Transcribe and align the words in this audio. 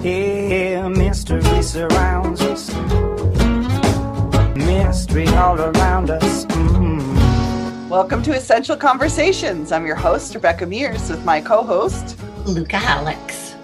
Here, 0.00 0.88
mystery 0.88 1.62
surrounds 1.62 2.40
us. 2.42 2.72
Mystery 4.54 5.26
all 5.30 5.60
around 5.60 6.10
us. 6.10 6.46
Mm. 6.46 7.90
Welcome 7.90 8.22
to 8.22 8.32
Essential 8.32 8.76
Conversations. 8.76 9.72
I'm 9.72 9.86
your 9.86 9.96
host, 9.96 10.36
Rebecca 10.36 10.66
Mears, 10.66 11.10
with 11.10 11.24
my 11.24 11.40
co 11.40 11.64
host. 11.64 12.16
Luca 12.48 12.76
Alex. 12.76 13.54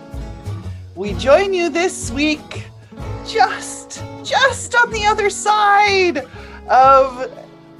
We 0.95 1.15
join 1.15 1.55
you 1.55 1.71
this 1.71 2.11
week 2.11 2.67
just, 3.27 4.05
just 4.23 4.75
on 4.75 4.91
the 4.91 5.07
other 5.07 5.31
side 5.31 6.19
of 6.69 7.33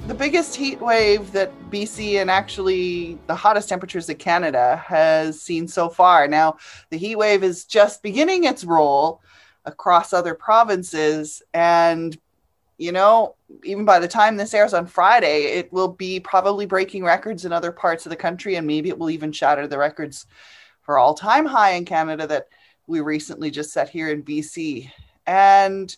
the 0.07 0.15
biggest 0.15 0.55
heat 0.55 0.81
wave 0.81 1.31
that 1.31 1.51
BC 1.69 2.19
and 2.21 2.31
actually 2.31 3.19
the 3.27 3.35
hottest 3.35 3.69
temperatures 3.69 4.07
that 4.07 4.15
Canada 4.15 4.83
has 4.83 5.39
seen 5.39 5.67
so 5.67 5.89
far. 5.89 6.27
Now, 6.27 6.57
the 6.89 6.97
heat 6.97 7.17
wave 7.17 7.43
is 7.43 7.65
just 7.65 8.01
beginning 8.01 8.45
its 8.45 8.63
roll 8.63 9.21
across 9.63 10.11
other 10.11 10.33
provinces. 10.33 11.43
And, 11.53 12.17
you 12.79 12.91
know, 12.91 13.35
even 13.63 13.85
by 13.85 13.99
the 13.99 14.07
time 14.07 14.37
this 14.37 14.55
airs 14.55 14.73
on 14.73 14.87
Friday, 14.87 15.43
it 15.43 15.71
will 15.71 15.87
be 15.87 16.19
probably 16.19 16.65
breaking 16.65 17.03
records 17.03 17.45
in 17.45 17.53
other 17.53 17.71
parts 17.71 18.07
of 18.07 18.09
the 18.09 18.15
country. 18.15 18.55
And 18.55 18.65
maybe 18.65 18.89
it 18.89 18.97
will 18.97 19.11
even 19.11 19.31
shatter 19.31 19.67
the 19.67 19.77
records 19.77 20.25
for 20.85 20.97
all 20.97 21.13
time 21.13 21.45
high 21.45 21.71
in 21.71 21.83
Canada 21.85 22.27
that 22.27 22.47
we 22.87 23.01
recently 23.01 23.49
just 23.51 23.73
set 23.73 23.89
here 23.89 24.09
in 24.09 24.23
BC. 24.23 24.91
And 25.25 25.95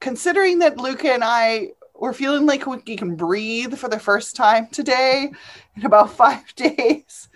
considering 0.00 0.58
that 0.60 0.76
Luca 0.76 1.12
and 1.12 1.24
I 1.24 1.70
we're 1.94 2.12
feeling 2.12 2.46
like 2.46 2.64
we 2.66 2.96
can 2.96 3.16
breathe 3.16 3.76
for 3.76 3.88
the 3.88 3.98
first 3.98 4.36
time 4.36 4.68
today 4.68 5.32
in 5.76 5.84
about 5.84 6.12
five 6.12 6.54
days. 6.54 7.28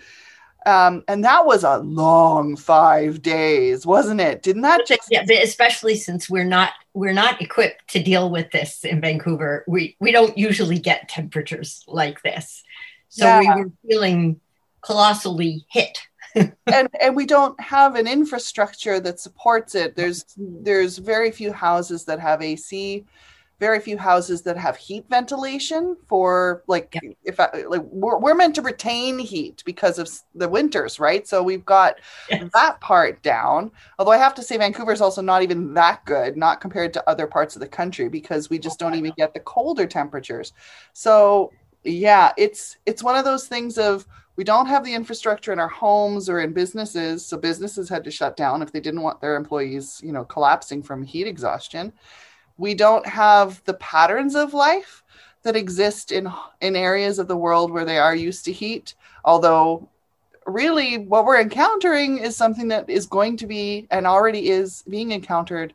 Um, 0.65 1.03
and 1.09 1.25
that 1.25 1.45
was 1.45 1.65
a 1.65 1.79
long 1.79 2.55
five 2.55 3.21
days, 3.21 3.85
wasn't 3.85 4.21
it? 4.21 4.41
Didn't 4.41 4.61
that 4.61 4.87
just 4.87 5.09
yeah, 5.11 5.25
but 5.27 5.43
especially 5.43 5.95
since 5.95 6.29
we're 6.29 6.45
not 6.45 6.71
we're 6.93 7.11
not 7.11 7.41
equipped 7.41 7.89
to 7.89 8.01
deal 8.01 8.29
with 8.29 8.49
this 8.51 8.85
in 8.85 9.01
Vancouver. 9.01 9.65
We 9.67 9.97
we 9.99 10.13
don't 10.13 10.37
usually 10.37 10.79
get 10.79 11.09
temperatures 11.09 11.83
like 11.85 12.21
this. 12.21 12.63
So 13.09 13.25
Yeah. 13.25 13.39
we 13.39 13.63
were 13.63 13.71
feeling 13.85 14.39
colossally 14.79 15.65
hit. 15.69 15.99
And 16.35 16.89
and 17.01 17.15
we 17.15 17.25
don't 17.25 17.59
have 17.59 17.95
an 17.95 18.07
infrastructure 18.07 18.99
that 18.99 19.19
supports 19.19 19.75
it. 19.75 19.95
There's 19.95 20.25
there's 20.37 20.97
very 20.97 21.31
few 21.31 21.51
houses 21.51 22.05
that 22.05 22.19
have 22.19 22.41
AC, 22.41 23.05
very 23.59 23.79
few 23.79 23.97
houses 23.97 24.41
that 24.41 24.57
have 24.57 24.75
heat 24.75 25.05
ventilation 25.09 25.95
for 26.07 26.63
like 26.67 26.97
if 27.23 27.39
I, 27.39 27.63
like 27.67 27.81
we're, 27.83 28.17
we're 28.17 28.35
meant 28.35 28.55
to 28.55 28.61
retain 28.61 29.19
heat 29.19 29.63
because 29.65 29.99
of 29.99 30.09
the 30.35 30.49
winters, 30.49 30.99
right? 30.99 31.27
So 31.27 31.41
we've 31.43 31.65
got 31.65 31.95
Yes. 32.29 32.49
that 32.53 32.79
part 32.81 33.21
down. 33.21 33.71
Although 33.99 34.11
I 34.11 34.17
have 34.17 34.33
to 34.35 34.43
say 34.43 34.57
Vancouver's 34.57 35.01
also 35.01 35.21
not 35.21 35.43
even 35.43 35.73
that 35.75 36.03
good, 36.05 36.35
not 36.35 36.61
compared 36.61 36.93
to 36.93 37.09
other 37.09 37.27
parts 37.27 37.55
of 37.55 37.61
the 37.61 37.67
country 37.67 38.09
because 38.09 38.49
we 38.49 38.59
just 38.59 38.81
oh, 38.81 38.85
don't 38.85 38.95
even 38.95 39.13
get 39.17 39.33
the 39.33 39.39
colder 39.39 39.85
temperatures. 39.85 40.53
So 40.93 41.51
yeah, 41.83 42.31
it's 42.37 42.77
it's 42.85 43.03
one 43.03 43.15
of 43.15 43.25
those 43.25 43.47
things 43.47 43.77
of 43.77 44.05
we 44.35 44.43
don't 44.43 44.65
have 44.65 44.83
the 44.83 44.93
infrastructure 44.93 45.53
in 45.53 45.59
our 45.59 45.67
homes 45.67 46.29
or 46.29 46.39
in 46.39 46.53
businesses 46.53 47.25
so 47.25 47.37
businesses 47.37 47.89
had 47.89 48.03
to 48.03 48.11
shut 48.11 48.35
down 48.35 48.61
if 48.61 48.71
they 48.71 48.79
didn't 48.79 49.01
want 49.01 49.21
their 49.21 49.35
employees 49.35 50.01
you 50.03 50.11
know 50.11 50.25
collapsing 50.25 50.81
from 50.81 51.03
heat 51.03 51.27
exhaustion. 51.27 51.93
We 52.57 52.75
don't 52.75 53.05
have 53.05 53.63
the 53.65 53.73
patterns 53.75 54.35
of 54.35 54.53
life 54.53 55.03
that 55.43 55.55
exist 55.55 56.11
in 56.11 56.31
in 56.61 56.75
areas 56.75 57.19
of 57.19 57.27
the 57.27 57.37
world 57.37 57.71
where 57.71 57.85
they 57.85 57.97
are 57.97 58.15
used 58.15 58.45
to 58.45 58.51
heat 58.51 58.95
although 59.25 59.87
really 60.45 60.97
what 60.97 61.25
we're 61.25 61.39
encountering 61.39 62.17
is 62.17 62.35
something 62.35 62.67
that 62.67 62.89
is 62.89 63.05
going 63.05 63.37
to 63.37 63.47
be 63.47 63.87
and 63.91 64.05
already 64.05 64.49
is 64.49 64.83
being 64.89 65.11
encountered 65.11 65.73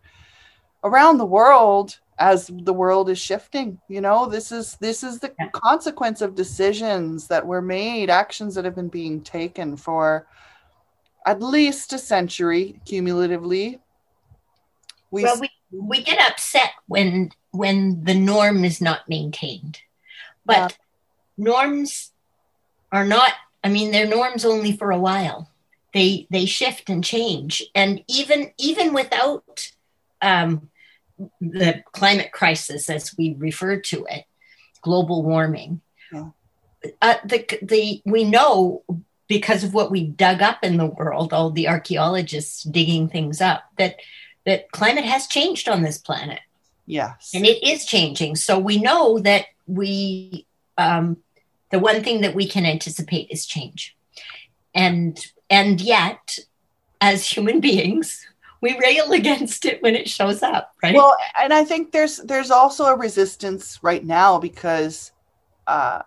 around 0.84 1.18
the 1.18 1.24
world 1.24 1.98
as 2.18 2.50
the 2.52 2.72
world 2.72 3.08
is 3.08 3.18
shifting 3.18 3.78
you 3.88 4.00
know 4.00 4.26
this 4.26 4.50
is 4.52 4.76
this 4.80 5.02
is 5.02 5.18
the 5.20 5.32
Yeah. 5.38 5.48
consequence 5.52 6.20
of 6.20 6.34
decisions 6.34 7.28
that 7.28 7.46
were 7.46 7.62
made 7.62 8.10
actions 8.10 8.54
that 8.54 8.64
have 8.64 8.74
been 8.74 8.88
being 8.88 9.20
taken 9.20 9.76
for 9.76 10.26
at 11.26 11.42
least 11.42 11.92
a 11.92 11.98
century 11.98 12.80
cumulatively 12.84 13.80
we 15.10 15.22
well, 15.22 15.40
we 15.40 15.50
we 15.70 16.02
get 16.02 16.20
upset 16.30 16.70
when 16.86 17.30
when 17.50 18.04
the 18.04 18.14
norm 18.14 18.64
is 18.64 18.80
not 18.80 19.08
maintained, 19.08 19.80
but 20.44 20.56
Yeah. 20.56 20.68
norms 21.36 22.12
are 22.92 23.04
not. 23.04 23.32
I 23.64 23.68
mean, 23.68 23.90
they're 23.90 24.06
norms 24.08 24.44
only 24.44 24.72
for 24.72 24.90
a 24.90 24.98
while. 24.98 25.50
They 25.94 26.26
they 26.30 26.44
shift 26.44 26.90
and 26.90 27.02
change, 27.02 27.62
and 27.74 28.02
even 28.08 28.52
even 28.58 28.92
without 28.92 29.72
um, 30.20 30.70
the 31.40 31.82
climate 31.92 32.32
crisis, 32.32 32.88
as 32.88 33.16
we 33.16 33.34
refer 33.38 33.78
to 33.80 34.06
it, 34.08 34.24
global 34.82 35.22
warming. 35.22 35.80
Yeah. 36.12 36.30
Uh, 37.02 37.16
the 37.24 37.58
the 37.62 38.02
we 38.04 38.24
know 38.24 38.84
because 39.26 39.64
of 39.64 39.74
what 39.74 39.90
we 39.90 40.04
dug 40.04 40.42
up 40.42 40.58
in 40.62 40.76
the 40.76 40.86
world, 40.86 41.32
all 41.32 41.50
the 41.50 41.68
archaeologists 41.68 42.62
digging 42.62 43.08
things 43.08 43.40
up, 43.40 43.64
that 43.76 43.96
that 44.46 44.70
climate 44.72 45.04
has 45.04 45.26
changed 45.26 45.68
on 45.68 45.82
this 45.82 45.98
planet 45.98 46.40
yes 46.88 47.32
and 47.34 47.44
it 47.44 47.62
is 47.62 47.84
changing 47.84 48.34
so 48.34 48.58
we 48.58 48.80
know 48.80 49.18
that 49.20 49.44
we 49.66 50.46
um, 50.78 51.18
the 51.70 51.78
one 51.78 52.02
thing 52.02 52.22
that 52.22 52.34
we 52.34 52.48
can 52.48 52.64
anticipate 52.64 53.28
is 53.30 53.46
change 53.46 53.94
and 54.74 55.26
and 55.50 55.80
yet 55.80 56.38
as 57.00 57.26
human 57.26 57.60
beings 57.68 58.26
we 58.60 58.78
rail 58.78 59.12
against 59.12 59.64
it 59.64 59.82
when 59.82 59.94
it 59.94 60.08
shows 60.08 60.42
up 60.42 60.74
right 60.82 60.94
Well, 60.94 61.16
and 61.40 61.52
I 61.52 61.64
think 61.64 61.92
there's 61.92 62.18
there's 62.18 62.50
also 62.50 62.86
a 62.86 62.96
resistance 62.96 63.78
right 63.82 64.04
now 64.04 64.38
because 64.38 65.12
uh, 65.66 66.02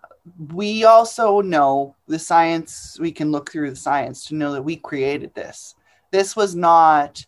we 0.52 0.84
also 0.84 1.40
know 1.40 1.94
the 2.06 2.18
science. 2.18 2.98
We 3.00 3.12
can 3.12 3.30
look 3.30 3.50
through 3.50 3.70
the 3.70 3.76
science 3.76 4.26
to 4.26 4.34
know 4.34 4.52
that 4.52 4.62
we 4.62 4.76
created 4.76 5.34
this. 5.34 5.74
This 6.10 6.36
was 6.36 6.54
not 6.54 7.24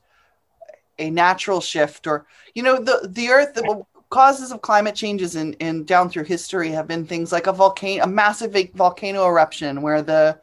a 0.99 1.11
natural 1.11 1.61
shift, 1.61 2.07
or 2.07 2.27
you 2.55 2.63
know, 2.63 2.79
the 2.79 3.09
the 3.09 3.29
Earth. 3.31 3.55
The 3.55 3.84
causes 4.11 4.53
of 4.53 4.63
climate 4.63 4.95
changes 4.95 5.34
in, 5.34 5.55
in 5.55 5.84
down 5.84 6.09
through 6.09 6.25
history 6.25 6.71
have 6.71 6.87
been 6.87 7.05
things 7.05 7.33
like 7.33 7.49
a 7.49 7.53
volcano, 7.53 8.05
a 8.05 8.07
massive 8.07 8.57
volcano 8.75 9.27
eruption, 9.27 9.83
where 9.83 10.03
the 10.03 10.39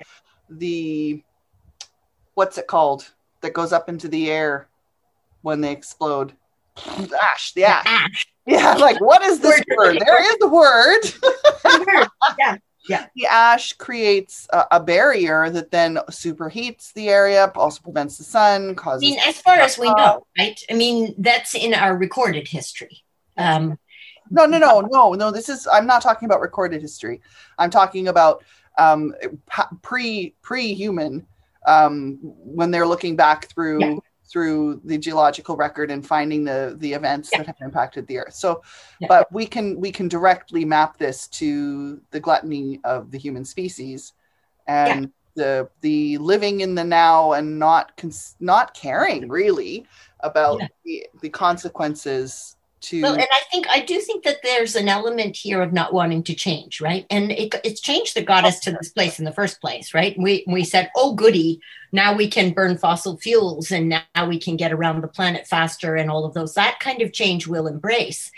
the 0.49 1.23
what's 2.33 2.57
it 2.57 2.67
called 2.67 3.13
that 3.41 3.53
goes 3.53 3.71
up 3.71 3.89
into 3.89 4.07
the 4.07 4.29
air 4.29 4.67
when 5.41 5.61
they 5.61 5.71
explode? 5.71 6.33
Ash, 6.77 7.53
yeah, 7.55 7.81
ash 7.85 8.27
yeah. 8.45 8.73
Like, 8.73 8.99
what 9.01 9.21
is 9.23 9.39
this 9.39 9.61
Word. 9.77 9.99
There 10.05 10.31
is 10.31 10.37
the 10.39 10.47
word. 10.49 11.01
yeah 12.39 12.57
yeah 12.89 13.05
the 13.15 13.27
ash 13.27 13.73
creates 13.73 14.47
a, 14.51 14.65
a 14.71 14.79
barrier 14.79 15.49
that 15.49 15.69
then 15.71 15.97
superheats 16.09 16.93
the 16.93 17.09
area, 17.09 17.51
also 17.55 17.81
prevents 17.81 18.17
the 18.17 18.23
sun, 18.23 18.75
i 18.85 18.97
mean 18.97 19.19
as 19.19 19.39
far 19.39 19.55
as 19.55 19.77
we 19.77 19.87
know 19.93 20.25
right 20.37 20.59
i 20.69 20.73
mean 20.73 21.13
that's 21.19 21.53
in 21.53 21.73
our 21.73 21.95
recorded 21.95 22.47
history 22.47 23.03
um 23.37 23.77
no, 24.31 24.45
no, 24.45 24.57
no, 24.57 24.79
no, 24.79 25.11
no. 25.11 25.29
This 25.29 25.49
is. 25.49 25.67
I'm 25.71 25.85
not 25.85 26.01
talking 26.01 26.25
about 26.25 26.39
recorded 26.39 26.81
history. 26.81 27.19
I'm 27.59 27.69
talking 27.69 28.07
about 28.07 28.45
um, 28.77 29.13
pre 29.81 30.33
pre 30.41 30.73
human 30.73 31.27
um, 31.67 32.17
when 32.21 32.71
they're 32.71 32.87
looking 32.87 33.17
back 33.17 33.49
through 33.49 33.81
Yeah. 33.81 33.95
Through 34.31 34.79
the 34.85 34.97
geological 34.97 35.55
record 35.55 35.91
and 35.91 36.05
finding 36.05 36.43
the 36.43 36.75
the 36.79 36.93
events 36.93 37.29
Yeah. 37.31 37.39
that 37.39 37.47
have 37.47 37.57
impacted 37.61 38.07
the 38.07 38.19
earth. 38.19 38.33
So, 38.33 38.61
Yeah. 38.99 39.07
but 39.09 39.31
we 39.31 39.45
can 39.45 39.79
we 39.79 39.91
can 39.91 40.07
directly 40.07 40.63
map 40.65 40.97
this 40.97 41.27
to 41.39 41.99
the 42.11 42.19
gluttony 42.19 42.79
of 42.83 43.11
the 43.11 43.17
human 43.17 43.43
species 43.45 44.13
and 44.67 45.11
the 45.35 45.69
the 45.81 46.17
living 46.19 46.61
in 46.61 46.75
the 46.75 46.83
now 46.83 47.33
and 47.33 47.57
not 47.59 47.95
cons- 47.97 48.35
not 48.39 48.73
caring 48.73 49.27
really 49.29 49.85
about 50.21 50.59
Yeah. 50.59 50.67
the, 50.85 51.07
the 51.21 51.29
consequences 51.29 52.55
to 52.81 53.01
Well, 53.01 53.13
and 53.13 53.27
I 53.31 53.41
think 53.51 53.67
I 53.69 53.79
do 53.79 53.99
think 53.99 54.23
that 54.23 54.37
there's 54.43 54.75
an 54.75 54.89
element 54.89 55.35
here 55.35 55.61
of 55.61 55.73
not 55.73 55.93
wanting 55.93 56.23
to 56.23 56.35
change, 56.35 56.81
right? 56.81 57.05
And 57.09 57.31
it, 57.31 57.55
it's 57.63 57.81
change 57.81 58.13
that 58.13 58.25
got 58.25 58.45
us 58.45 58.59
to 58.61 58.71
this 58.71 58.89
place 58.89 59.19
in 59.19 59.25
the 59.25 59.31
first 59.31 59.61
place, 59.61 59.93
right? 59.93 60.15
We 60.17 60.43
we 60.47 60.63
said, 60.63 60.91
"Oh, 60.95 61.13
goody, 61.13 61.61
now 61.91 62.15
we 62.15 62.29
can 62.29 62.53
burn 62.53 62.77
fossil 62.77 63.17
fuels, 63.17 63.71
and 63.71 63.89
now 63.89 64.27
we 64.27 64.39
can 64.39 64.57
get 64.57 64.73
around 64.73 65.01
the 65.01 65.07
planet 65.07 65.47
faster, 65.47 65.95
and 65.95 66.09
all 66.09 66.25
of 66.25 66.33
those." 66.33 66.53
That 66.53 66.79
kind 66.79 67.01
of 67.01 67.13
change 67.13 67.47
we'll 67.47 67.67
embrace, 67.67 68.31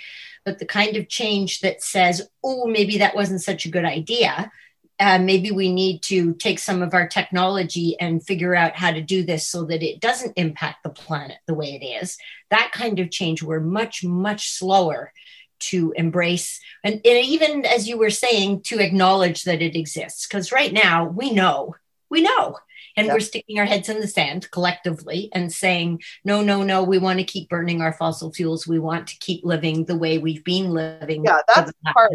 but 0.45 0.59
the 0.59 0.65
kind 0.65 0.97
of 0.97 1.09
change 1.09 1.61
that 1.61 1.81
says, 1.81 2.21
"Oh, 2.43 2.67
maybe 2.67 2.97
that 2.99 3.15
wasn't 3.15 3.41
such 3.41 3.65
a 3.65 3.71
good 3.71 3.85
idea," 3.85 4.51
uh, 4.99 5.19
maybe 5.19 5.51
we 5.51 5.71
need 5.71 6.01
to 6.03 6.33
take 6.35 6.59
some 6.59 6.81
of 6.81 6.93
our 6.93 7.07
technology 7.07 7.99
and 7.99 8.25
figure 8.25 8.55
out 8.55 8.75
how 8.75 8.91
to 8.91 9.01
do 9.01 9.23
this 9.23 9.47
so 9.47 9.65
that 9.65 9.83
it 9.83 9.99
doesn't 9.99 10.37
impact 10.37 10.83
the 10.83 10.89
planet 10.89 11.37
the 11.47 11.53
way 11.53 11.73
it 11.73 11.85
is. 11.85 12.17
That 12.51 12.71
kind 12.73 12.99
of 12.99 13.09
change, 13.09 13.41
we're 13.41 13.59
much, 13.59 14.03
much 14.03 14.51
slower 14.51 15.11
to 15.59 15.93
embrace. 15.95 16.59
And, 16.83 16.95
and 16.95 17.25
even 17.25 17.65
as 17.65 17.87
you 17.87 17.97
were 17.97 18.09
saying, 18.09 18.61
to 18.63 18.79
acknowledge 18.79 19.43
that 19.43 19.61
it 19.61 19.75
exists. 19.75 20.27
Because 20.27 20.51
right 20.51 20.73
now, 20.73 21.05
we 21.05 21.31
know, 21.31 21.75
we 22.09 22.21
know. 22.21 22.57
And 22.95 23.07
Yeah. 23.07 23.13
we're 23.13 23.21
sticking 23.21 23.57
our 23.57 23.65
heads 23.65 23.89
in 23.89 23.99
the 24.01 24.07
sand 24.07 24.51
collectively 24.51 25.29
and 25.33 25.51
saying, 25.51 26.03
no, 26.23 26.43
no, 26.43 26.61
no, 26.61 26.83
we 26.83 26.99
want 26.99 27.17
to 27.17 27.25
keep 27.25 27.49
burning 27.49 27.81
our 27.81 27.93
fossil 27.93 28.31
fuels. 28.31 28.67
We 28.67 28.77
want 28.77 29.07
to 29.07 29.17
keep 29.19 29.43
living 29.43 29.85
the 29.85 29.97
way 29.97 30.19
we've 30.19 30.43
been 30.43 30.71
living. 30.71 31.25
Yeah, 31.25 31.39
that's 31.47 31.71
part-. 31.93 32.11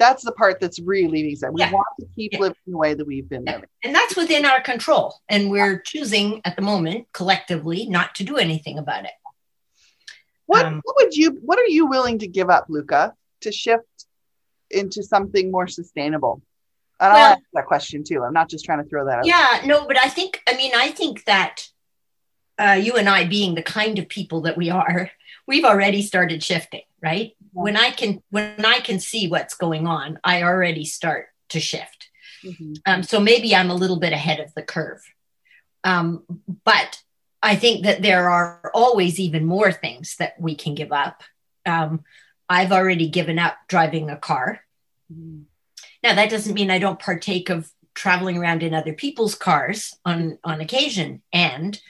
That's 0.00 0.24
the 0.24 0.32
part 0.32 0.58
that's 0.60 0.80
really 0.80 1.34
said. 1.36 1.50
We 1.52 1.60
Yeah. 1.60 1.70
want 1.72 1.86
to 2.00 2.06
keep 2.16 2.32
Yeah. 2.32 2.40
living 2.40 2.56
the 2.66 2.76
way 2.78 2.94
that 2.94 3.06
we've 3.06 3.28
been 3.28 3.44
Yeah. 3.46 3.52
living. 3.56 3.68
And 3.84 3.94
that's 3.94 4.16
within 4.16 4.46
our 4.46 4.60
control. 4.62 5.20
And 5.28 5.50
we're 5.50 5.78
choosing 5.78 6.40
at 6.46 6.56
the 6.56 6.62
moment 6.62 7.06
collectively 7.12 7.86
not 7.86 8.14
to 8.16 8.24
do 8.24 8.38
anything 8.38 8.78
about 8.78 9.04
it. 9.04 9.12
What 10.46 10.64
Um, 10.66 10.80
what 10.84 10.96
would 10.96 11.14
you 11.14 11.38
what 11.44 11.58
are 11.58 11.66
you 11.66 11.86
willing 11.86 12.18
to 12.20 12.26
give 12.26 12.48
up, 12.50 12.64
Luca, 12.68 13.14
to 13.42 13.52
shift 13.52 14.06
into 14.70 15.02
something 15.02 15.50
more 15.50 15.68
sustainable? 15.68 16.40
And 16.98 17.12
Well- 17.12 17.16
I'll 17.22 17.32
ask 17.34 17.42
that 17.52 17.66
question 17.66 18.02
too. 18.02 18.24
I'm 18.24 18.32
not 18.32 18.48
just 18.48 18.64
trying 18.64 18.82
to 18.82 18.88
throw 18.88 19.04
that 19.04 19.18
out. 19.20 19.26
Yeah, 19.26 19.60
no, 19.66 19.86
but 19.86 19.98
I 19.98 20.08
think, 20.08 20.42
I 20.48 20.54
mean, 20.56 20.72
I 20.74 20.90
think 20.90 21.24
that 21.24 21.68
uh, 22.58 22.72
you 22.72 22.94
and 22.96 23.08
I, 23.08 23.24
being 23.26 23.54
the 23.54 23.62
kind 23.62 23.98
of 23.98 24.06
people 24.08 24.42
that 24.42 24.54
we 24.56 24.68
are, 24.68 25.10
we've 25.46 25.64
already 25.64 26.02
started 26.02 26.42
shifting, 26.42 26.82
right? 27.02 27.34
When 27.52 27.76
I 27.76 27.90
can, 27.90 28.22
when 28.30 28.64
I 28.64 28.80
can 28.80 29.00
see 29.00 29.28
what's 29.28 29.54
going 29.54 29.86
on, 29.86 30.18
I 30.22 30.42
already 30.42 30.84
start 30.84 31.28
to 31.50 31.60
shift. 31.60 32.08
Mhm. 32.44 32.76
Um, 32.86 33.02
so 33.02 33.20
maybe 33.20 33.54
I'm 33.54 33.70
a 33.70 33.74
little 33.74 33.98
bit 33.98 34.12
ahead 34.12 34.40
of 34.40 34.54
the 34.54 34.62
curve. 34.62 35.02
Um, 35.84 36.24
but 36.64 37.02
I 37.42 37.56
think 37.56 37.84
that 37.84 38.02
there 38.02 38.28
are 38.28 38.70
always 38.74 39.18
even 39.18 39.44
more 39.46 39.72
things 39.72 40.16
that 40.18 40.40
we 40.40 40.54
can 40.54 40.74
give 40.74 40.92
up. 40.92 41.22
Um, 41.66 42.04
I've 42.48 42.72
already 42.72 43.08
given 43.08 43.38
up 43.38 43.56
driving 43.68 44.10
a 44.10 44.16
car. 44.16 44.60
Mhm. 45.12 45.44
Now 46.02 46.14
that 46.14 46.30
doesn't 46.30 46.54
mean 46.54 46.70
I 46.70 46.78
don't 46.78 46.98
partake 46.98 47.50
of 47.50 47.70
traveling 47.94 48.38
around 48.38 48.62
in 48.62 48.74
other 48.74 48.92
people's 48.92 49.34
cars 49.34 49.94
on 50.04 50.38
on 50.44 50.60
occasion, 50.60 51.22
and 51.32 51.80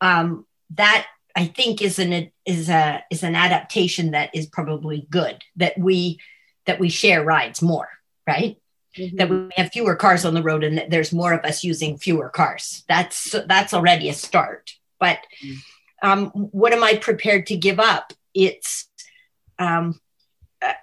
um, 0.00 0.46
that 0.70 1.06
I 1.36 1.46
think 1.46 1.82
is 1.82 1.98
an 1.98 2.30
is 2.44 2.68
a 2.68 3.02
is 3.10 3.22
an 3.22 3.34
adaptation 3.34 4.12
that 4.12 4.30
is 4.34 4.46
probably 4.46 5.06
good 5.10 5.42
that 5.56 5.76
we 5.78 6.20
that 6.66 6.78
we 6.78 6.88
share 6.88 7.22
rides 7.24 7.60
more, 7.60 7.88
right? 8.26 8.56
Mhm. 8.96 9.16
That 9.18 9.28
we 9.28 9.50
have 9.56 9.72
fewer 9.72 9.96
cars 9.96 10.24
on 10.24 10.34
the 10.34 10.42
road 10.42 10.62
and 10.64 10.78
that 10.78 10.90
there's 10.90 11.12
more 11.12 11.32
of 11.32 11.44
us 11.44 11.64
using 11.64 11.98
fewer 11.98 12.28
cars. 12.28 12.84
That's 12.88 13.34
that's 13.46 13.74
already 13.74 14.08
a 14.08 14.14
start. 14.14 14.74
But 15.00 15.18
Mm. 15.42 15.56
um, 16.02 16.26
what 16.30 16.72
am 16.72 16.84
I 16.84 16.96
prepared 16.96 17.46
to 17.48 17.56
give 17.56 17.80
up? 17.80 18.12
It's 18.32 18.88
um, 19.58 20.00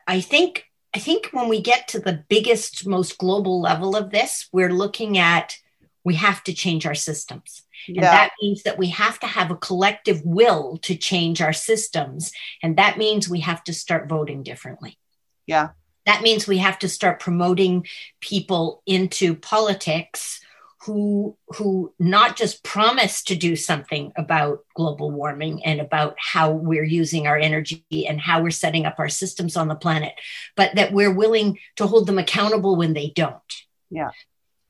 I 0.08 0.22
think 0.22 0.66
I 0.94 1.00
think 1.00 1.30
when 1.32 1.48
we 1.48 1.62
get 1.62 1.88
to 1.90 2.00
the 2.00 2.26
biggest, 2.28 2.86
most 2.86 3.18
global 3.18 3.62
level 3.62 3.96
of 3.96 4.12
this, 4.12 4.50
we're 4.52 4.74
looking 4.74 5.18
at 5.18 5.56
we 6.04 6.16
have 6.16 6.44
to 6.44 6.54
change 6.54 6.86
our 6.86 6.96
systems. 6.96 7.64
And 7.88 7.98
yeah. 7.98 8.12
that 8.12 8.32
means 8.42 8.64
that 8.64 8.78
we 8.78 8.90
have 8.90 9.20
to 9.20 9.28
have 9.28 9.52
a 9.52 9.56
collective 9.56 10.22
will 10.24 10.78
to 10.80 10.96
change 10.96 11.42
our 11.42 11.54
systems. 11.54 12.32
And 12.62 12.78
that 12.78 12.98
means 12.98 13.30
we 13.30 13.40
have 13.42 13.64
to 13.66 13.74
start 13.74 14.10
voting 14.10 14.44
differently. 14.44 14.98
Yeah. 15.48 15.70
That 16.06 16.22
means 16.22 16.48
we 16.48 16.58
have 16.60 16.80
to 16.80 16.90
start 16.90 17.20
promoting 17.20 17.86
people 18.20 18.82
into 18.86 19.36
politics 19.36 20.42
who 20.86 21.38
who 21.50 21.94
not 22.00 22.36
just 22.36 22.64
promise 22.64 23.22
to 23.24 23.36
do 23.36 23.56
something 23.56 24.12
about 24.16 24.66
global 24.76 25.12
warming 25.12 25.64
and 25.64 25.80
about 25.80 26.16
how 26.18 26.52
we're 26.52 26.84
using 26.84 27.28
our 27.28 27.38
energy 27.38 28.08
and 28.08 28.20
how 28.20 28.42
we're 28.42 28.50
setting 28.50 28.88
up 28.88 28.96
our 28.98 29.10
systems 29.10 29.56
on 29.56 29.68
the 29.68 29.76
planet, 29.76 30.14
but 30.56 30.74
that 30.76 30.92
we're 30.92 31.14
willing 31.14 31.60
to 31.76 31.86
hold 31.86 32.08
them 32.08 32.18
accountable 32.18 32.76
when 32.76 32.94
they 32.94 33.10
don't. 33.10 33.54
Yeah. 33.92 34.10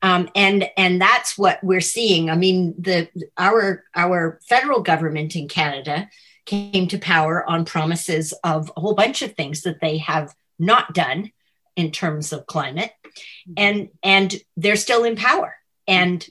Um, 0.02 0.28
and 0.34 0.68
and 0.76 1.00
that's 1.00 1.38
what 1.38 1.62
we're 1.62 1.80
seeing. 1.80 2.28
I 2.28 2.36
mean, 2.36 2.74
the 2.76 3.08
our 3.38 3.84
our 3.94 4.40
federal 4.48 4.80
government 4.80 5.36
in 5.36 5.48
Canada 5.48 6.10
came 6.44 6.88
to 6.88 6.98
power 6.98 7.48
on 7.48 7.64
promises 7.64 8.34
of 8.42 8.70
a 8.76 8.80
whole 8.80 8.94
bunch 8.94 9.22
of 9.22 9.34
things 9.34 9.62
that 9.62 9.80
they 9.80 9.98
have 9.98 10.34
not 10.58 10.92
done 10.92 11.30
in 11.76 11.92
terms 11.92 12.32
of 12.32 12.46
climate, 12.46 12.90
and 13.56 13.90
and 14.02 14.34
they're 14.56 14.76
still 14.76 15.04
in 15.04 15.14
power. 15.14 15.54
And 15.86 16.26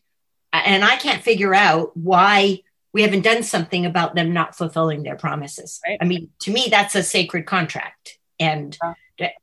and 0.51 0.83
I 0.83 0.97
can't 0.97 1.23
figure 1.23 1.55
out 1.55 1.95
why 1.95 2.59
we 2.93 3.03
haven't 3.03 3.21
done 3.21 3.41
something 3.41 3.85
about 3.85 4.15
them 4.15 4.33
not 4.33 4.57
fulfilling 4.57 5.03
their 5.03 5.15
promises. 5.15 5.79
Right. 5.87 5.97
I 6.01 6.03
mean, 6.03 6.29
to 6.41 6.51
me, 6.51 6.67
that's 6.69 6.95
a 6.95 7.03
sacred 7.03 7.45
contract 7.45 8.17
and 8.37 8.77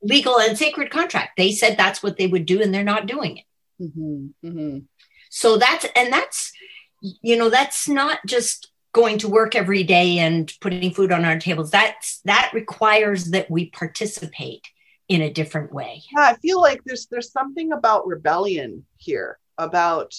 legal 0.03 0.39
and 0.39 0.59
sacred 0.59 0.91
contract. 0.91 1.39
They 1.39 1.53
said 1.53 1.79
that's 1.79 2.03
what 2.03 2.19
they 2.19 2.27
would 2.27 2.45
do, 2.45 2.61
and 2.61 2.75
they're 2.75 2.85
not 2.85 3.07
doing 3.07 3.39
it 3.39 3.45
Mhm. 3.81 4.33
Mhm. 4.45 4.85
so 5.31 5.57
that's 5.57 5.87
and 5.95 6.13
that's 6.13 6.53
you 7.01 7.37
know 7.37 7.49
that's 7.49 7.89
not 7.89 8.19
just 8.27 8.73
going 8.93 9.19
to 9.19 9.29
work 9.29 9.55
every 9.55 9.85
day 9.85 10.19
and 10.19 10.53
putting 10.61 10.93
food 10.93 11.13
on 11.13 11.25
our 11.25 11.39
tables 11.39 11.71
that's 11.71 12.21
that 12.25 12.51
requires 12.53 13.27
that 13.27 13.51
we 13.51 13.71
participate 13.71 14.67
in 15.09 15.23
a 15.23 15.33
different 15.33 15.73
way 15.73 16.03
Yeah, 16.17 16.25
I 16.33 16.35
feel 16.37 16.61
like 16.61 16.83
there's 16.85 17.07
there's 17.07 17.31
something 17.31 17.73
about 17.73 18.07
rebellion 18.07 18.85
here 18.97 19.39
about 19.59 20.15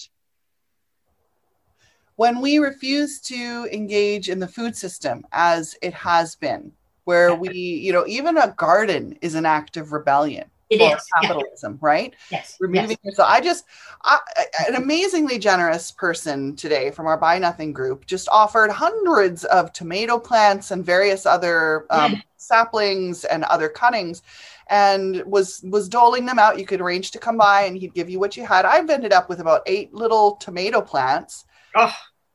when 2.15 2.41
we 2.41 2.57
refuse 2.59 3.21
to 3.21 3.65
engage 3.71 4.27
in 4.27 4.39
the 4.39 4.47
food 4.47 4.75
system 4.75 5.25
as 5.31 5.77
it 5.81 5.94
has 5.94 6.35
been, 6.35 6.73
where 7.06 7.33
we, 7.33 7.51
you 7.53 7.94
know, 7.94 8.06
even 8.07 8.38
a 8.38 8.53
garden 8.57 9.17
is 9.21 9.35
an 9.35 9.45
act 9.45 9.77
of 9.77 9.94
rebellion 9.94 10.51
It 10.69 10.81
is, 10.81 10.81
yeah. 10.81 10.98
capitalism, 11.21 11.77
right? 11.81 12.13
yes 12.31 12.56
removing 12.60 12.98
yes. 13.04 13.16
so 13.16 13.24
i 13.24 13.42
just 13.42 13.66
I- 14.04 14.19
an 14.68 14.75
amazingly 14.75 15.39
generous 15.39 15.92
person 15.92 16.56
today 16.56 16.92
from 16.92 17.07
our 17.07 17.18
buy 17.18 17.39
nothing 17.39 17.74
group 17.74 18.06
just 18.06 18.30
offered 18.30 18.69
hundreds 18.71 19.45
of 19.45 19.74
tomato 19.74 20.19
plants 20.19 20.71
and 20.71 20.86
various 20.86 21.25
other 21.25 21.86
um, 21.89 22.21
saplings 22.38 23.25
and 23.25 23.44
other 23.45 23.68
cuttings 23.69 24.21
and 24.69 25.23
was 25.26 25.61
was 25.64 25.90
doling 25.90 26.26
them 26.28 26.38
out 26.40 26.59
you 26.59 26.66
could 26.66 26.81
arrange 26.81 27.09
to 27.11 27.18
come 27.19 27.38
by 27.38 27.64
and 27.64 27.76
he'd 27.78 27.94
give 27.95 28.09
you 28.09 28.19
what 28.19 28.38
you 28.38 28.45
had 28.45 28.66
i've 28.66 28.90
ended 28.92 29.11
up 29.14 29.28
with 29.30 29.40
about 29.40 29.61
eight 29.66 29.92
little 29.94 30.35
tomato 30.35 30.81
plants 30.81 31.45
Oh. 31.76 31.94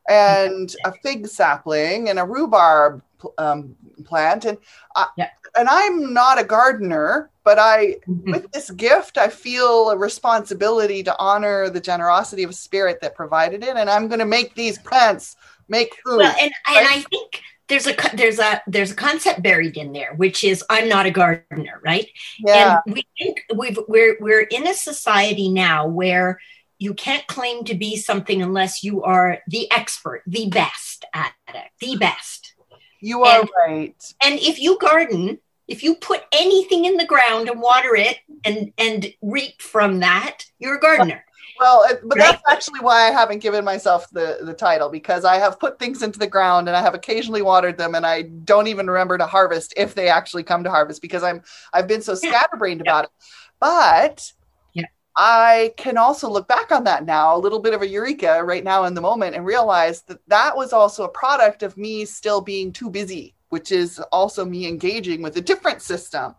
and 0.09 0.75
a 0.85 0.91
fig 1.03 1.27
sapling 1.27 2.09
and 2.09 2.19
a 2.19 2.23
rhubarb 2.25 3.01
um, 3.37 3.75
plant 4.03 4.45
and 4.45 4.57
I, 4.95 5.07
Yeah. 5.17 5.29
and 5.57 5.67
i'm 5.69 6.13
not 6.13 6.39
a 6.39 6.43
gardener 6.43 7.29
but 7.45 7.57
i 7.59 7.95
Mhm. 8.09 8.31
with 8.33 8.51
this 8.51 8.69
gift, 8.71 9.17
I 9.17 9.29
feel 9.29 9.89
a 9.91 9.97
responsibility 9.97 11.01
to 11.03 11.15
honor 11.17 11.69
the 11.69 11.79
generosity 11.79 12.43
of 12.43 12.53
spirit 12.55 12.99
that 13.01 13.15
provided 13.15 13.63
it, 13.63 13.77
and 13.77 13.89
I'm 13.89 14.07
going 14.09 14.19
to 14.19 14.25
make 14.25 14.55
these 14.55 14.77
plants 14.79 15.35
make 15.69 15.95
food. 16.03 16.17
well 16.19 16.35
and, 16.39 16.51
and 16.67 16.87
i 16.95 16.99
think 17.09 17.41
there's 17.67 17.87
a 17.87 17.95
there's 18.13 18.37
a 18.39 18.61
there's 18.67 18.91
a 18.91 18.95
concept 18.95 19.41
buried 19.41 19.75
in 19.77 19.93
there 19.93 20.13
which 20.15 20.43
is 20.43 20.63
i'm 20.69 20.87
not 20.87 21.07
a 21.07 21.11
gardener 21.11 21.79
right 21.83 22.07
yeah, 22.39 22.77
And 22.85 22.93
we 22.95 23.03
think 23.17 23.35
we've, 23.55 23.79
we're 23.87 24.15
we're 24.19 24.41
in 24.57 24.67
a 24.67 24.75
society 24.75 25.49
now 25.49 25.87
where 25.87 26.39
you 26.77 26.93
can't 26.93 27.25
claim 27.25 27.63
to 27.65 27.73
be 27.73 27.95
something 27.97 28.41
unless 28.43 28.83
you 28.83 29.01
are 29.03 29.39
the 29.47 29.71
expert, 29.71 30.21
the 30.27 30.49
best 30.49 31.05
at 31.13 31.31
it, 31.47 31.69
the 31.79 31.95
best. 31.97 32.53
you 32.99 33.23
are 33.23 33.39
and- 33.39 33.49
right. 33.67 34.13
And 34.23 34.35
if 34.39 34.59
you 34.59 34.77
garden, 34.77 35.39
if 35.67 35.83
you 35.83 35.95
put 35.95 36.23
anything 36.31 36.85
in 36.85 36.97
the 36.97 37.05
ground 37.05 37.49
and 37.49 37.61
water 37.61 37.95
it 37.95 38.17
and 38.43 38.71
and 38.77 39.13
reap 39.21 39.61
from 39.61 39.99
that, 39.99 40.43
you're 40.59 40.75
a 40.75 40.79
gardener. 40.79 41.23
Well, 41.59 41.85
uh, 41.89 41.93
but 42.03 42.17
Right. 42.17 42.31
that's 42.31 42.43
actually 42.49 42.81
why 42.81 43.07
I 43.07 43.11
haven't 43.11 43.39
given 43.39 43.63
myself 43.63 44.07
the 44.11 44.39
the 44.41 44.53
title 44.53 44.89
because 44.89 45.23
I 45.23 45.37
have 45.37 45.59
put 45.59 45.79
things 45.79 46.03
into 46.03 46.19
the 46.19 46.27
ground 46.27 46.67
and 46.67 46.75
I 46.75 46.81
have 46.81 46.93
occasionally 46.93 47.41
watered 47.41 47.77
them, 47.77 47.95
and 47.95 48.05
I 48.05 48.23
don't 48.23 48.67
even 48.67 48.87
remember 48.89 49.17
to 49.17 49.25
harvest 49.25 49.73
if 49.77 49.95
they 49.95 50.09
actually 50.09 50.43
come 50.43 50.63
to 50.65 50.69
harvest 50.69 51.01
because 51.01 51.23
I'm 51.23 51.41
I've 51.73 51.87
been 51.87 52.01
so 52.01 52.13
scatterbrained 52.15 52.81
Yeah. 52.81 52.91
about 52.91 53.05
it. 53.05 53.11
But 53.59 54.31
Yeah. 54.73 54.85
I 55.15 55.73
can 55.77 55.97
also 55.97 56.29
look 56.29 56.47
back 56.47 56.71
on 56.71 56.83
that 56.85 57.05
now, 57.05 57.35
a 57.35 57.39
little 57.39 57.59
bit 57.59 57.73
of 57.73 57.81
a 57.81 57.87
eureka 57.87 58.43
right 58.43 58.63
now 58.63 58.83
in 58.83 58.93
the 58.93 59.01
moment, 59.01 59.35
and 59.35 59.45
realize 59.45 60.01
that 60.03 60.19
that 60.27 60.57
was 60.57 60.73
also 60.73 61.05
a 61.05 61.09
product 61.09 61.63
of 61.63 61.77
me 61.77 62.05
still 62.05 62.41
being 62.41 62.73
too 62.73 62.89
busy, 62.89 63.34
which 63.55 63.71
is 63.71 63.99
also 64.11 64.43
me 64.43 64.67
engaging 64.67 65.21
with 65.21 65.37
a 65.37 65.41
different 65.41 65.81
system 65.81 66.35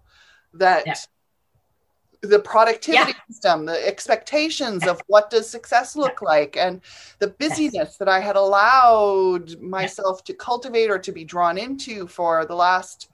that 0.52 0.85
Yeah. 0.87 0.94
the 2.20 2.40
productivity 2.40 3.12
Yeah. 3.12 3.25
system, 3.30 3.64
the 3.64 3.87
expectations 3.92 4.87
of 4.87 5.00
what 5.06 5.30
does 5.30 5.49
success 5.49 5.96
look 5.96 6.20
like, 6.20 6.58
and 6.58 6.82
the 7.20 7.28
busyness 7.28 7.96
that 7.96 8.08
I 8.08 8.20
had 8.20 8.37
allowed 8.37 9.58
myself 9.62 10.25
to 10.25 10.35
cultivate 10.35 10.90
or 10.90 10.99
to 10.99 11.12
be 11.12 11.25
drawn 11.25 11.56
into 11.56 12.06
for 12.06 12.44
the 12.44 12.54
last 12.54 13.08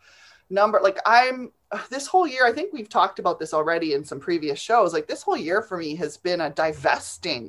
number 0.51 0.81
like 0.83 0.99
i'm 1.07 1.51
this 1.89 2.07
whole 2.07 2.27
year 2.27 2.45
i 2.45 2.53
think 2.53 2.73
we've 2.73 2.91
talked 2.99 3.19
about 3.19 3.39
this 3.39 3.55
already 3.55 3.95
in 3.95 4.05
some 4.05 4.21
previous 4.21 4.59
shows 4.59 4.93
like 4.93 5.07
this 5.07 5.23
whole 5.23 5.37
year 5.37 5.63
for 5.63 5.79
me 5.79 5.95
has 5.95 6.19
been 6.19 6.43
a 6.43 6.51
divesting 6.51 7.45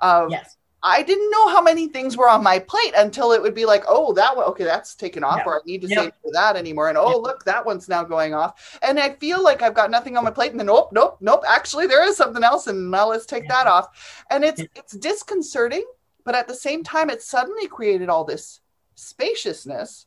of 0.00 0.30
Yes. 0.30 0.56
I 0.86 1.02
didn't 1.02 1.30
know 1.30 1.48
how 1.48 1.60
many 1.62 1.88
things 1.88 2.16
were 2.16 2.28
on 2.28 2.42
my 2.42 2.58
plate 2.58 2.92
until 2.96 3.32
it 3.32 3.40
would 3.42 3.54
be 3.54 3.64
like 3.66 3.82
oh 3.88 4.12
that 4.12 4.36
one 4.36 4.44
okay 4.46 4.64
that's 4.64 4.94
taken 4.94 5.24
off 5.24 5.38
Yeah. 5.38 5.44
or 5.46 5.56
i 5.56 5.60
need 5.66 5.80
to 5.82 5.88
say 5.88 5.94
no 5.96 6.10
to 6.10 6.30
that 6.32 6.56
anymore 6.56 6.88
and 6.90 6.98
oh 6.98 7.10
Yeah. 7.10 7.16
look 7.16 7.44
that 7.44 7.64
one's 7.66 7.88
now 7.88 8.04
going 8.04 8.34
off 8.34 8.78
and 8.82 9.00
i 9.00 9.10
feel 9.14 9.42
like 9.42 9.62
i've 9.62 9.74
got 9.74 9.90
nothing 9.90 10.16
on 10.16 10.24
my 10.24 10.30
plate 10.30 10.52
and 10.52 10.60
then 10.60 10.66
nope 10.66 10.90
nope 10.92 11.16
nope 11.20 11.42
actually 11.48 11.86
there 11.86 12.06
is 12.06 12.16
something 12.16 12.44
else 12.44 12.66
and 12.68 12.90
now 12.90 13.08
let's 13.08 13.26
take 13.26 13.44
Yeah. 13.44 13.54
that 13.64 13.66
off 13.66 13.86
and 14.30 14.44
it's 14.44 14.62
it's 14.76 14.92
disconcerting 14.92 15.84
but 16.24 16.34
at 16.34 16.46
the 16.48 16.54
same 16.54 16.84
time 16.84 17.10
it 17.10 17.22
suddenly 17.22 17.66
created 17.66 18.08
all 18.08 18.24
this 18.24 18.60
spaciousness 18.94 20.06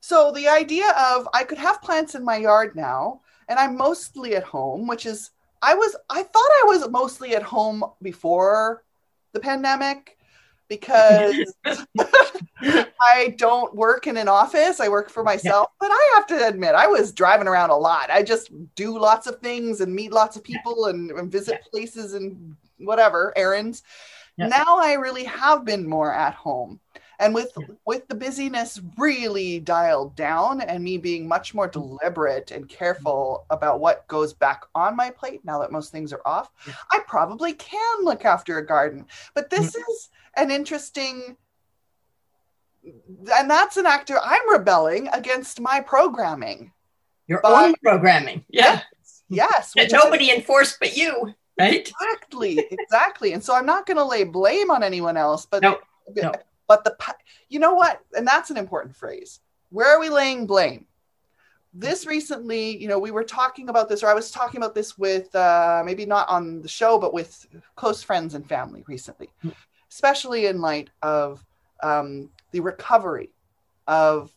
so 0.00 0.32
the 0.32 0.48
idea 0.48 0.90
of 0.90 1.26
I 1.32 1.44
could 1.44 1.56
have 1.58 1.80
plants 1.80 2.14
in 2.14 2.22
my 2.26 2.36
yard 2.36 2.76
now, 2.76 3.22
and 3.48 3.58
I'm 3.58 3.74
mostly 3.74 4.36
at 4.36 4.42
home, 4.44 4.86
which 4.86 5.06
is 5.06 5.30
I 5.62 5.72
was 5.74 5.96
I 6.10 6.22
thought 6.22 6.50
I 6.60 6.64
was 6.66 6.86
mostly 6.90 7.34
at 7.34 7.42
home 7.42 7.82
before 8.02 8.84
the 9.34 9.40
pandemic 9.40 10.16
because 10.68 11.54
I 12.64 13.34
don't 13.36 13.74
work 13.74 14.06
in 14.06 14.16
an 14.16 14.28
office. 14.28 14.80
I 14.80 14.88
work 14.88 15.10
for 15.10 15.22
myself, 15.22 15.68
but 15.78 15.90
I 15.90 16.12
have 16.14 16.26
to 16.28 16.48
admit 16.48 16.74
I 16.74 16.86
was 16.86 17.12
driving 17.12 17.48
around 17.48 17.70
a 17.70 17.76
lot. 17.76 18.10
I 18.10 18.22
just 18.22 18.50
do 18.74 18.98
lots 18.98 19.26
of 19.26 19.40
things 19.40 19.82
and 19.82 19.94
meet 19.94 20.12
lots 20.12 20.36
of 20.36 20.42
people 20.42 20.86
and, 20.86 21.10
and 21.10 21.30
visit 21.30 21.60
places 21.70 22.14
and 22.14 22.56
whatever 22.78 23.32
errands. 23.36 23.82
Yeah. 24.38 24.48
Now 24.48 24.78
I 24.78 24.94
really 24.94 25.24
have 25.24 25.64
been 25.64 25.88
more 25.88 26.12
at 26.12 26.34
home 26.34 26.80
and 27.18 27.34
with 27.34 27.52
with 27.84 28.06
the 28.08 28.14
busyness 28.14 28.80
really 28.98 29.60
dialed 29.60 30.14
down 30.16 30.60
and 30.60 30.82
me 30.82 30.96
being 30.98 31.26
much 31.26 31.54
more 31.54 31.68
mm-hmm. 31.68 31.80
deliberate 31.80 32.50
and 32.50 32.64
mm-hmm. 32.66 32.76
careful 32.76 33.46
about 33.50 33.80
what 33.80 34.06
goes 34.08 34.32
back 34.32 34.62
on 34.74 34.96
my 34.96 35.10
plate 35.10 35.44
now 35.44 35.58
that 35.60 35.72
most 35.72 35.92
things 35.92 36.12
are 36.12 36.22
off 36.24 36.50
Yeah. 36.66 36.74
i 36.92 37.00
probably 37.06 37.52
can 37.52 38.04
look 38.04 38.24
after 38.24 38.58
a 38.58 38.66
garden 38.66 39.06
but 39.34 39.50
this 39.50 39.70
mm-hmm. 39.70 39.90
is 39.90 40.10
an 40.36 40.50
interesting 40.50 41.36
and 42.84 43.50
that's 43.50 43.76
an 43.76 43.86
actor 43.86 44.18
i'm 44.22 44.50
rebelling 44.50 45.08
against 45.08 45.60
my 45.60 45.80
programming 45.80 46.72
Your 47.26 47.40
But- 47.42 47.64
own 47.64 47.74
programming. 47.82 48.44
Yeah. 48.48 48.82
yes 49.28 49.72
That 49.74 49.82
which 49.82 49.86
is- 49.86 49.92
nobody 49.92 50.30
enforced 50.32 50.78
but 50.80 50.96
you, 50.96 51.34
right? 51.58 51.88
exactly 51.88 52.58
exactly 52.70 53.32
and 53.32 53.42
so 53.42 53.54
i'm 53.54 53.66
not 53.66 53.86
going 53.86 53.96
to 53.96 54.04
lay 54.04 54.24
blame 54.24 54.70
on 54.70 54.82
anyone 54.82 55.16
else 55.16 55.46
but 55.46 55.62
No, 55.62 55.78
no. 56.14 56.32
But 56.66 56.84
the 56.84 56.96
you 57.48 57.58
know 57.58 57.74
what? 57.74 58.00
And 58.16 58.26
that's 58.26 58.50
an 58.50 58.56
important 58.56 58.94
phrase. 58.96 59.40
Where 59.70 59.88
are 59.94 60.00
we 60.00 60.08
laying 60.08 60.46
blame? 60.46 60.86
This 61.72 62.06
recently 62.06 62.76
you 62.76 62.86
know 62.86 62.98
we 62.98 63.10
were 63.10 63.24
talking 63.24 63.68
about 63.68 63.88
this 63.88 64.04
or 64.04 64.08
i 64.08 64.14
was 64.14 64.30
talking 64.30 64.58
about 64.58 64.76
this 64.76 64.96
with 64.96 65.34
uh, 65.34 65.82
maybe 65.84 66.06
not 66.06 66.28
on 66.28 66.62
the 66.62 66.68
show 66.68 66.98
but 67.00 67.12
with 67.12 67.46
close 67.74 68.00
friends 68.00 68.34
and 68.34 68.48
family 68.48 68.84
recently 68.86 69.28
Mm. 69.44 69.52
especially 69.90 70.46
in 70.46 70.60
light 70.60 70.90
of 71.02 71.44
um, 71.82 72.30
the 72.52 72.60
recovery 72.60 73.30
of 73.88 74.30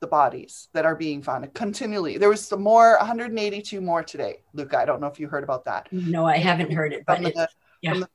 the 0.00 0.06
bodies 0.06 0.68
that 0.74 0.84
are 0.84 0.94
being 0.96 1.22
found 1.22 1.52
continually. 1.54 2.18
There 2.18 2.28
was 2.28 2.44
some 2.44 2.60
more 2.62 2.96
182 2.98 3.80
more 3.80 4.02
today 4.02 4.42
luca. 4.52 4.76
I 4.78 4.84
don't 4.84 5.00
know 5.00 5.06
if 5.06 5.18
you 5.18 5.28
heard 5.28 5.44
about 5.44 5.64
that. 5.64 5.88
No, 5.92 6.26
I 6.26 6.36
haven't 6.36 6.72
heard 6.72 6.92
it, 6.92 7.04
but 7.06 7.16
from 7.16 7.26
it, 7.26 7.34
the, 7.34 7.48
yeah. 7.80 7.92
from 7.92 8.00
the 8.00 8.08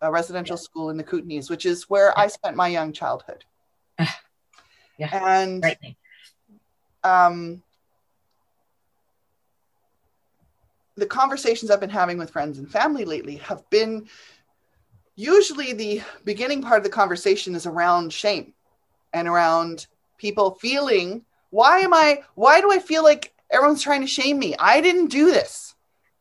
a 0.00 0.10
residential 0.10 0.56
school 0.56 0.90
in 0.90 0.96
the 0.96 1.04
Kootenays, 1.04 1.50
which 1.50 1.66
is 1.66 1.90
where 1.90 2.16
I 2.18 2.28
spent 2.28 2.56
my 2.56 2.68
young 2.68 2.92
childhood. 2.92 3.44
Yeah. 5.00 5.36
And 5.36 5.64
um, 7.04 7.62
the 10.96 11.06
conversations 11.06 11.70
I've 11.70 11.78
been 11.78 11.88
having 11.88 12.18
with 12.18 12.30
friends 12.30 12.58
and 12.58 12.68
family 12.68 13.04
lately 13.04 13.36
have 13.36 13.68
been 13.70 14.08
usually 15.14 15.72
the 15.72 16.02
beginning 16.24 16.62
part 16.62 16.78
of 16.78 16.82
the 16.84 16.90
conversation 16.90 17.54
is 17.54 17.64
around 17.64 18.12
shame 18.12 18.54
and 19.12 19.28
around 19.28 19.86
people 20.18 20.56
feeling 20.60 21.24
why 21.50 21.78
am 21.78 21.94
I 21.94 22.22
why 22.34 22.60
do 22.60 22.70
I 22.70 22.78
feel 22.78 23.02
like 23.02 23.32
everyone's 23.50 23.82
trying 23.82 24.02
to 24.02 24.06
shame 24.06 24.38
me? 24.38 24.54
I 24.58 24.80
didn't 24.80 25.08
do 25.08 25.30
this. 25.30 25.74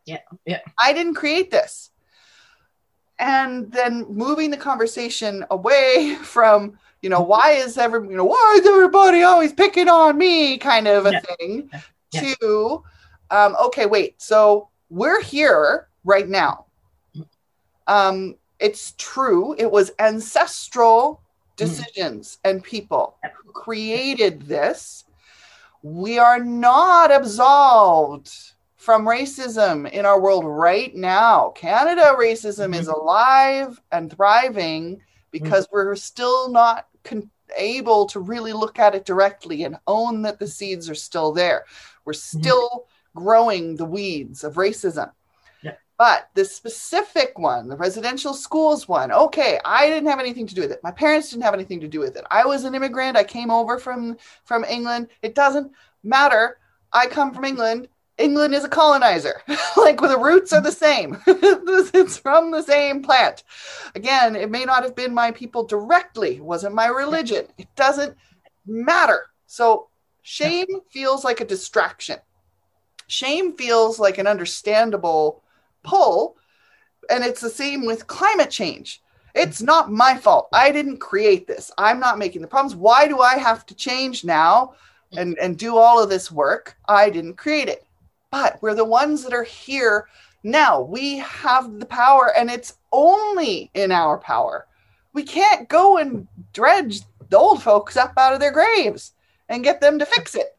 Yeah, 0.05 0.19
yeah. 0.45 0.61
I 0.79 0.93
didn't 0.93 1.15
create 1.15 1.51
this. 1.51 1.91
And 3.19 3.71
then 3.71 4.05
moving 4.09 4.51
the 4.51 4.57
conversation 4.57 5.45
away 5.49 6.15
from, 6.23 6.77
you 7.01 7.09
know, 7.09 7.21
why 7.21 7.51
is 7.51 7.77
every, 7.77 8.07
you 8.07 8.15
know, 8.15 8.25
why 8.25 8.57
is 8.59 8.67
everybody 8.67 9.23
always 9.23 9.53
picking 9.53 9.89
on 9.89 10.17
me 10.17 10.57
kind 10.57 10.87
of 10.87 11.05
a 11.05 11.13
Yeah. 11.13 11.21
thing 11.37 11.69
Yeah. 12.11 12.33
to, 12.39 12.83
um, 13.31 13.55
okay, 13.65 13.85
wait, 13.85 14.21
so 14.21 14.69
we're 14.89 15.21
here 15.21 15.89
right 16.03 16.27
now. 16.27 16.65
Um, 17.87 18.35
it's 18.59 18.93
true, 18.97 19.55
it 19.57 19.71
was 19.71 19.91
ancestral 19.99 21.21
decisions 21.55 22.37
and 22.43 22.63
people 22.63 23.17
who 23.43 23.51
created 23.51 24.41
this. 24.43 25.05
We 25.83 26.17
are 26.19 26.39
not 26.39 27.11
absolved 27.11 28.31
from 28.87 29.05
racism 29.05 29.91
in 29.91 30.05
our 30.05 30.17
world 30.17 30.45
right 30.45 30.95
now. 30.95 31.49
Canada 31.49 32.15
racism 32.17 32.73
is 32.73 32.87
mm-hmm. 32.87 33.01
alive 33.01 33.81
and 33.91 34.09
thriving 34.09 35.01
because 35.29 35.67
mm. 35.67 35.71
we're 35.73 35.93
still 35.97 36.49
not 36.49 36.87
con- 37.03 37.29
able 37.57 38.05
to 38.05 38.21
really 38.21 38.53
look 38.53 38.79
at 38.79 38.95
it 38.95 39.03
directly 39.03 39.65
and 39.65 39.75
own 39.87 40.21
that 40.21 40.39
the 40.39 40.47
seeds 40.47 40.89
are 40.89 40.95
still 40.95 41.33
there. 41.33 41.65
We're 42.05 42.13
mm-hmm. 42.13 42.39
still 42.39 42.87
growing 43.13 43.75
the 43.75 43.83
weeds 43.83 44.45
of 44.45 44.53
racism. 44.53 45.11
Yeah. 45.61 45.73
But 45.97 46.29
the 46.33 46.45
specific 46.45 47.37
one, 47.37 47.67
the 47.67 47.75
residential 47.75 48.33
schools 48.33 48.87
one, 48.87 49.11
okay, 49.11 49.59
I 49.65 49.89
didn't 49.89 50.07
have 50.07 50.21
anything 50.21 50.47
to 50.47 50.55
do 50.55 50.61
with 50.61 50.71
it. 50.71 50.79
My 50.81 50.91
parents 50.91 51.29
didn't 51.29 51.43
have 51.43 51.53
anything 51.53 51.81
to 51.81 51.89
do 51.89 51.99
with 51.99 52.15
it. 52.15 52.23
I 52.31 52.45
was 52.45 52.63
an 52.63 52.73
immigrant. 52.73 53.17
I 53.17 53.25
came 53.25 53.51
over 53.51 53.79
from 53.79 54.15
from 54.45 54.63
England. 54.63 55.09
It 55.21 55.35
doesn't 55.35 55.73
matter. 56.03 56.59
I 56.93 57.07
come 57.07 57.33
from 57.33 57.43
England. 57.43 57.89
England 58.17 58.55
is 58.55 58.63
a 58.63 58.69
colonizer. 58.69 59.41
like 59.77 59.99
the 59.99 60.17
roots 60.17 60.53
are 60.53 60.61
the 60.61 60.71
same. 60.71 61.17
it's 61.27 62.17
from 62.17 62.51
the 62.51 62.63
same 62.63 63.03
plant. 63.03 63.43
Again, 63.95 64.35
it 64.35 64.49
may 64.49 64.65
not 64.65 64.83
have 64.83 64.95
been 64.95 65.13
my 65.13 65.31
people 65.31 65.63
directly, 65.63 66.37
it 66.37 66.43
wasn't 66.43 66.75
my 66.75 66.87
religion. 66.87 67.45
It 67.57 67.67
doesn't 67.75 68.15
matter. 68.65 69.27
So 69.45 69.87
shame 70.21 70.67
feels 70.89 71.23
like 71.23 71.41
a 71.41 71.45
distraction. 71.45 72.17
Shame 73.07 73.55
feels 73.55 73.99
like 73.99 74.17
an 74.17 74.27
understandable 74.27 75.43
pull. 75.83 76.37
And 77.09 77.23
it's 77.23 77.41
the 77.41 77.49
same 77.49 77.85
with 77.85 78.07
climate 78.07 78.49
change. 78.49 79.01
It's 79.33 79.61
not 79.61 79.91
my 79.91 80.17
fault. 80.17 80.49
I 80.51 80.71
didn't 80.71 80.97
create 80.97 81.47
this. 81.47 81.71
I'm 81.77 81.99
not 81.99 82.17
making 82.17 82.41
the 82.41 82.47
problems. 82.47 82.75
Why 82.75 83.07
do 83.07 83.19
I 83.19 83.37
have 83.37 83.65
to 83.67 83.75
change 83.75 84.25
now 84.25 84.73
and, 85.15 85.37
and 85.37 85.57
do 85.57 85.77
all 85.77 86.01
of 86.01 86.09
this 86.09 86.31
work? 86.31 86.75
I 86.87 87.09
didn't 87.11 87.35
create 87.35 87.69
it. 87.69 87.86
But 88.31 88.61
we're 88.61 88.75
the 88.75 88.85
ones 88.85 89.23
that 89.23 89.33
are 89.33 89.43
here 89.43 90.07
now. 90.43 90.81
We 90.81 91.19
have 91.19 91.79
the 91.79 91.85
power, 91.85 92.31
and 92.37 92.49
it's 92.49 92.77
only 92.91 93.71
in 93.73 93.91
our 93.91 94.17
power. 94.17 94.67
We 95.13 95.23
can't 95.23 95.69
go 95.69 95.97
and 95.97 96.27
dredge 96.53 97.01
the 97.29 97.37
old 97.37 97.63
folks 97.63 97.97
up 97.97 98.13
out 98.17 98.33
of 98.33 98.39
their 98.39 98.51
graves 98.51 99.13
and 99.49 99.63
get 99.63 99.81
them 99.81 99.99
to 99.99 100.05
fix 100.05 100.35
it. 100.35 100.57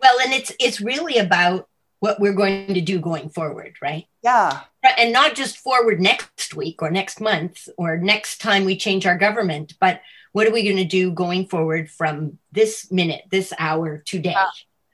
Well, 0.00 0.18
and 0.22 0.32
it's 0.32 0.52
it's 0.60 0.80
really 0.80 1.16
about 1.18 1.68
what 2.00 2.20
we're 2.20 2.34
going 2.34 2.74
to 2.74 2.80
do 2.80 2.98
going 2.98 3.30
forward, 3.30 3.76
right? 3.80 4.06
Yeah. 4.22 4.60
And 4.98 5.12
not 5.12 5.34
just 5.34 5.56
forward 5.56 6.00
next 6.00 6.54
week 6.54 6.82
or 6.82 6.90
next 6.90 7.20
month 7.20 7.68
or 7.78 7.96
next 7.96 8.40
time 8.40 8.64
we 8.64 8.76
change 8.76 9.06
our 9.06 9.16
government, 9.16 9.74
but 9.80 10.02
what 10.32 10.46
are 10.46 10.52
we 10.52 10.62
going 10.62 10.76
to 10.76 10.84
do 10.84 11.10
going 11.10 11.46
forward 11.46 11.90
from 11.90 12.38
this 12.52 12.92
minute, 12.92 13.22
this 13.30 13.52
hour, 13.58 13.98
today? 13.98 14.30
Yeah. 14.30 14.46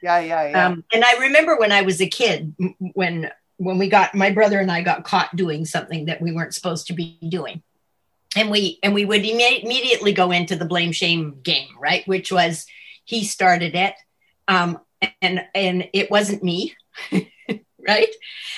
Yeah, 0.02 0.18
yeah, 0.18 0.50
yeah. 0.50 0.66
Um, 0.66 0.85
and 0.92 1.04
I 1.04 1.18
remember 1.21 1.56
when 1.56 1.73
I 1.73 1.82
was 1.82 2.00
a 2.00 2.09
kid, 2.09 2.54
when 2.94 3.30
when 3.59 3.78
we 3.78 3.88
got 3.88 4.14
my 4.14 4.30
brother 4.30 4.59
and 4.59 4.71
I 4.71 4.82
got 4.82 5.04
caught 5.04 5.35
doing 5.37 5.64
something 5.64 6.06
that 6.06 6.21
we 6.21 6.32
weren't 6.32 6.54
supposed 6.54 6.88
to 6.88 6.92
be 6.92 7.18
doing, 7.28 7.62
and 8.35 8.50
we 8.50 8.80
and 8.82 8.94
we 8.94 9.04
would 9.04 9.23
imme- 9.23 9.62
immediately 9.62 10.12
go 10.12 10.32
into 10.32 10.56
the 10.56 10.64
blame 10.64 10.92
shame 10.92 11.40
game, 11.42 11.68
right? 11.80 12.06
Which 12.09 12.32
was 12.32 12.66
he 13.04 13.25
started 13.25 13.76
it, 13.76 13.94
um, 14.49 14.80
and 15.21 15.44
and 15.54 15.88
it 15.92 16.11
wasn't 16.11 16.42
me, 16.42 16.75
right? 17.88 18.14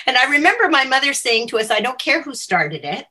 And 0.07 0.17
I 0.17 0.31
remember 0.31 0.67
my 0.69 0.85
mother 0.85 1.13
saying 1.13 1.49
to 1.49 1.59
us, 1.59 1.69
"I 1.69 1.79
don't 1.79 1.99
care 1.99 2.23
who 2.23 2.33
started 2.33 2.83
it." 2.83 3.05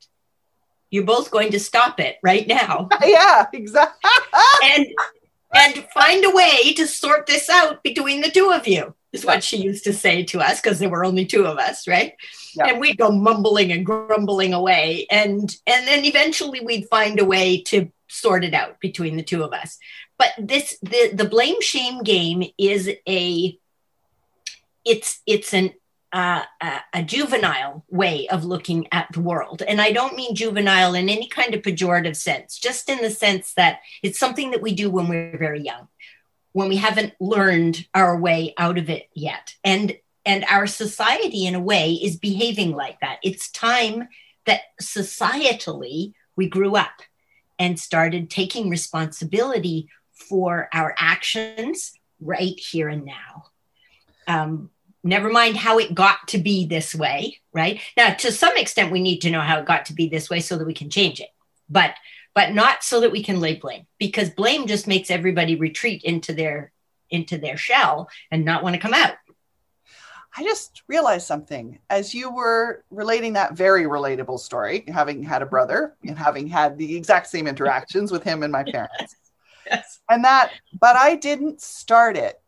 You're 0.91 1.03
both 1.03 1.31
going 1.31 1.51
to 1.51 1.59
stop 1.59 1.99
it 1.99 2.17
right 2.23 2.47
now 2.47 2.87
yeah, 3.03 3.47
exactly. 3.51 4.09
and 4.63 4.85
and 5.53 5.85
find 5.93 6.25
a 6.25 6.31
way 6.31 6.73
to 6.73 6.87
sort 6.87 7.25
this 7.25 7.49
out 7.49 7.83
between 7.83 8.21
the 8.21 8.31
two 8.31 8.51
of 8.51 8.67
you 8.67 8.93
is 9.13 9.25
what 9.25 9.43
she 9.43 9.57
used 9.57 9.83
to 9.85 9.93
say 9.93 10.23
to 10.23 10.39
us 10.39 10.59
because 10.59 10.79
there 10.79 10.89
were 10.89 11.05
only 11.05 11.25
two 11.25 11.45
of 11.45 11.57
us 11.57 11.87
right 11.87 12.13
Yeah. 12.55 12.67
and 12.67 12.79
we'd 12.79 12.97
go 12.97 13.11
mumbling 13.11 13.71
and 13.71 13.85
grumbling 13.85 14.53
away 14.53 15.07
and 15.09 15.55
and 15.65 15.87
then 15.87 16.05
eventually 16.05 16.59
we'd 16.61 16.87
find 16.89 17.19
a 17.19 17.25
way 17.25 17.61
to 17.63 17.89
sort 18.09 18.43
it 18.43 18.53
out 18.53 18.79
between 18.79 19.15
the 19.17 19.23
two 19.23 19.43
of 19.43 19.53
us 19.53 19.77
but 20.17 20.29
this 20.37 20.77
the 20.81 21.11
the 21.13 21.25
blame 21.25 21.61
shame 21.61 22.03
game 22.03 22.43
is 22.57 22.89
a 23.07 23.57
it's 24.83 25.21
it's 25.25 25.53
an 25.53 25.73
a, 26.17 26.47
a 26.93 27.03
juvenile 27.03 27.83
way 27.89 28.27
of 28.29 28.45
looking 28.45 28.87
at 28.91 29.07
the 29.11 29.19
world. 29.19 29.61
And 29.61 29.81
i 29.81 29.91
don't 29.91 30.15
mean 30.15 30.35
juvenile 30.35 30.93
in 30.93 31.09
any 31.09 31.27
kind 31.27 31.53
of 31.53 31.61
pejorative 31.61 32.15
sense 32.15 32.57
just 32.57 32.89
in 32.89 33.01
the 33.01 33.09
sense 33.09 33.53
that 33.55 33.79
it's 34.01 34.19
something 34.19 34.51
that 34.51 34.61
we 34.61 34.73
do 34.73 34.89
when 34.89 35.07
we're 35.07 35.37
very 35.37 35.61
young 35.61 35.87
when 36.55 36.69
we 36.69 36.77
haven't 36.77 37.13
learned 37.19 37.85
our 37.93 38.17
way 38.17 38.53
out 38.57 38.77
of 38.77 38.89
it 38.89 39.09
yet. 39.13 39.55
And 39.65 39.97
and 40.25 40.45
our 40.49 40.67
society 40.67 41.45
in 41.45 41.53
a 41.53 41.59
way 41.59 41.91
is 41.91 42.15
behaving 42.15 42.71
like 42.71 43.01
that. 43.01 43.19
It's 43.21 43.51
time 43.51 44.07
that 44.45 44.61
societally 44.81 46.13
we 46.37 46.47
grew 46.47 46.77
up 46.77 47.01
and 47.59 47.77
started 47.77 48.29
taking 48.29 48.69
responsibility 48.69 49.89
for 50.13 50.69
our 50.71 50.95
actions 50.97 51.91
right 52.21 52.57
here 52.57 52.87
and 52.87 53.03
now. 53.03 53.47
Um, 54.25 54.69
never 55.05 55.29
mind 55.29 55.55
how 55.55 55.77
it 55.79 55.95
got 55.95 56.27
to 56.29 56.37
be 56.37 56.65
this 56.65 56.93
way, 56.95 57.39
right? 57.53 57.79
Now, 57.95 58.13
to 58.15 58.31
some 58.31 58.57
extent, 58.57 58.91
we 58.91 59.01
need 59.01 59.19
to 59.19 59.31
know 59.31 59.41
how 59.41 59.59
it 59.59 59.65
got 59.65 59.85
to 59.85 59.93
be 59.93 60.09
this 60.09 60.29
way 60.29 60.39
so 60.39 60.57
that 60.57 60.65
we 60.65 60.73
can 60.73 60.89
change 60.89 61.19
it, 61.19 61.29
but 61.69 61.95
but 62.33 62.53
not 62.53 62.83
so 62.83 62.99
that 62.99 63.13
we 63.13 63.23
can 63.23 63.39
lay 63.39 63.55
blame 63.55 63.87
because 63.97 64.29
blame 64.29 64.67
just 64.67 64.87
makes 64.87 65.09
everybody 65.09 65.55
retreat 65.55 66.03
into 66.03 66.33
their 66.33 66.73
into 67.09 67.37
their 67.37 67.55
shell 67.55 68.09
and 68.31 68.43
not 68.43 68.63
want 68.63 68.75
to 68.75 68.81
come 68.81 68.93
out. 68.93 69.13
I 70.37 70.43
just 70.43 70.81
realized 70.89 71.25
something 71.25 71.79
as 71.89 72.13
you 72.13 72.29
were 72.29 72.83
relating 72.89 73.33
that 73.33 73.53
very 73.53 73.83
relatable 73.83 74.39
story, 74.39 74.83
having 74.87 75.23
had 75.23 75.41
a 75.41 75.45
brother 75.45 75.95
and 76.05 76.17
having 76.17 76.47
had 76.47 76.77
the 76.77 76.97
exact 76.97 77.27
same 77.27 77.47
interactions 77.47 78.11
with 78.11 78.23
him 78.23 78.43
and 78.43 78.51
my 78.51 78.63
parents. 78.71 79.15
Yes. 79.65 80.01
And 80.09 80.25
that, 80.25 80.51
but 80.79 80.97
I 80.97 81.15
didn't 81.15 81.61
start 81.61 82.17
it. 82.17 82.41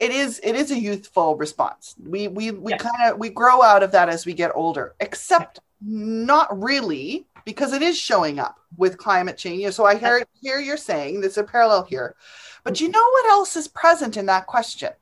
It 0.00 0.12
is 0.12 0.40
it 0.44 0.54
is 0.54 0.70
a 0.70 0.78
youthful 0.78 1.36
response. 1.36 1.96
We 1.98 2.28
we 2.28 2.50
we 2.52 2.72
Yeah. 2.72 2.78
kind 2.78 3.12
of 3.12 3.18
we 3.18 3.30
grow 3.30 3.62
out 3.62 3.82
of 3.82 3.92
that 3.92 4.08
as 4.08 4.24
we 4.26 4.32
get 4.32 4.52
older, 4.54 4.94
except 5.00 5.60
not 5.80 6.48
really 6.62 7.26
because 7.44 7.72
it 7.72 7.82
is 7.82 7.98
showing 7.98 8.38
up 8.38 8.60
with 8.76 8.98
climate 8.98 9.36
change. 9.36 9.72
So 9.74 9.84
I 9.84 9.96
hear 9.96 10.24
hear 10.40 10.60
you're 10.60 10.76
saying 10.76 11.20
there's 11.20 11.38
a 11.38 11.44
parallel 11.44 11.84
here. 11.84 12.14
But 12.62 12.74
mm. 12.74 12.82
you 12.82 12.88
know 12.90 13.08
what 13.10 13.30
else 13.30 13.56
is 13.56 13.68
present 13.68 14.16
in 14.16 14.26
that 14.26 14.46
question? 14.46 14.92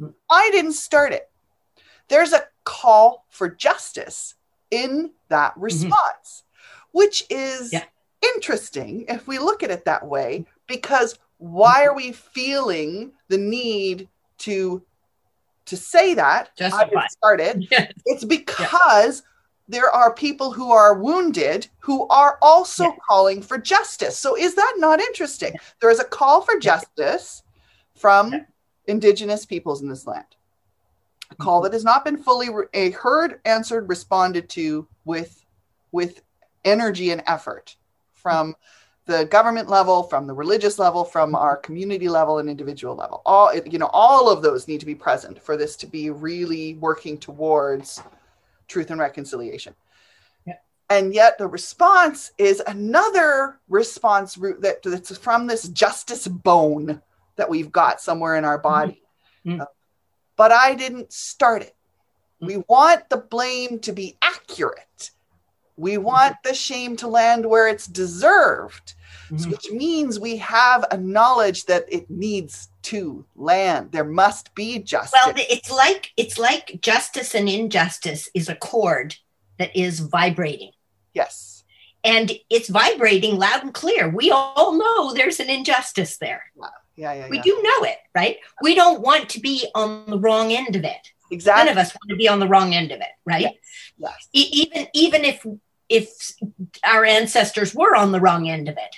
Mm. 0.00 0.14
I 0.30 0.50
didn't 0.50 0.74
start 0.74 1.12
it. 1.12 1.30
There's 2.08 2.32
a 2.32 2.44
call 2.64 3.24
for 3.30 3.48
justice 3.48 4.34
in 4.70 5.10
that 5.28 5.52
mm-hmm. 5.52 5.62
response, 5.62 6.44
which 6.92 7.24
is 7.30 7.72
Yeah. 7.72 7.84
interesting 8.34 9.06
if 9.08 9.26
we 9.26 9.38
look 9.38 9.62
at 9.62 9.70
it 9.70 9.84
that 9.84 10.06
way, 10.06 10.46
because 10.66 11.14
mm-hmm. 11.14 11.52
why 11.52 11.84
are 11.86 11.94
we 11.94 12.12
feeling 12.12 13.12
the 13.28 13.38
need 13.38 14.08
to 14.44 14.82
to 15.66 15.76
say 15.76 16.12
that 16.14 16.50
I 16.56 16.58
Justify. 16.58 16.84
didn't 16.84 17.10
start 17.10 17.40
it? 17.40 17.66
Yes. 17.70 17.92
It's 18.04 18.24
because 18.24 19.22
there 19.66 19.90
are 19.90 20.12
people 20.12 20.52
who 20.52 20.70
are 20.72 20.94
wounded 20.94 21.68
who 21.78 22.06
are 22.08 22.38
also 22.42 22.84
Yeah. 22.84 22.96
calling 23.08 23.40
for 23.40 23.56
justice. 23.56 24.18
So 24.18 24.36
is 24.36 24.54
that 24.56 24.74
not 24.76 25.00
interesting? 25.00 25.54
There 25.80 25.90
is 25.90 26.00
a 26.00 26.04
call 26.04 26.42
for 26.42 26.58
justice 26.58 27.42
from 27.94 28.46
indigenous 28.86 29.46
peoples 29.46 29.80
in 29.80 29.88
this 29.88 30.06
land. 30.06 30.26
A 31.30 31.34
call 31.36 31.58
mm-hmm. 31.60 31.64
that 31.64 31.72
has 31.72 31.84
not 31.84 32.04
been 32.04 32.22
fully 32.22 32.50
re- 32.50 32.66
a 32.74 32.90
heard, 32.90 33.40
answered, 33.46 33.88
responded 33.88 34.50
to 34.50 34.86
with 35.06 35.44
with 35.92 36.22
energy 36.64 37.10
and 37.10 37.22
effort 37.26 37.76
from 38.12 38.56
the 39.06 39.26
government 39.26 39.68
level, 39.68 40.02
from 40.04 40.26
the 40.26 40.32
religious 40.32 40.78
level, 40.78 41.04
from 41.04 41.34
our 41.34 41.56
community 41.56 42.08
level 42.08 42.38
and 42.38 42.48
individual 42.48 42.94
level. 42.94 43.20
All 43.26 43.54
you 43.54 43.78
know, 43.78 43.90
all 43.92 44.30
of 44.30 44.42
those 44.42 44.66
need 44.66 44.80
to 44.80 44.86
be 44.86 44.94
present 44.94 45.42
for 45.42 45.56
this 45.56 45.76
to 45.76 45.86
be 45.86 46.10
really 46.10 46.74
working 46.74 47.18
towards 47.18 48.02
truth 48.66 48.90
and 48.90 49.00
reconciliation. 49.00 49.74
Yeah. 50.46 50.54
And 50.88 51.14
yet 51.14 51.36
the 51.36 51.46
response 51.46 52.32
is 52.38 52.62
another 52.66 53.60
response 53.68 54.38
route 54.38 54.62
that, 54.62 54.82
that's 54.82 55.16
from 55.18 55.46
this 55.46 55.68
justice 55.68 56.26
bone 56.26 57.02
that 57.36 57.50
we've 57.50 57.72
got 57.72 58.00
somewhere 58.00 58.36
in 58.36 58.44
our 58.44 58.58
body. 58.58 59.02
Mhm. 59.44 59.60
Uh, 59.60 59.66
but 60.36 60.50
I 60.50 60.74
didn't 60.74 61.12
start 61.12 61.62
it. 61.62 61.76
We 62.40 62.62
want 62.68 63.08
the 63.08 63.16
blame 63.16 63.78
to 63.80 63.92
be 63.92 64.16
accurate. 64.20 65.10
We 65.76 65.98
want 65.98 66.36
the 66.44 66.54
shame 66.54 66.96
to 66.98 67.08
land 67.08 67.46
where 67.46 67.66
it's 67.68 67.86
deserved, 67.86 68.94
Mhm. 69.30 69.50
which 69.50 69.70
means 69.70 70.20
we 70.20 70.36
have 70.38 70.84
a 70.90 70.96
knowledge 70.96 71.64
that 71.64 71.84
it 71.88 72.08
needs 72.10 72.68
to 72.82 73.24
land. 73.34 73.90
There 73.92 74.04
must 74.04 74.54
be 74.54 74.78
justice. 74.78 75.18
Well, 75.24 75.34
it's 75.36 75.70
like 75.70 76.12
it's 76.16 76.38
like 76.38 76.78
justice 76.80 77.34
and 77.34 77.48
injustice 77.48 78.28
is 78.34 78.48
a 78.48 78.54
chord 78.54 79.16
that 79.58 79.74
is 79.76 80.00
vibrating. 80.00 80.72
yes. 81.12 81.50
And 82.06 82.32
it's 82.50 82.68
vibrating 82.68 83.38
loud 83.38 83.62
and 83.62 83.72
clear. 83.72 84.10
We 84.10 84.30
all 84.30 84.72
know 84.72 85.14
there's 85.14 85.40
an 85.40 85.48
injustice 85.48 86.18
there. 86.18 86.42
Yeah, 86.96 87.14
yeah, 87.14 87.28
We 87.30 87.38
yeah. 87.38 87.42
do 87.42 87.62
know 87.62 87.84
it, 87.84 87.96
right? 88.14 88.36
We 88.60 88.74
don't 88.74 89.00
want 89.00 89.30
to 89.30 89.40
be 89.40 89.66
on 89.74 90.04
the 90.10 90.18
wrong 90.18 90.52
end 90.52 90.76
of 90.76 90.84
it. 90.84 90.98
Exactly. 91.30 91.64
None 91.64 91.72
of 91.72 91.78
us 91.78 91.94
want 91.94 92.10
to 92.10 92.16
be 92.16 92.28
on 92.28 92.40
the 92.40 92.46
wrong 92.46 92.74
end 92.74 92.92
of 92.92 93.00
it, 93.00 93.08
right? 93.24 93.40
Yes. 93.40 93.54
Yes. 93.96 94.28
E- 94.34 94.50
even 94.62 94.86
even 94.92 95.24
if 95.24 95.46
if 95.88 96.32
our 96.84 97.04
ancestors 97.04 97.74
were 97.74 97.94
on 97.94 98.12
the 98.12 98.20
wrong 98.20 98.48
end 98.48 98.68
of 98.68 98.76
it. 98.76 98.96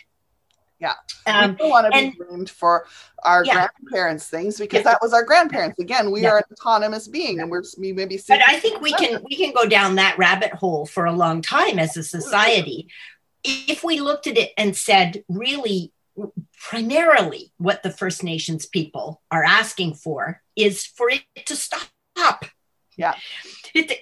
Yeah. 0.79 0.93
Um, 1.27 1.53
we 1.53 1.57
don't 1.57 1.71
want 1.71 1.91
to 1.91 1.99
and- 1.99 2.13
be 2.13 2.19
blamed 2.23 2.51
for 2.51 2.87
our 3.25 3.45
Yeah. 3.45 3.69
grandparents' 3.85 4.29
things 4.29 4.59
because 4.59 4.81
Yeah. 4.85 4.91
that 4.93 4.99
was 5.03 5.15
our 5.15 5.25
grandparents. 5.25 5.79
Again, 5.81 6.11
we 6.11 6.23
Yeah. 6.23 6.33
are 6.33 6.39
an 6.39 6.45
autonomous 6.53 7.09
being, 7.09 7.41
and 7.41 7.51
we're 7.51 7.63
we 7.79 7.93
may 7.93 8.05
be. 8.05 8.21
but 8.29 8.41
I 8.47 8.61
think 8.61 8.81
we 8.83 8.93
can 8.93 9.23
we 9.25 9.37
can 9.37 9.53
go 9.53 9.67
down 9.67 9.95
that 9.97 10.19
rabbit 10.19 10.53
hole 10.53 10.85
for 10.85 11.07
a 11.07 11.13
long 11.13 11.41
time 11.41 11.79
as 11.79 11.97
a 11.97 12.03
society. 12.03 12.89
If 13.43 13.83
we 13.85 14.01
looked 14.01 14.27
at 14.27 14.37
it 14.37 14.53
and 14.59 14.77
said, 14.77 15.25
really, 15.29 15.93
primarily 16.61 17.53
what 17.59 17.83
the 17.83 17.91
First 17.91 18.23
Nations 18.23 18.67
people 18.67 19.23
are 19.31 19.45
asking 19.45 19.95
for 19.95 20.43
is 20.57 20.85
for 20.85 21.09
it 21.11 21.23
to 21.47 21.57
stop. 21.57 22.47
Yeah. 22.97 23.15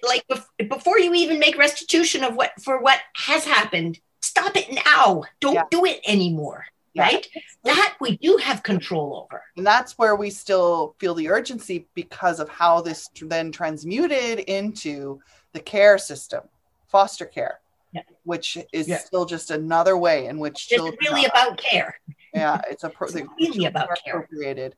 Like 0.07 0.24
bef- 0.28 0.68
before 0.68 0.98
you 0.98 1.12
even 1.14 1.38
make 1.38 1.59
restitution 1.59 2.22
of 2.24 2.37
what 2.37 2.52
for 2.62 2.80
what 2.80 3.00
has 3.16 3.44
happened, 3.44 3.98
stop 4.22 4.57
it 4.57 4.72
now. 4.87 5.24
Don't 5.40 5.54
Yeah. 5.54 5.64
do 5.70 5.85
it 5.85 6.00
anymore. 6.07 6.66
Yeah. 6.92 7.02
Right? 7.04 7.26
That 7.64 7.96
we 8.00 8.16
do 8.18 8.37
have 8.37 8.62
control 8.62 9.24
over. 9.24 9.42
and 9.57 9.66
that's 9.66 9.98
where 9.98 10.14
we 10.14 10.30
still 10.30 10.94
feel 11.00 11.14
the 11.14 11.28
urgency 11.28 11.87
because 11.94 12.38
of 12.38 12.48
how 12.48 12.80
this 12.83 13.09
tr- 13.14 13.26
then 13.26 13.50
transmuted 13.50 14.38
into 14.40 15.20
the 15.52 15.61
care 15.61 15.98
system, 15.98 16.42
foster 16.87 17.26
care, 17.26 17.59
Yeah. 17.92 18.02
which 18.22 18.59
is 18.72 18.87
Yeah. 18.87 18.98
still 18.98 19.24
just 19.24 19.50
another 19.50 19.96
way 19.96 20.26
in 20.26 20.38
which 20.38 20.68
It's 20.70 20.83
really 21.09 21.24
about 21.24 21.59
care. 21.59 21.98
yeah 22.33 22.61
it's 22.70 22.85
a 22.85 22.90
pro- 22.90 23.09
It's 23.09 23.16
really 23.40 23.64
about 23.66 23.88
care. 24.04 24.14
appropriated 24.20 24.76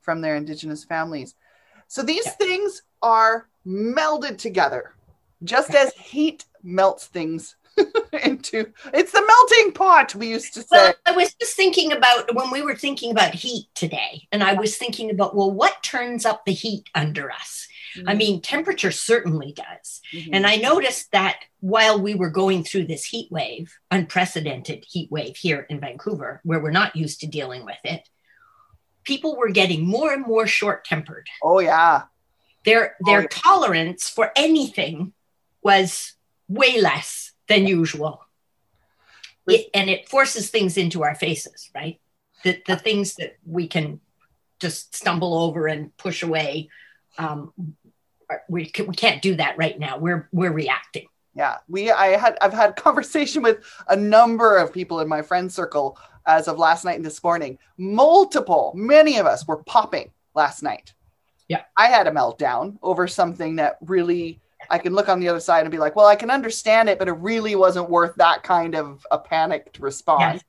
from 0.00 0.20
their 0.20 0.34
indigenous 0.36 0.82
families 0.84 1.34
so 1.86 2.02
these 2.02 2.24
Yeah. 2.26 2.32
things 2.32 2.82
are 3.02 3.48
melded 3.66 4.38
together 4.38 4.94
just 5.44 5.74
as 5.74 5.92
heat 5.96 6.44
melts 6.62 7.06
things 7.06 7.56
into 8.24 8.70
it's 8.92 9.12
the 9.12 9.26
melting 9.26 9.72
pot 9.72 10.14
we 10.14 10.28
used 10.28 10.52
to 10.54 10.60
say 10.60 10.66
Well, 10.72 10.94
I 11.06 11.12
was 11.12 11.32
just 11.34 11.56
thinking 11.56 11.92
about 11.92 12.34
when 12.34 12.50
we 12.50 12.60
were 12.62 12.76
thinking 12.76 13.10
about 13.10 13.34
heat 13.34 13.66
today, 13.74 14.28
and 14.30 14.44
I 14.44 14.52
was 14.52 14.76
thinking 14.76 15.10
about, 15.10 15.34
well, 15.34 15.50
what 15.50 15.82
turns 15.82 16.26
up 16.26 16.44
the 16.44 16.52
heat 16.52 16.90
under 16.94 17.30
us? 17.30 17.66
I 18.06 18.14
mean, 18.14 18.40
temperature 18.42 18.90
certainly 18.90 19.52
does. 19.52 20.00
Mhm. 20.14 20.30
And 20.32 20.46
I 20.46 20.56
noticed 20.56 21.12
that 21.12 21.40
while 21.60 21.98
we 22.00 22.14
were 22.14 22.30
going 22.30 22.62
through 22.64 22.86
this 22.86 23.04
heat 23.04 23.30
wave, 23.30 23.74
unprecedented 23.90 24.84
heat 24.88 25.10
wave 25.10 25.36
here 25.36 25.66
in 25.68 25.80
Vancouver, 25.80 26.40
where 26.44 26.60
we're 26.60 26.70
not 26.70 26.94
used 26.96 27.20
to 27.20 27.26
dealing 27.26 27.64
with 27.64 27.76
it, 27.84 28.06
people 29.04 29.36
were 29.36 29.50
getting 29.50 29.86
more 29.86 30.12
and 30.12 30.26
more 30.26 30.46
short 30.46 30.84
tempered. 30.84 31.26
oh 31.42 31.58
yeah 31.60 32.02
Their 32.64 32.96
Oh, 33.00 33.04
their 33.10 33.22
yeah. 33.22 33.26
tolerance 33.30 34.08
for 34.08 34.30
anything 34.36 35.12
was 35.62 36.14
way 36.48 36.80
less 36.80 37.32
than 37.48 37.66
usual. 37.66 38.24
It, 39.48 39.68
and 39.74 39.90
it 39.90 40.08
forces 40.08 40.50
things 40.50 40.76
into 40.76 41.02
our 41.02 41.14
faces, 41.16 41.70
right? 41.74 42.00
The, 42.44 42.62
the 42.66 42.76
things 42.76 43.16
that 43.16 43.36
we 43.44 43.66
can 43.66 44.00
just 44.60 44.94
stumble 44.94 45.34
over 45.36 45.66
and 45.66 45.96
push 45.96 46.22
away. 46.22 46.68
Um, 47.18 47.52
we, 48.48 48.66
can, 48.66 48.86
we 48.86 48.94
can't 48.94 49.20
do 49.20 49.34
that 49.36 49.58
right 49.58 49.78
now. 49.78 49.98
We're 49.98 50.28
we're 50.32 50.52
reacting. 50.52 51.06
yeah 51.34 51.56
we 51.68 51.90
i 51.90 52.16
had 52.16 52.36
i've 52.40 52.52
had 52.52 52.76
conversation 52.88 53.42
with 53.42 53.58
a 53.88 53.96
number 53.96 54.56
of 54.58 54.72
people 54.72 55.00
in 55.00 55.08
my 55.08 55.22
friend 55.22 55.50
circle 55.52 55.98
as 56.26 56.46
of 56.48 56.58
last 56.58 56.84
night 56.84 56.96
and 56.96 57.04
this 57.04 57.22
morning 57.24 57.58
multiple 57.78 58.72
many 58.76 59.18
of 59.18 59.26
us 59.26 59.46
were 59.48 59.62
popping 59.64 60.10
last 60.34 60.62
night 60.62 60.92
Yeah. 61.48 61.62
i 61.76 61.86
had 61.88 62.06
a 62.06 62.10
meltdown 62.10 62.78
over 62.82 63.06
something 63.08 63.56
that 63.56 63.78
really 63.80 64.40
i 64.70 64.78
can 64.78 64.94
look 64.94 65.08
on 65.08 65.20
the 65.20 65.28
other 65.28 65.40
side 65.40 65.60
and 65.62 65.70
be 65.70 65.78
like 65.78 65.96
well 65.96 66.06
i 66.06 66.16
can 66.16 66.30
understand 66.30 66.88
it 66.88 66.98
but 66.98 67.08
it 67.08 67.12
really 67.12 67.54
wasn't 67.56 67.90
worth 67.90 68.14
that 68.16 68.42
kind 68.42 68.74
of 68.74 69.06
a 69.10 69.18
panicked 69.18 69.78
response 69.78 70.34
Yes. 70.36 70.44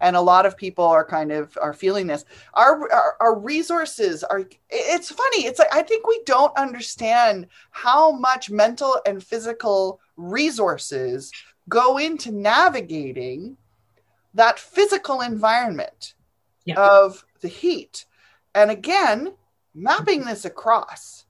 and 0.00 0.16
a 0.16 0.20
lot 0.20 0.44
of 0.44 0.56
people 0.56 0.84
are 0.84 1.04
kind 1.04 1.30
of 1.32 1.56
are 1.62 1.72
feeling 1.72 2.06
this 2.06 2.24
our, 2.54 2.92
our 2.92 3.16
our 3.20 3.38
resources 3.38 4.24
are 4.24 4.42
it's 4.70 5.10
funny 5.10 5.46
it's 5.46 5.58
like 5.58 5.72
i 5.74 5.82
think 5.82 6.06
we 6.06 6.20
don't 6.26 6.56
understand 6.58 7.46
how 7.70 8.10
much 8.12 8.50
mental 8.50 8.98
and 9.06 9.22
physical 9.22 10.00
resources 10.16 11.32
go 11.68 11.96
into 11.98 12.30
navigating 12.32 13.56
that 14.34 14.58
physical 14.58 15.20
environment 15.20 16.14
Yeah. 16.64 16.74
of 16.80 17.24
the 17.40 17.48
heat 17.48 18.04
and 18.54 18.70
again 18.70 19.34
mapping 19.74 20.24
this 20.24 20.44
across 20.44 21.24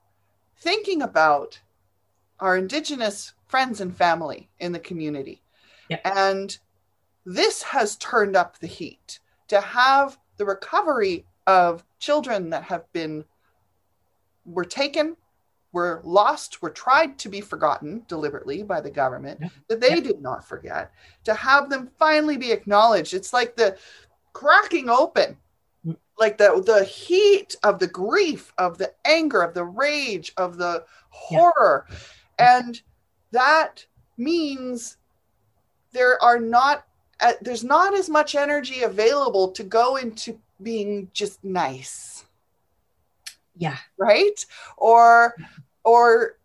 thinking 0.59 1.03
about 1.03 1.61
our 2.41 2.57
indigenous 2.57 3.33
friends 3.47 3.81
and 3.81 3.97
family 3.97 4.49
in 4.61 4.73
the 4.73 4.79
community 4.79 5.43
Yeah. 5.89 6.01
and 6.05 6.57
this 7.25 7.63
has 7.63 7.97
turned 7.97 8.37
up 8.37 8.59
the 8.59 8.67
heat 8.67 9.21
to 9.49 9.61
have 9.61 10.19
the 10.37 10.45
recovery 10.45 11.25
of 11.47 11.85
children 11.99 12.51
that 12.51 12.65
have 12.65 12.91
been 12.93 13.25
were 14.45 14.65
taken 14.65 15.17
were 15.73 16.01
lost 16.05 16.63
were 16.63 16.71
tried 16.71 17.19
to 17.19 17.29
be 17.29 17.41
forgotten 17.41 18.05
deliberately 18.09 18.63
by 18.63 18.81
the 18.81 18.91
government 18.91 19.41
Yeah. 19.41 19.49
that 19.69 19.81
they 19.81 19.95
Yeah. 19.97 20.01
did 20.01 20.21
not 20.21 20.45
forget 20.47 20.93
to 21.25 21.35
have 21.35 21.69
them 21.71 21.91
finally 21.99 22.37
be 22.37 22.53
acknowledged 22.53 23.15
it's 23.15 23.33
like 23.33 23.57
the 23.57 23.77
cracking 24.33 24.89
open. 24.91 25.37
Like 26.19 26.39
the 26.39 26.63
the 26.65 26.85
heat 26.85 27.57
of 27.63 27.79
the 27.79 27.87
grief 27.89 28.53
of 28.59 28.79
the 28.79 28.93
anger 29.05 29.43
of 29.43 29.55
the 29.55 29.65
rage 29.65 30.33
of 30.37 30.57
the 30.57 30.85
Yeah. 31.31 31.39
horror 31.39 31.87
and 32.39 32.81
that 33.31 33.85
means 34.17 34.97
there 35.93 36.23
are 36.23 36.39
not 36.41 36.87
uh, 37.21 37.33
there's 37.41 37.65
not 37.65 37.95
as 37.95 38.09
much 38.11 38.35
energy 38.35 38.83
available 38.83 39.51
to 39.53 39.63
go 39.63 39.97
into 39.97 40.39
being 40.63 41.09
just 41.13 41.43
nice 41.45 42.25
Yeah. 43.57 43.79
right 43.97 44.45
or 44.77 45.35
or 45.85 46.37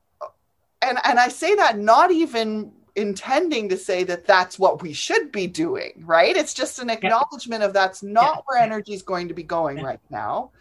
and 0.81 0.97
and 1.03 1.19
i 1.19 1.27
say 1.27 1.55
that 1.55 1.77
not 1.77 2.11
even 2.11 2.71
intending 2.99 3.69
to 3.69 3.77
say 3.77 4.03
that 4.03 4.25
that's 4.27 4.59
what 4.59 4.81
we 4.81 4.91
should 4.93 5.31
be 5.31 5.47
doing 5.47 5.93
right? 6.05 6.35
It's 6.35 6.53
just 6.53 6.79
an 6.79 6.89
acknowledgement 6.89 7.63
of 7.63 7.73
that's 7.73 8.03
not 8.03 8.35
Yeah. 8.37 8.41
where 8.45 8.59
energy 8.61 8.93
is 8.93 9.01
going 9.03 9.27
to 9.29 9.33
be 9.33 9.43
going 9.43 9.77
Yeah. 9.77 9.85
right 9.85 9.99
now. 10.09 10.51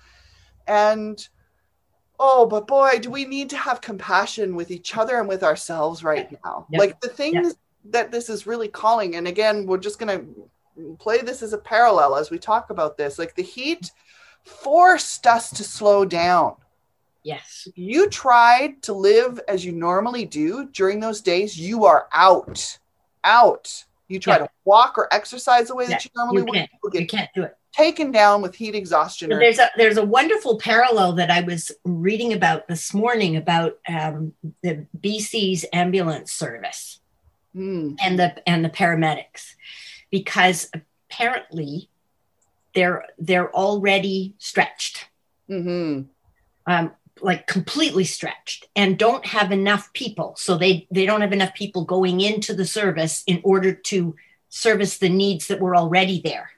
And 0.66 1.16
oh 2.20 2.46
but 2.46 2.66
boy 2.66 2.98
do 3.00 3.10
we 3.10 3.24
need 3.24 3.50
to 3.50 3.56
have 3.56 3.80
compassion 3.80 4.54
with 4.56 4.70
each 4.70 4.96
other 4.96 5.18
and 5.20 5.28
with 5.28 5.42
ourselves 5.42 6.02
right 6.02 6.28
now. 6.44 6.66
Yeah. 6.70 6.78
like 6.78 7.00
the 7.00 7.08
things 7.08 7.54
that 7.90 8.10
this 8.10 8.28
is 8.28 8.46
really 8.46 8.68
calling 8.68 9.16
and 9.16 9.26
again 9.28 9.66
we're 9.66 9.78
just 9.88 9.98
going 10.00 10.14
to 10.18 10.96
play 10.98 11.18
this 11.22 11.42
as 11.42 11.52
a 11.52 11.58
parallel 11.58 12.16
as 12.16 12.30
we 12.30 12.38
talk 12.38 12.70
about 12.70 12.96
this 12.96 13.18
like 13.18 13.34
the 13.34 13.42
heat 13.42 13.90
forced 14.44 15.26
us 15.26 15.50
to 15.50 15.64
slow 15.64 16.04
down 16.04 16.54
Yes. 17.28 17.68
you 17.74 18.08
tried 18.08 18.82
to 18.82 18.92
live 18.92 19.40
as 19.48 19.64
you 19.64 19.72
normally 19.72 20.24
do 20.24 20.66
during 20.72 20.98
those 21.00 21.20
days, 21.20 21.58
you 21.58 21.84
are 21.84 22.08
out. 22.12 22.78
Out. 23.24 23.84
You 24.08 24.18
try 24.18 24.34
Yeah. 24.36 24.44
to 24.46 24.50
walk 24.64 24.96
or 24.96 25.12
exercise 25.12 25.68
the 25.68 25.74
way 25.74 25.86
that 25.86 26.04
you 26.04 26.10
normally 26.16 26.38
You 26.38 26.44
would, 26.46 26.54
can't. 26.54 26.70
you 26.94 27.00
You 27.00 27.06
can't 27.06 27.30
do 27.34 27.42
it. 27.44 27.54
taken 27.72 28.10
down 28.10 28.40
with 28.42 28.54
heat 28.54 28.74
exhaustion. 28.74 29.32
Or, 29.32 29.38
There's 29.38 29.58
a 29.58 29.68
there's 29.76 29.98
a 29.98 30.04
wonderful 30.04 30.58
parallel 30.58 31.12
that 31.20 31.30
I 31.30 31.42
was 31.42 31.70
reading 31.84 32.32
about 32.32 32.66
this 32.66 32.92
morning 32.94 33.36
about 33.36 33.78
um, 33.86 34.32
the 34.62 34.86
BC's 35.00 35.64
ambulance 35.72 36.32
service 36.32 37.00
Mm, 37.56 37.96
and 38.04 38.18
the 38.18 38.28
and 38.48 38.64
the 38.64 38.68
paramedics, 38.70 39.54
because 40.10 40.70
apparently 41.10 41.88
they're 42.74 43.04
they're 43.18 43.50
already 43.54 44.34
stretched, 44.38 45.08
mhm. 45.48 46.06
um, 46.66 46.92
like 47.22 47.46
completely 47.46 48.04
stretched, 48.04 48.66
and 48.76 48.98
don't 48.98 49.26
have 49.26 49.52
enough 49.52 49.92
people. 49.92 50.34
So 50.36 50.56
they 50.56 50.86
they 50.90 51.06
don't 51.06 51.20
have 51.20 51.32
enough 51.32 51.54
people 51.54 51.84
going 51.84 52.20
into 52.20 52.54
the 52.54 52.66
service 52.66 53.24
in 53.26 53.40
order 53.44 53.72
to 53.72 54.14
service 54.48 54.98
the 54.98 55.08
needs 55.08 55.48
that 55.48 55.60
were 55.60 55.76
already 55.76 56.20
there. 56.20 56.50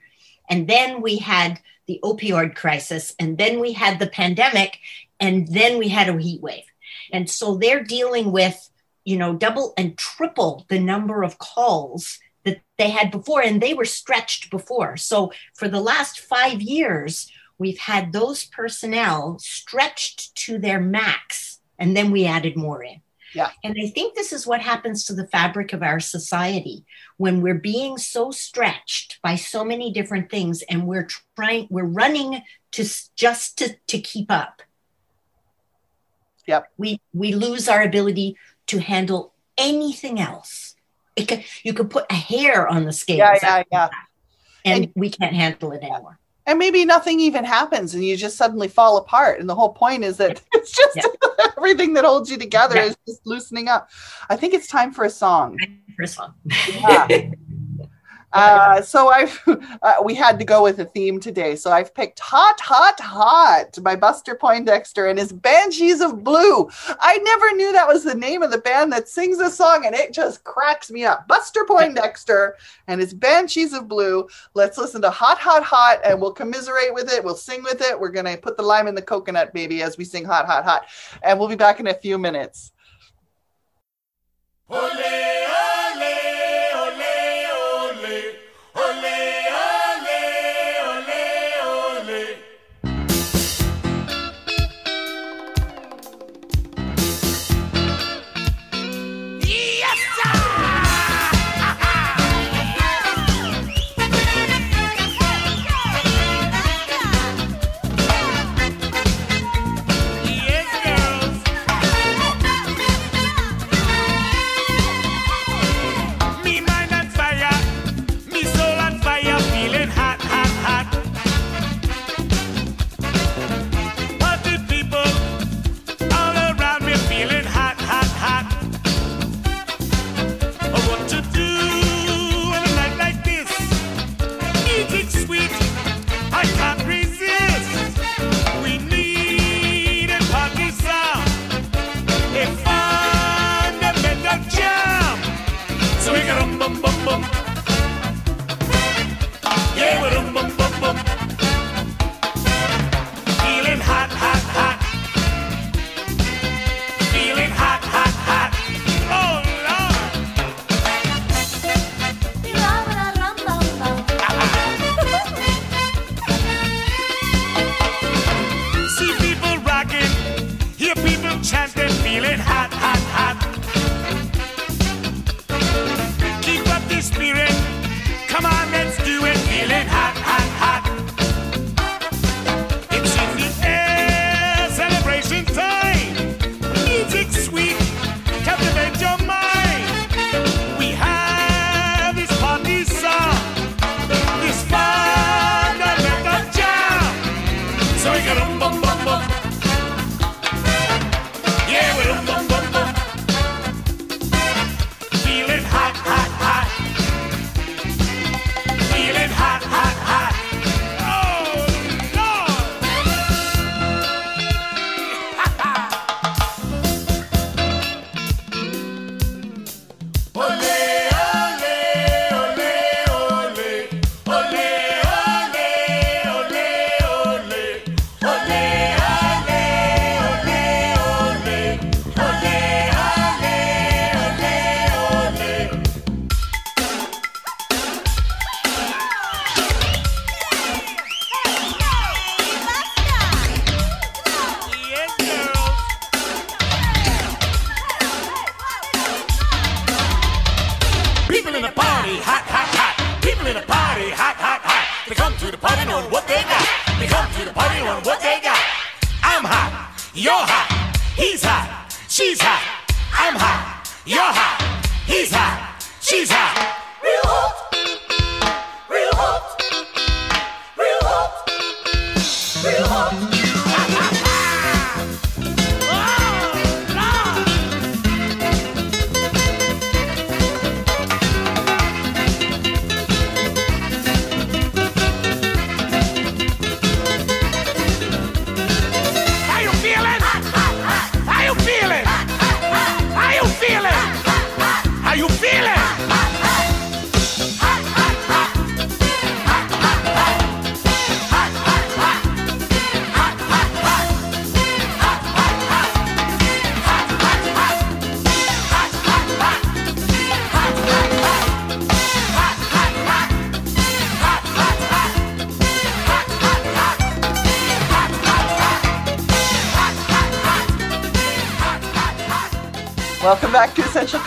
And 0.48 0.68
then 0.68 1.00
we 1.00 1.18
had 1.18 1.60
the 1.86 2.00
opioid 2.02 2.54
crisis, 2.54 3.14
and 3.18 3.38
then 3.38 3.60
we 3.60 3.72
had 3.72 3.98
the 3.98 4.06
pandemic, 4.06 4.78
and 5.18 5.48
then 5.48 5.78
we 5.78 5.88
had 5.88 6.08
a 6.08 6.20
heat 6.20 6.40
wave. 6.40 6.64
And 7.12 7.28
so 7.28 7.56
they're 7.56 7.82
dealing 7.82 8.32
with, 8.32 8.70
you 9.04 9.16
know, 9.16 9.34
double 9.34 9.74
and 9.76 9.96
triple 9.98 10.64
the 10.68 10.78
number 10.78 11.22
of 11.22 11.38
calls 11.38 12.18
that 12.44 12.60
they 12.78 12.90
had 12.90 13.10
before, 13.10 13.42
and 13.42 13.60
they 13.60 13.74
were 13.74 13.84
stretched 13.84 14.50
before. 14.50 14.96
So 14.96 15.32
for 15.54 15.68
the 15.68 15.80
last 15.80 16.20
five 16.20 16.62
years, 16.62 17.30
we've 17.60 17.78
had 17.78 18.12
those 18.12 18.44
personnel 18.46 19.38
stretched 19.38 20.34
to 20.34 20.58
their 20.58 20.80
max, 20.80 21.60
and 21.78 21.96
then 21.96 22.10
we 22.10 22.24
added 22.26 22.56
more 22.56 22.82
in. 22.82 23.00
Yeah. 23.32 23.50
And 23.62 23.76
I 23.80 23.88
think 23.88 24.14
this 24.16 24.32
is 24.32 24.46
what 24.46 24.60
happens 24.60 25.04
to 25.04 25.14
the 25.14 25.26
fabric 25.28 25.72
of 25.72 25.82
our 25.84 26.00
society 26.00 26.84
when 27.16 27.42
we're 27.42 27.54
being 27.54 27.96
so 27.96 28.32
stretched 28.32 29.20
by 29.22 29.36
so 29.36 29.64
many 29.64 29.92
different 29.92 30.30
things 30.30 30.62
and 30.62 30.86
we're 30.86 31.06
trying 31.36 31.68
we're 31.70 31.84
running 31.84 32.42
to 32.72 32.84
just 33.14 33.58
to, 33.58 33.76
to 33.86 34.00
keep 34.00 34.30
up 34.32 34.62
Yep. 36.46 36.72
we 36.76 37.00
we 37.14 37.32
lose 37.32 37.68
our 37.68 37.82
ability 37.82 38.36
to 38.66 38.80
handle 38.80 39.32
anything 39.56 40.18
else 40.18 40.74
it 41.14 41.28
can, 41.28 41.44
you 41.62 41.72
could 41.72 41.90
put 41.90 42.06
a 42.10 42.14
hair 42.14 42.66
on 42.66 42.84
the 42.84 42.92
scale 42.92 43.18
Yeah, 43.18 43.38
yeah, 43.40 43.62
yeah. 43.70 43.88
and 44.64 44.90
we 44.96 45.08
can't 45.10 45.34
handle 45.34 45.70
it 45.70 45.82
anymore 45.82 46.18
And 46.50 46.58
maybe 46.58 46.84
nothing 46.84 47.20
even 47.20 47.44
happens 47.44 47.94
and 47.94 48.04
you 48.04 48.16
just 48.16 48.36
suddenly 48.36 48.66
fall 48.66 48.96
apart. 48.96 49.38
And 49.38 49.48
the 49.48 49.54
whole 49.54 49.72
point 49.72 50.02
is 50.02 50.16
that 50.16 50.42
it's 50.52 50.72
just 50.72 50.98
everything 51.56 51.94
that 51.94 52.04
holds 52.04 52.28
you 52.28 52.36
together 52.38 52.74
Yeah. 52.74 52.86
is 52.86 52.96
just 53.06 53.24
loosening 53.24 53.68
up. 53.68 53.88
I 54.28 54.34
think 54.34 54.52
it's 54.52 54.66
time 54.66 54.92
for 54.92 55.04
a 55.04 55.10
song. 55.10 55.56
first 55.96 56.18
one 56.18 56.34
Yeah. 56.66 57.06
Uh, 58.32 58.80
so 58.80 59.08
I've 59.08 59.40
uh, 59.82 59.94
we 60.04 60.14
had 60.14 60.38
to 60.38 60.44
go 60.44 60.62
with 60.62 60.78
a 60.78 60.84
theme 60.84 61.20
today. 61.20 61.56
So 61.56 61.72
I've 61.72 61.94
picked 61.94 62.20
"Hot, 62.20 62.60
Hot, 62.60 63.00
Hot" 63.00 63.78
by 63.82 63.96
Buster 63.96 64.34
Poindexter 64.34 65.06
and 65.06 65.18
his 65.18 65.32
Banshees 65.32 66.00
of 66.00 66.22
Blue. 66.22 66.70
I 67.00 67.18
never 67.18 67.52
knew 67.52 67.72
that 67.72 67.88
was 67.88 68.04
the 68.04 68.14
name 68.14 68.42
of 68.42 68.50
the 68.50 68.58
band 68.58 68.92
that 68.92 69.08
sings 69.08 69.38
this 69.38 69.56
song, 69.56 69.84
and 69.84 69.94
it 69.94 70.12
just 70.12 70.44
cracks 70.44 70.90
me 70.90 71.04
up. 71.04 71.26
Buster 71.26 71.64
Poindexter 71.64 72.56
and 72.86 73.00
his 73.00 73.14
Banshees 73.14 73.72
of 73.72 73.88
Blue. 73.88 74.28
Let's 74.54 74.78
listen 74.78 75.02
to 75.02 75.10
"Hot, 75.10 75.38
Hot, 75.38 75.64
Hot" 75.64 76.00
and 76.04 76.20
we'll 76.20 76.32
commiserate 76.32 76.94
with 76.94 77.12
it. 77.12 77.24
We'll 77.24 77.34
sing 77.34 77.62
with 77.62 77.80
it. 77.80 77.98
We're 77.98 78.10
gonna 78.10 78.36
put 78.36 78.56
the 78.56 78.62
lime 78.62 78.86
in 78.86 78.94
the 78.94 79.02
coconut, 79.02 79.52
baby, 79.52 79.82
as 79.82 79.98
we 79.98 80.04
sing 80.04 80.24
"Hot, 80.24 80.46
Hot, 80.46 80.64
Hot," 80.64 80.86
and 81.22 81.38
we'll 81.38 81.48
be 81.48 81.56
back 81.56 81.80
in 81.80 81.88
a 81.88 81.94
few 81.94 82.16
minutes. 82.18 82.72
Yes, 84.70 85.39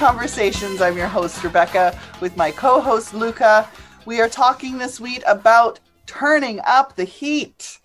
Conversations. 0.04 0.82
I'm 0.82 0.98
your 0.98 1.08
host, 1.08 1.42
Rebecca, 1.46 1.98
with 2.20 2.36
my 2.36 2.52
co 2.52 2.82
host, 2.82 3.14
Luca. 3.14 3.70
We 4.06 4.20
are 4.20 4.28
talking 4.28 4.78
this 4.78 5.00
week 5.00 5.24
about 5.26 5.80
turning 6.08 6.60
up 6.68 6.98
the 6.98 7.06
heat. 7.06 7.80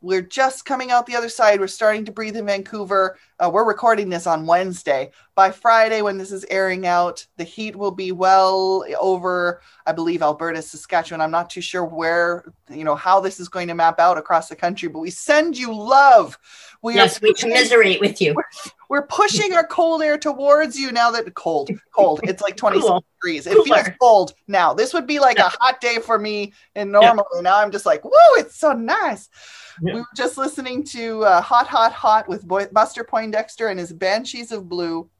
We're 0.00 0.22
just 0.22 0.64
coming 0.64 0.92
out 0.92 1.06
the 1.06 1.16
other 1.16 1.28
side. 1.28 1.58
We're 1.58 1.66
starting 1.66 2.04
to 2.04 2.12
breathe 2.12 2.36
in 2.36 2.46
Vancouver. 2.46 3.18
Uh, 3.40 3.50
we're 3.52 3.66
recording 3.66 4.08
this 4.08 4.28
on 4.28 4.46
Wednesday. 4.46 5.10
By 5.34 5.50
Friday, 5.50 6.02
when 6.02 6.18
this 6.18 6.30
is 6.30 6.46
airing 6.48 6.86
out, 6.86 7.26
the 7.36 7.42
heat 7.42 7.74
will 7.74 7.90
be 7.90 8.12
well 8.12 8.84
over, 9.00 9.60
I 9.86 9.90
believe, 9.90 10.22
Alberta, 10.22 10.62
Saskatchewan. 10.62 11.20
I'm 11.20 11.32
not 11.32 11.50
too 11.50 11.60
sure 11.60 11.84
where, 11.84 12.44
you 12.70 12.84
know, 12.84 12.94
how 12.94 13.18
this 13.18 13.40
is 13.40 13.48
going 13.48 13.66
to 13.66 13.74
map 13.74 13.98
out 13.98 14.18
across 14.18 14.48
the 14.48 14.54
country, 14.54 14.88
but 14.88 15.00
we 15.00 15.10
send 15.10 15.58
you 15.58 15.74
love. 15.74 16.38
We 16.86 16.94
Yes, 16.94 17.16
are 17.16 17.20
we 17.22 17.34
commiserate 17.34 18.00
with 18.00 18.20
you. 18.20 18.36
we're 18.88 19.08
pushing 19.08 19.52
our 19.54 19.66
cold 19.66 20.02
air 20.02 20.16
towards 20.16 20.78
you 20.78 20.92
now 20.92 21.10
that 21.10 21.34
cold, 21.34 21.68
cold. 21.92 22.20
It's 22.22 22.40
like 22.40 22.56
26 22.56 22.86
Cool. 22.88 23.04
degrees. 23.20 23.46
It 23.48 23.60
feels 23.64 23.88
cold 24.00 24.34
now. 24.46 24.72
This 24.72 24.94
would 24.94 25.04
be 25.04 25.18
like 25.18 25.36
Yeah. 25.36 25.48
a 25.48 25.56
hot 25.60 25.80
day 25.80 25.98
for 25.98 26.16
me 26.16 26.52
and 26.76 26.92
normally. 26.92 27.24
Now 27.40 27.56
I'm 27.56 27.72
just 27.72 27.86
like, 27.86 28.04
whoa, 28.04 28.34
it's 28.36 28.54
so 28.56 28.72
nice. 28.72 29.28
Yeah. 29.82 29.94
We 29.94 30.00
were 30.02 30.06
just 30.14 30.38
listening 30.38 30.84
to 30.84 31.24
uh, 31.24 31.40
Hot, 31.40 31.66
Hot, 31.66 31.92
Hot 31.92 32.28
with 32.28 32.46
Boy- 32.46 32.68
Buster 32.70 33.02
Poindexter 33.02 33.66
and 33.66 33.80
his 33.80 33.92
Banshees 33.92 34.52
of 34.52 34.68
Blue. 34.68 35.10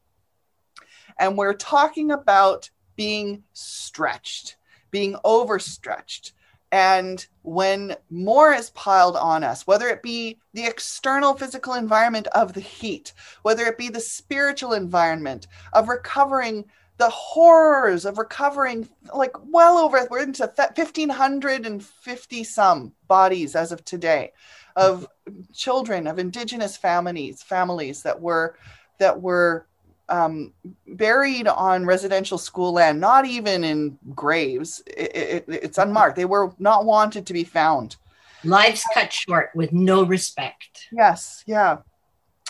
And 1.19 1.37
we're 1.37 1.53
talking 1.53 2.11
about 2.11 2.69
being 2.95 3.43
stretched, 3.51 4.55
being 4.89 5.17
overstretched. 5.25 6.31
And 6.71 7.25
when 7.43 7.95
more 8.09 8.53
is 8.53 8.71
piled 8.71 9.15
on 9.15 9.43
us, 9.43 9.65
whether 9.65 9.87
it 9.87 10.03
be 10.03 10.37
the 10.53 10.65
external 10.65 11.33
physical 11.33 11.73
environment 11.73 12.27
of 12.27 12.53
the 12.53 12.59
heat, 12.59 13.13
whether 13.43 13.65
it 13.65 13.77
be 13.77 13.89
the 13.89 14.01
spiritual 14.01 14.73
environment 14.73 15.47
of 15.73 15.87
recovering 15.87 16.65
the 16.97 17.09
horrors 17.09 18.05
of 18.05 18.17
recovering 18.17 18.89
like 19.13 19.35
well 19.51 19.77
over 19.77 20.07
we're 20.09 20.23
into 20.23 20.43
1550 20.43 22.43
some 22.43 22.91
bodies 23.07 23.55
as 23.55 23.71
of 23.71 23.85
today 23.85 24.31
of 24.75 25.07
children 25.53 26.07
of 26.07 26.17
indigenous 26.17 26.75
families 26.75 27.43
families 27.43 28.01
that 28.01 28.19
were 28.19 28.55
that 28.97 29.21
were 29.21 29.67
um, 30.09 30.53
buried 30.87 31.47
on 31.47 31.85
residential 31.85 32.37
school 32.37 32.73
land 32.73 32.99
not 32.99 33.25
even 33.25 33.63
in 33.63 33.97
graves 34.15 34.81
it, 34.87 35.15
it, 35.15 35.45
it's 35.47 35.77
unmarked 35.77 36.15
they 36.15 36.25
were 36.25 36.53
not 36.59 36.85
wanted 36.85 37.25
to 37.25 37.33
be 37.33 37.43
found 37.43 37.97
Lives 38.43 38.83
cut 38.93 39.11
short 39.11 39.49
with 39.55 39.73
no 39.73 40.03
respect. 40.03 40.87
Yes, 40.91 41.43
yeah. 41.45 41.77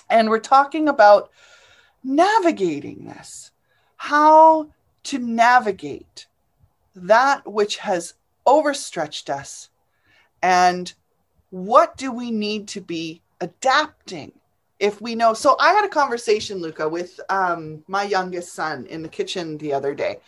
And 0.10 0.30
we're 0.30 0.40
talking 0.40 0.90
about 0.90 1.32
navigating 2.04 3.06
this, 3.06 3.52
how 3.96 4.70
to 5.04 5.18
navigate 5.18 6.28
that 6.96 7.50
which 7.52 7.78
has 7.78 8.14
overstretched 8.46 9.30
us, 9.30 9.70
and 10.42 10.94
what 11.50 11.98
do 11.98 12.12
we 12.12 12.32
need 12.32 12.68
to 12.70 12.82
be 12.82 13.22
adapting 13.40 14.34
if 14.80 15.02
we 15.02 15.16
know. 15.16 15.34
So, 15.34 15.56
I 15.60 15.74
had 15.74 15.86
a 15.86 15.90
conversation, 15.90 16.60
Luca, 16.60 16.88
with 16.88 17.20
um, 17.30 17.84
my 17.88 18.04
youngest 18.04 18.54
son 18.54 18.86
in 18.88 19.02
the 19.02 19.10
kitchen 19.10 19.58
the 19.58 19.74
other 19.74 19.94
day. 19.96 20.20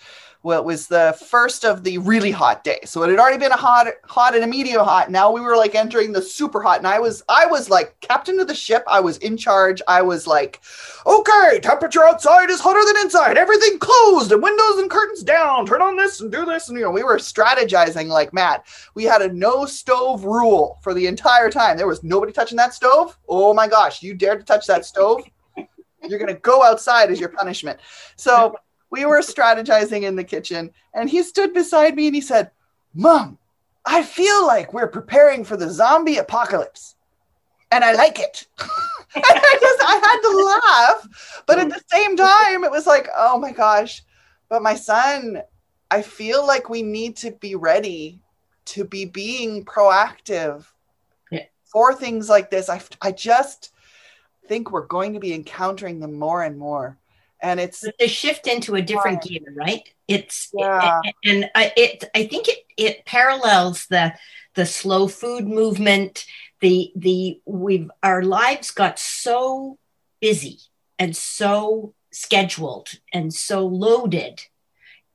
Well, 0.41 0.59
it 0.61 0.65
was 0.65 0.87
the 0.87 1.17
first 1.27 1.65
of 1.65 1.83
the 1.83 1.97
really 1.97 2.31
hot 2.31 2.63
days. 2.63 2.89
So 2.89 3.03
it 3.03 3.09
had 3.09 3.19
already 3.19 3.37
been 3.37 3.51
a 3.51 3.57
hot, 3.57 3.87
hot 4.05 4.35
and 4.35 4.43
a 4.43 4.47
medium 4.47 4.85
hot. 4.85 5.11
Now 5.11 5.31
we 5.31 5.41
were 5.41 5.57
like 5.57 5.75
entering 5.75 6.13
the 6.13 6.21
super 6.21 6.61
hot, 6.61 6.77
and 6.77 6.87
I 6.87 6.97
was, 6.97 7.21
I 7.27 7.45
was 7.45 7.69
like 7.69 7.99
captain 7.99 8.39
of 8.39 8.47
the 8.47 8.55
ship. 8.55 8.83
I 8.87 9.01
was 9.01 9.17
in 9.17 9.35
charge. 9.35 9.81
I 9.85 10.01
was 10.01 10.27
like, 10.27 10.61
okay, 11.05 11.59
temperature 11.61 12.05
outside 12.05 12.49
is 12.49 12.61
hotter 12.61 12.79
than 12.85 13.03
inside. 13.03 13.37
Everything 13.37 13.79
closed 13.79 14.31
and 14.31 14.41
windows 14.41 14.77
and 14.77 14.89
curtains 14.89 15.23
down. 15.23 15.65
Turn 15.65 15.81
on 15.81 15.97
this 15.97 16.21
and 16.21 16.31
do 16.31 16.45
this, 16.45 16.69
and 16.69 16.77
you 16.77 16.85
know 16.85 16.91
we 16.91 17.03
were 17.03 17.17
strategizing 17.17 18.07
like 18.07 18.31
mad. 18.31 18.61
We 18.95 19.03
had 19.03 19.21
a 19.21 19.33
no 19.33 19.65
stove 19.65 20.23
rule 20.23 20.79
for 20.81 20.93
the 20.93 21.07
entire 21.07 21.49
time. 21.49 21.75
There 21.75 21.85
was 21.85 22.01
nobody 22.01 22.31
touching 22.31 22.57
that 22.57 22.73
stove. 22.73 23.17
Oh 23.27 23.53
my 23.53 23.67
gosh, 23.67 24.01
you 24.01 24.13
dare 24.13 24.37
to 24.37 24.43
touch 24.43 24.67
that 24.67 24.85
stove? 24.85 25.21
You're 26.07 26.19
gonna 26.19 26.35
go 26.35 26.63
outside 26.63 27.11
as 27.11 27.19
your 27.19 27.27
punishment. 27.27 27.77
So 28.15 28.55
we 28.91 29.05
were 29.05 29.19
strategizing 29.19 30.03
in 30.03 30.15
the 30.15 30.23
kitchen 30.23 30.71
and 30.93 31.09
he 31.09 31.21
stood 31.23 31.53
beside 31.53 31.95
me 31.95 32.07
and 32.07 32.15
he 32.15 32.21
said 32.21 32.51
mom 32.93 33.37
i 33.85 34.01
feel 34.03 34.45
like 34.47 34.73
we're 34.73 34.87
preparing 34.87 35.43
for 35.43 35.57
the 35.57 35.69
zombie 35.69 36.17
apocalypse. 36.17 36.95
And 37.71 37.83
i 37.83 37.93
like 37.93 38.19
it. 38.19 38.47
And 39.15 39.23
I, 39.25 39.57
just, 39.59 39.81
I 39.83 39.95
had 40.07 40.21
to 40.21 40.31
laugh 40.45 41.43
but 41.47 41.57
at 41.59 41.69
the 41.69 41.81
same 41.91 42.15
time 42.15 42.63
it 42.63 42.71
was 42.71 42.85
like 42.85 43.07
oh 43.17 43.37
my 43.39 43.51
gosh. 43.51 44.03
But 44.49 44.61
my 44.61 44.75
son 44.75 45.41
i 45.91 46.01
feel 46.01 46.45
like 46.45 46.69
we 46.69 46.81
need 46.83 47.17
to 47.17 47.31
be 47.31 47.55
ready 47.55 48.19
to 48.65 48.83
be 48.85 49.05
being 49.05 49.65
proactive 49.65 50.65
Yeah. 51.31 51.45
for 51.65 51.93
things 51.95 52.29
like 52.29 52.51
this. 52.51 52.69
I, 52.69 52.79
I 53.01 53.11
just 53.11 53.73
think 54.47 54.71
we're 54.71 54.85
going 54.85 55.13
to 55.13 55.19
be 55.19 55.33
encountering 55.33 55.99
them 55.99 56.13
more 56.13 56.43
and 56.43 56.55
more 56.57 56.97
and 57.41 57.59
it's 57.59 57.83
to 57.99 58.07
shift 58.07 58.47
into 58.47 58.75
a 58.75 58.81
different 58.81 59.21
gear, 59.21 59.41
right? 59.55 59.87
It's 60.07 60.49
Yeah. 60.53 61.01
and 61.23 61.49
I, 61.55 61.71
it. 61.77 62.03
I 62.15 62.25
think 62.27 62.47
it 62.47 62.59
it 62.77 63.05
parallels 63.05 63.87
the 63.87 64.13
the 64.55 64.65
slow 64.65 65.07
food 65.07 65.47
movement. 65.47 66.25
The 66.61 66.91
the 66.95 67.41
we've 67.45 67.89
our 68.03 68.21
lives 68.23 68.71
got 68.71 68.99
so 68.99 69.77
busy 70.19 70.59
and 70.97 71.15
so 71.15 71.93
scheduled 72.11 72.89
and 73.13 73.33
so 73.33 73.65
loaded 73.65 74.41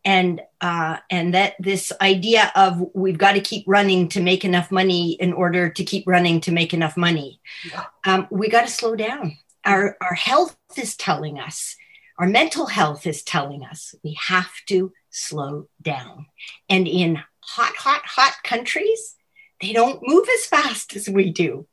and 0.05 0.41
uh, 0.61 0.99
and 1.11 1.35
that 1.35 1.55
this 1.59 1.93
idea 2.01 2.51
of 2.57 2.83
we've 2.95 3.19
got 3.19 3.33
to 3.33 3.41
keep 3.41 3.65
running 3.67 4.09
to 4.11 4.23
make 4.23 4.45
enough 4.45 4.71
money 4.71 5.13
in 5.13 5.33
order 5.33 5.69
to 5.69 5.85
keep 5.85 6.07
running 6.07 6.41
to 6.43 6.53
make 6.53 6.73
enough 6.73 6.97
money 6.97 7.41
Yeah. 7.71 7.85
um, 8.07 8.27
we 8.31 8.49
got 8.49 8.63
to 8.67 8.73
slow 8.73 8.97
down 8.97 9.37
our 9.65 9.97
our 10.01 10.15
health 10.15 10.57
is 10.77 10.97
telling 10.97 11.39
us 11.39 11.77
our 12.19 12.27
mental 12.27 12.67
health 12.67 13.07
is 13.07 13.23
telling 13.23 13.65
us 13.65 13.95
we 14.05 14.17
have 14.29 14.51
to 14.69 14.93
slow 15.11 15.69
down 15.83 16.27
and 16.69 16.87
in 16.89 17.17
hot 17.41 17.75
hot 17.77 18.03
hot 18.05 18.35
countries 18.45 19.17
they 19.61 19.73
don't 19.73 20.01
move 20.07 20.27
as 20.35 20.47
fast 20.47 20.97
as 20.97 21.09
we 21.09 21.31
do 21.31 21.67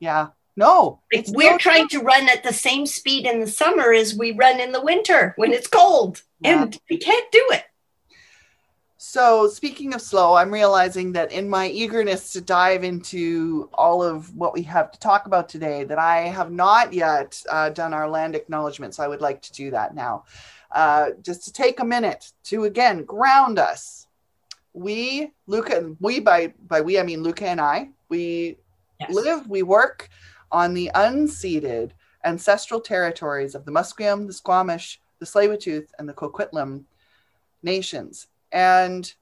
Yeah. 0.00 0.28
No. 0.56 1.00
like 1.12 1.26
we're 1.28 1.52
no- 1.52 1.58
trying 1.58 1.88
to 1.88 2.00
run 2.00 2.28
at 2.28 2.42
the 2.42 2.52
same 2.52 2.84
speed 2.86 3.26
in 3.26 3.40
the 3.40 3.46
summer 3.46 3.92
as 3.92 4.14
we 4.16 4.32
run 4.32 4.60
in 4.60 4.72
the 4.72 4.80
winter 4.82 5.32
when 5.36 5.52
it's 5.52 5.68
cold 5.68 6.22
Yeah. 6.40 6.62
and 6.62 6.78
we 6.90 6.96
can't 6.98 7.30
do 7.32 7.44
it 7.50 7.64
So, 9.00 9.46
speaking 9.46 9.94
of 9.94 10.02
slow, 10.02 10.34
I'm 10.34 10.52
realizing 10.52 11.12
that 11.12 11.30
in 11.30 11.48
my 11.48 11.68
eagerness 11.68 12.32
to 12.32 12.40
dive 12.40 12.82
into 12.82 13.70
all 13.74 14.02
of 14.02 14.34
what 14.34 14.52
we 14.52 14.62
have 14.62 14.90
to 14.90 14.98
talk 14.98 15.26
about 15.26 15.48
today, 15.48 15.84
that 15.84 16.00
I 16.00 16.22
have 16.22 16.50
not 16.50 16.92
yet 16.92 17.40
uh, 17.48 17.68
done 17.70 17.94
our 17.94 18.08
land 18.08 18.34
acknowledgements. 18.34 18.96
So, 18.96 19.04
I 19.04 19.08
would 19.08 19.20
like 19.20 19.40
to 19.42 19.52
do 19.52 19.70
that 19.70 19.94
now. 19.94 20.24
Uh, 20.72 21.10
just 21.22 21.44
to 21.44 21.52
take 21.52 21.78
a 21.78 21.84
minute 21.84 22.32
to 22.44 22.64
again 22.64 23.04
ground 23.04 23.60
us. 23.60 24.08
We, 24.72 25.32
Luca, 25.46 25.78
and 25.78 25.96
we 26.00 26.18
by 26.18 26.52
by 26.66 26.80
we 26.80 26.98
I 26.98 27.04
mean 27.04 27.22
Luca 27.22 27.48
and 27.48 27.60
I. 27.60 27.90
We 28.08 28.58
Yes. 28.98 29.14
live, 29.14 29.48
we 29.48 29.62
work 29.62 30.08
on 30.50 30.74
the 30.74 30.90
unceded 30.96 31.92
ancestral 32.24 32.80
territories 32.80 33.54
of 33.54 33.64
the 33.64 33.70
Musqueam, 33.70 34.26
the 34.26 34.32
Squamish, 34.32 35.00
the 35.20 35.26
Tsleil-Waututh, 35.26 35.92
and 36.00 36.08
the 36.08 36.14
Coquitlam 36.14 36.84
nations. 37.62 38.26
And 38.52 39.12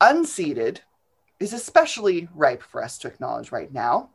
unceded 0.00 0.78
is 1.38 1.52
especially 1.52 2.28
ripe 2.34 2.62
for 2.62 2.82
us 2.82 2.98
to 2.98 3.08
acknowledge 3.08 3.52
right 3.52 3.72
now. 3.72 4.10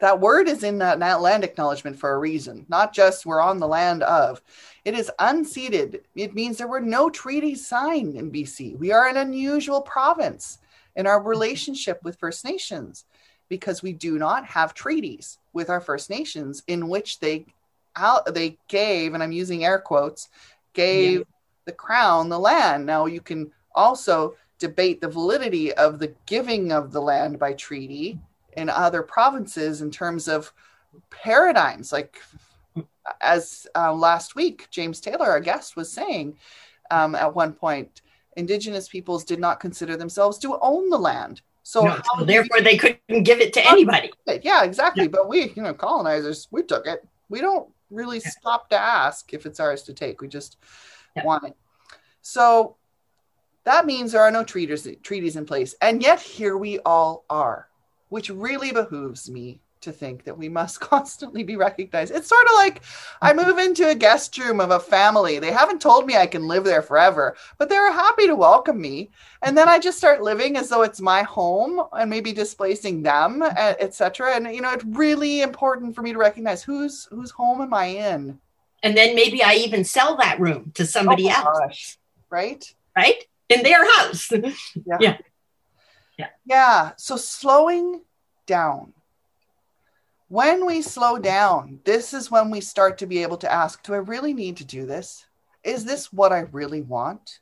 That 0.00 0.20
word 0.20 0.48
is 0.48 0.64
in 0.64 0.80
uh, 0.80 0.96
that 0.96 1.00
that 1.00 1.20
land 1.20 1.44
acknowledgement 1.44 1.98
for 1.98 2.12
a 2.12 2.18
reason, 2.18 2.66
not 2.68 2.92
just 2.92 3.26
we're 3.26 3.40
on 3.40 3.58
the 3.58 3.68
land 3.68 4.02
of. 4.02 4.40
It 4.84 4.94
is 4.94 5.10
unceded. 5.20 6.00
It 6.16 6.34
means 6.34 6.56
there 6.56 6.66
were 6.66 6.80
no 6.80 7.10
treaties 7.10 7.66
signed 7.66 8.16
in 8.16 8.32
BC. 8.32 8.76
We 8.78 8.90
are 8.90 9.06
an 9.06 9.18
unusual 9.18 9.82
province 9.82 10.58
in 10.96 11.06
our 11.06 11.22
relationship 11.22 12.02
with 12.02 12.18
First 12.18 12.44
Nations 12.44 13.04
because 13.48 13.82
we 13.82 13.92
do 13.92 14.18
not 14.18 14.46
have 14.46 14.74
treaties 14.74 15.38
with 15.52 15.68
our 15.68 15.80
First 15.80 16.10
Nations 16.10 16.62
in 16.66 16.88
which 16.88 17.20
they 17.20 17.44
out 17.94 18.34
they 18.34 18.56
gave, 18.68 19.12
and 19.12 19.22
I'm 19.22 19.32
using 19.32 19.64
air 19.64 19.78
quotes, 19.78 20.30
gave 20.72 21.26
the 21.64 21.72
crown 21.72 22.28
the 22.28 22.38
land. 22.38 22.84
Now 22.86 23.06
you 23.06 23.20
can 23.20 23.50
also 23.74 24.34
debate 24.58 25.00
the 25.00 25.08
validity 25.08 25.72
of 25.74 25.98
the 25.98 26.14
giving 26.26 26.72
of 26.72 26.92
the 26.92 27.00
land 27.00 27.38
by 27.38 27.52
treaty 27.54 28.18
in 28.56 28.68
other 28.68 29.02
provinces 29.02 29.82
in 29.82 29.90
terms 29.90 30.28
of 30.28 30.52
paradigms. 31.10 31.92
Like 31.92 32.20
as 33.20 33.66
uh, 33.74 33.92
last 33.92 34.34
week, 34.34 34.68
James 34.70 35.00
Taylor, 35.00 35.26
our 35.26 35.40
guest, 35.40 35.76
was 35.76 35.90
saying 35.92 36.36
um, 36.90 37.14
at 37.14 37.34
one 37.34 37.52
point, 37.52 38.02
Indigenous 38.36 38.88
peoples 38.88 39.24
did 39.24 39.40
not 39.40 39.60
consider 39.60 39.96
themselves 39.96 40.38
to 40.38 40.58
own 40.60 40.88
the 40.88 40.98
land. 40.98 41.42
So, 41.64 41.84
No, 41.84 41.96
so 42.18 42.24
therefore, 42.24 42.60
they 42.60 42.76
couldn't 42.76 43.22
give 43.24 43.40
it 43.40 43.52
to 43.54 43.66
anybody. 43.66 44.12
you- 44.26 44.40
yeah, 44.42 44.64
exactly. 44.64 45.06
But 45.08 45.28
we, 45.28 45.52
you 45.54 45.62
know, 45.62 45.74
colonizers, 45.74 46.48
we 46.50 46.62
took 46.62 46.86
it. 46.86 47.06
We 47.28 47.40
don't 47.40 47.68
really 47.90 48.18
Yeah. 48.18 48.30
stop 48.30 48.70
to 48.70 48.78
ask 48.78 49.32
if 49.34 49.46
it's 49.46 49.60
ours 49.60 49.82
to 49.84 49.94
take. 49.94 50.20
We 50.20 50.28
just 50.28 50.56
Yeah. 51.16 51.24
want 51.24 51.44
it. 51.44 51.56
So 52.22 52.76
that 53.64 53.86
means 53.86 54.12
there 54.12 54.22
are 54.22 54.30
no 54.30 54.44
treaties 54.44 54.88
treaties 55.02 55.36
in 55.36 55.46
place, 55.46 55.74
and 55.80 56.02
yet 56.02 56.20
here 56.20 56.56
we 56.56 56.78
all 56.80 57.24
are, 57.30 57.68
which 58.08 58.30
really 58.30 58.72
behooves 58.72 59.30
me 59.30 59.60
to 59.82 59.92
think 59.92 60.24
that 60.24 60.38
we 60.38 60.48
must 60.48 60.80
constantly 60.92 61.42
be 61.42 61.56
recognized. 61.56 62.12
It's 62.12 62.28
sort 62.28 62.46
of 62.46 62.52
like 62.54 62.82
I 63.20 63.32
mm-hmm. 63.32 63.46
move 63.46 63.58
into 63.58 63.88
a 63.88 63.94
guest 63.94 64.36
room 64.38 64.60
of 64.60 64.70
a 64.70 64.80
family. 64.80 65.38
They 65.38 65.52
haven't 65.52 65.80
told 65.80 66.06
me 66.06 66.16
I 66.16 66.26
can 66.26 66.48
live 66.48 66.64
there 66.64 66.82
forever, 66.82 67.36
but 67.58 67.68
they're 67.68 67.92
happy 67.92 68.26
to 68.26 68.36
welcome 68.36 68.80
me. 68.80 69.10
And 69.42 69.56
then 69.56 69.68
I 69.68 69.78
just 69.78 69.98
start 69.98 70.22
living 70.22 70.56
as 70.56 70.68
though 70.68 70.82
it's 70.82 71.00
my 71.00 71.22
home 71.22 71.82
and 71.92 72.08
maybe 72.08 72.32
displacing 72.32 73.02
them, 73.02 73.40
mm-hmm. 73.40 73.56
uh, 73.56 73.74
etc. 73.78 74.34
And 74.34 74.54
you 74.54 74.62
know, 74.62 74.72
it's 74.72 74.84
really 74.84 75.42
important 75.42 75.94
for 75.94 76.02
me 76.02 76.12
to 76.12 76.18
recognize 76.18 76.62
whose 76.62 77.04
whose 77.10 77.30
home 77.30 77.60
am 77.60 77.74
I 77.74 77.86
in? 77.86 78.38
And 78.82 78.96
then 78.96 79.14
maybe 79.14 79.42
I 79.42 79.54
even 79.54 79.84
sell 79.84 80.16
that 80.16 80.40
room 80.40 80.72
to 80.74 80.84
somebody 80.86 81.26
Oh 81.28 81.34
else, 81.34 81.58
gosh, 81.58 81.98
right? 82.30 82.74
right? 82.96 83.24
In 83.48 83.62
their 83.62 83.84
house. 83.98 84.30
Yeah. 85.00 85.16
Yeah. 86.18 86.28
Yeah. 86.44 86.90
So 86.96 87.16
slowing 87.16 88.02
down. 88.46 88.92
When 90.28 90.64
we 90.66 90.82
slow 90.82 91.18
down, 91.18 91.80
this 91.84 92.14
is 92.14 92.30
when 92.30 92.50
we 92.50 92.60
start 92.60 92.98
to 92.98 93.06
be 93.06 93.22
able 93.22 93.36
to 93.38 93.52
ask 93.52 93.82
Do 93.82 93.94
I 93.94 93.98
really 93.98 94.32
need 94.34 94.56
to 94.58 94.64
do 94.64 94.86
this? 94.86 95.26
Is 95.62 95.84
this 95.84 96.12
what 96.12 96.32
I 96.32 96.40
really 96.40 96.82
want? 96.82 97.40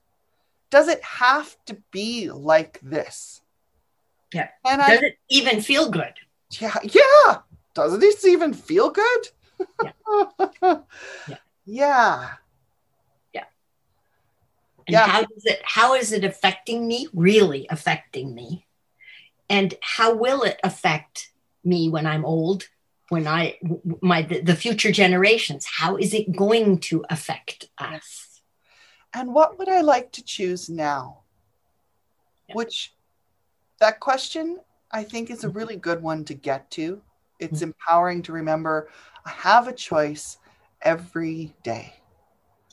Does 0.71 0.89
it 0.89 1.03
have 1.03 1.57
to 1.67 1.77
be 1.91 2.31
like 2.31 2.79
this? 2.83 3.41
Yeah. 4.33 4.49
And 4.65 4.81
I, 4.83 4.91
Does 4.91 5.03
it 5.03 5.19
even 5.29 5.61
feel 5.61 5.91
good? 5.91 6.15
yeah, 6.61 6.77
yeah. 6.83 7.39
Doesn't 7.75 8.01
this 8.01 8.25
even 8.25 8.53
feel 8.53 8.91
good? 8.91 9.29
Yeah. 9.83 9.93
yeah. 11.65 12.31
yeah. 13.33 13.45
And 14.87 14.95
Yeah. 14.95 15.07
how 15.07 15.21
is 15.23 15.45
it 15.45 15.61
how 15.65 15.95
is 15.95 16.13
it 16.13 16.25
affecting 16.25 16.87
me? 16.87 17.09
Really 17.15 17.67
affecting 17.71 18.35
me? 18.35 18.67
And 19.49 19.75
how 19.83 20.15
will 20.15 20.43
it 20.43 20.61
affect 20.63 21.31
me 21.65 21.89
when 21.89 22.07
I'm 22.07 22.25
old? 22.25 22.69
When 23.09 23.27
I 23.27 23.59
my 24.01 24.23
the, 24.23 24.41
the 24.41 24.55
future 24.55 24.93
generations, 24.93 25.67
how 25.67 25.97
is 25.97 26.15
it 26.15 26.33
going 26.37 26.79
to 26.81 27.05
affect 27.11 27.69
us? 27.79 28.43
And 29.13 29.35
what 29.35 29.59
would 29.59 29.69
I 29.69 29.81
like 29.81 30.13
to 30.13 30.25
choose 30.25 30.69
now? 30.69 31.23
Yeah. 32.49 32.55
Which 32.55 32.95
that 33.81 33.99
question 33.99 34.61
I 34.93 35.05
think 35.05 35.31
is 35.31 35.45
a 35.45 35.49
Mhm. 35.49 35.55
really 35.55 35.77
good 35.77 36.03
one 36.03 36.25
to 36.27 36.35
get 36.35 36.71
to. 36.73 37.03
It's 37.39 37.63
empowering 37.63 38.23
to 38.25 38.33
remember 38.33 38.91
I 39.25 39.31
have 39.31 39.69
a 39.69 39.73
choice 39.73 40.39
every 40.83 41.55
day. 41.63 41.95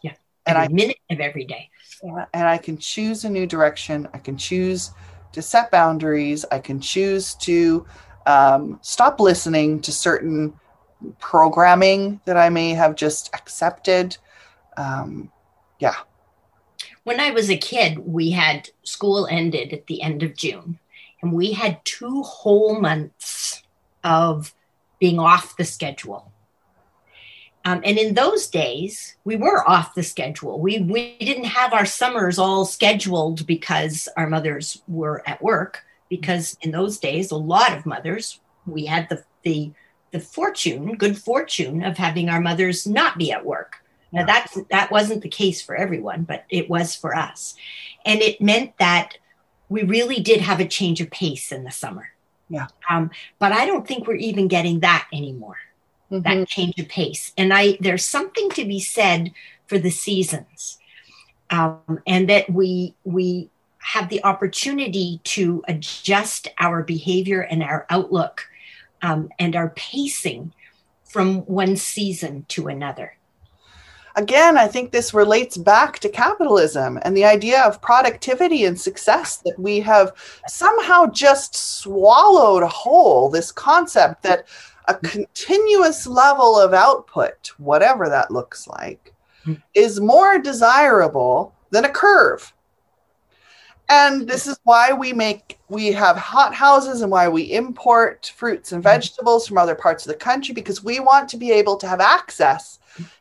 Yeah. 0.03 0.13
And 0.45 0.57
Every 0.57 0.73
minute 0.73 0.97
of 1.09 1.19
every 1.19 1.45
day. 1.45 1.69
I 2.03 2.25
and 2.33 2.47
I 2.47 2.57
can 2.57 2.77
choose 2.77 3.25
a 3.25 3.29
new 3.29 3.45
direction. 3.45 4.07
I 4.13 4.19
can 4.19 4.37
choose 4.37 4.91
to 5.33 5.41
set 5.41 5.71
boundaries. 5.71 6.45
I 6.51 6.59
can 6.59 6.79
choose 6.79 7.35
to 7.35 7.85
um, 8.25 8.79
stop 8.81 9.19
listening 9.19 9.81
to 9.81 9.91
certain 9.91 10.53
programming 11.19 12.19
that 12.25 12.37
I 12.37 12.49
may 12.49 12.71
have 12.71 12.95
just 12.95 13.33
accepted. 13.33 14.17
Um, 14.75 15.31
yeah. 15.79 15.95
When 17.03 17.19
I 17.19 17.31
was 17.31 17.49
a 17.49 17.57
kid, 17.57 17.99
we 17.99 18.31
had 18.31 18.69
school 18.83 19.27
ended 19.27 19.73
at 19.73 19.87
the 19.87 20.01
end 20.01 20.23
of 20.23 20.35
June, 20.35 20.79
and 21.21 21.31
we 21.31 21.53
had 21.53 21.83
two 21.85 22.21
whole 22.23 22.79
months 22.79 23.63
of 24.03 24.53
being 24.99 25.19
off 25.19 25.55
the 25.55 25.63
schedule. 25.63 26.31
Um, 27.65 27.81
and 27.83 27.97
in 27.97 28.13
those 28.13 28.47
days, 28.47 29.15
we 29.25 29.35
were 29.35 29.67
off 29.69 29.93
the 29.93 30.03
schedule. 30.03 30.59
We 30.59 30.79
we 30.79 31.17
didn't 31.19 31.45
have 31.45 31.73
our 31.73 31.85
summers 31.85 32.39
all 32.39 32.65
scheduled 32.65 33.45
because 33.45 34.07
our 34.15 34.27
mothers 34.27 34.81
were 34.87 35.21
at 35.27 35.41
work. 35.41 35.83
Because 36.09 36.55
in 36.61 36.71
those 36.71 36.97
days, 36.99 37.31
a 37.31 37.35
lot 37.35 37.75
of 37.75 37.85
mothers 37.85 38.39
we 38.65 38.85
had 38.85 39.09
the 39.09 39.23
the 39.43 39.71
the 40.11 40.19
fortune, 40.19 40.95
good 40.95 41.17
fortune, 41.17 41.83
of 41.83 41.97
having 41.97 42.29
our 42.29 42.39
mothers 42.39 42.87
not 42.87 43.17
be 43.17 43.31
at 43.31 43.45
work. 43.45 43.83
Now 44.13 44.25
that's 44.25 44.57
that 44.71 44.91
wasn't 44.91 45.21
the 45.21 45.29
case 45.29 45.61
for 45.61 45.75
everyone, 45.75 46.23
but 46.23 46.45
it 46.49 46.69
was 46.69 46.95
for 46.95 47.15
us, 47.15 47.55
and 48.05 48.21
it 48.21 48.41
meant 48.41 48.77
that 48.79 49.17
we 49.67 49.83
really 49.83 50.21
did 50.21 50.39
have 50.39 50.61
a 50.61 50.67
change 50.67 51.01
of 51.01 51.11
pace 51.11 51.51
in 51.51 51.65
the 51.65 51.71
summer. 51.71 52.11
Yeah. 52.49 52.67
Um, 52.89 53.11
but 53.39 53.51
I 53.51 53.65
don't 53.65 53.85
think 53.85 54.07
we're 54.07 54.15
even 54.15 54.47
getting 54.47 54.79
that 54.79 55.07
anymore 55.11 55.57
Mhm. 56.11 56.23
that 56.23 56.47
change 56.47 56.79
of 56.79 56.87
pace. 56.87 57.33
And 57.37 57.53
I 57.53 57.77
there's 57.81 58.05
something 58.05 58.49
to 58.51 58.65
be 58.65 58.79
said 58.79 59.31
for 59.67 59.77
the 59.79 59.89
seasons, 59.91 60.77
um, 61.49 62.01
and 62.07 62.29
that 62.29 62.49
we 62.49 62.95
we 63.03 63.49
have 63.79 64.09
the 64.09 64.23
opportunity 64.23 65.19
to 65.23 65.63
adjust 65.67 66.47
our 66.59 66.83
behavior 66.83 67.41
and 67.41 67.63
our 67.63 67.85
outlook 67.89 68.47
um, 69.01 69.29
and 69.39 69.55
our 69.55 69.69
pacing 69.75 70.53
from 71.05 71.39
one 71.45 71.75
season 71.77 72.45
to 72.49 72.67
another. 72.67 73.13
again, 74.15 74.57
I 74.57 74.67
think 74.67 74.91
this 74.91 75.13
relates 75.13 75.57
back 75.57 75.99
to 75.99 76.09
capitalism 76.09 76.99
and 77.03 77.15
the 77.15 77.25
idea 77.25 77.61
of 77.61 77.81
productivity 77.81 78.65
and 78.65 78.79
success 78.79 79.37
that 79.45 79.57
we 79.59 79.79
have 79.81 80.11
somehow 80.47 81.05
just 81.07 81.55
swallowed 81.55 82.63
whole. 82.63 83.29
This 83.29 83.51
concept 83.51 84.23
that 84.23 84.47
a 84.87 84.95
continuous 84.95 86.07
level 86.07 86.57
of 86.57 86.73
output, 86.73 87.51
whatever 87.57 88.09
that 88.09 88.31
looks 88.31 88.67
like, 88.67 89.13
Mm. 89.45 89.61
is 89.73 89.99
more 89.99 90.39
desirable 90.39 91.53
than 91.71 91.85
a 91.85 91.89
curve. 91.89 92.53
And 93.89 94.27
this 94.27 94.45
is 94.47 94.59
why 94.63 94.91
we 94.91 95.13
make 95.13 95.57
we 95.69 95.93
have 95.93 96.17
hot 96.17 96.53
houses 96.53 97.01
and 97.01 97.11
why 97.11 97.29
we 97.29 97.43
import 97.53 98.33
fruits 98.35 98.71
and 98.73 98.83
vegetables 98.83 99.47
from 99.47 99.57
other 99.57 99.75
parts 99.75 100.05
of 100.05 100.11
the 100.11 100.17
country 100.17 100.53
because 100.53 100.83
we 100.83 100.99
want 100.99 101.29
to 101.29 101.37
be 101.37 101.51
able 101.51 101.77
to 101.77 101.87
have 101.87 102.01
access 102.01 102.79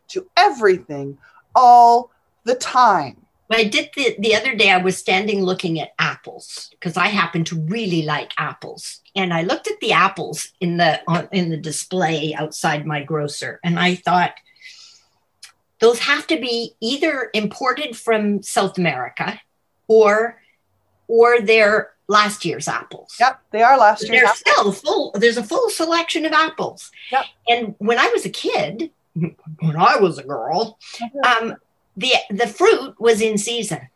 to 0.09 0.27
everything 0.37 1.19
all 1.55 2.11
the 2.45 2.55
time. 2.57 3.17
I 3.51 3.65
did 3.65 3.91
the, 3.95 4.17
the 4.19 4.35
other 4.35 4.57
day, 4.57 4.71
I 4.71 4.79
was 4.79 4.97
standing 4.97 5.45
looking 5.45 5.79
at 5.81 5.93
apples 6.01 6.71
because 6.73 6.97
I 6.97 7.07
happen 7.09 7.45
to 7.45 7.61
really 7.63 8.03
like 8.03 8.33
apples. 8.39 9.01
And 9.17 9.33
I 9.33 9.43
looked 9.43 9.67
at 9.67 9.81
the 9.81 9.93
apples 9.93 10.53
in 10.61 10.77
the 10.77 11.01
on, 11.09 11.29
in 11.33 11.49
the 11.49 11.57
display 11.57 12.35
outside 12.35 12.87
my 12.87 13.03
grocer, 13.03 13.59
and 13.65 13.79
I 13.79 13.95
thought 13.97 14.35
those 15.81 15.99
have 16.01 16.27
to 16.29 16.39
be 16.39 16.75
either 16.81 17.31
imported 17.35 17.97
from 17.97 18.43
South 18.43 18.79
America 18.79 19.41
or 19.89 20.41
or 21.09 21.41
they're 21.41 21.93
last 22.09 22.45
year's 22.45 22.69
apples. 22.69 23.17
Yep, 23.19 23.41
they 23.51 23.63
are 23.63 23.79
last 23.79 24.09
year's. 24.09 24.23
There's 24.23 24.39
still 24.39 24.73
full. 24.73 25.13
There's 25.15 25.37
a 25.37 25.43
full 25.45 25.71
selection 25.71 26.25
of 26.25 26.33
apples. 26.33 26.91
Yep. 27.11 27.25
And 27.49 27.75
when 27.79 27.99
I 27.99 28.09
was 28.09 28.25
a 28.25 28.31
kid, 28.31 28.91
when 29.15 29.77
I 29.77 29.97
was 29.97 30.19
a 30.19 30.25
girl, 30.25 30.79
um, 31.25 31.57
the 31.97 32.13
the 32.31 32.47
fruit 32.47 33.01
was 33.01 33.21
in 33.21 33.39
season. 33.39 33.89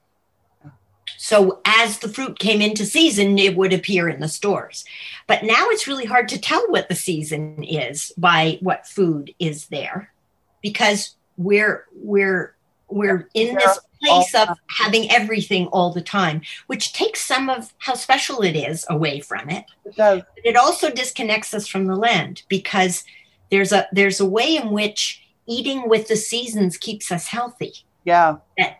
So 1.31 1.61
as 1.65 2.01
the 2.01 2.09
fruit 2.09 2.41
came 2.41 2.61
into 2.61 2.85
season, 2.85 3.39
it 3.39 3.57
would 3.57 3.73
appear 3.73 4.09
in 4.09 4.19
the 4.19 4.27
stores. 4.27 4.85
But 5.29 5.45
now 5.45 5.69
it's 5.69 5.87
really 5.87 6.05
hard 6.05 6.29
to 6.31 6.41
tell 6.41 6.61
what 6.73 6.89
the 6.89 6.97
season 6.97 7.63
is 7.63 8.13
by 8.19 8.59
what 8.63 8.85
food 8.89 9.33
is 9.39 9.69
there 9.69 10.13
because 10.61 11.15
we're 11.37 11.85
we're 11.95 12.57
we're 12.89 13.29
in 13.35 13.55
this 13.55 13.79
place 14.03 14.35
of 14.35 14.59
having 14.71 15.09
everything 15.13 15.69
all 15.69 15.93
the 15.93 16.01
time, 16.03 16.43
which 16.67 16.93
takes 16.95 17.21
some 17.25 17.49
of 17.49 17.73
how 17.79 17.95
special 17.95 18.43
it 18.43 18.57
is 18.57 18.85
away 18.91 19.21
from 19.21 19.49
it 19.51 19.67
It 19.85 19.95
does. 19.95 20.23
it 20.43 20.57
also 20.57 20.91
disconnects 20.91 21.55
us 21.55 21.69
from 21.69 21.87
the 21.87 21.95
land 21.95 22.43
because 22.49 23.05
there's 23.53 23.71
a 23.71 23.87
there's 23.93 24.19
a 24.19 24.27
way 24.27 24.57
in 24.57 24.73
which 24.73 25.23
eating 25.47 25.89
with 25.89 26.09
the 26.09 26.17
seasons 26.17 26.77
keeps 26.77 27.13
us 27.13 27.29
healthy 27.29 27.85
Yeah. 28.05 28.39
that 28.59 28.79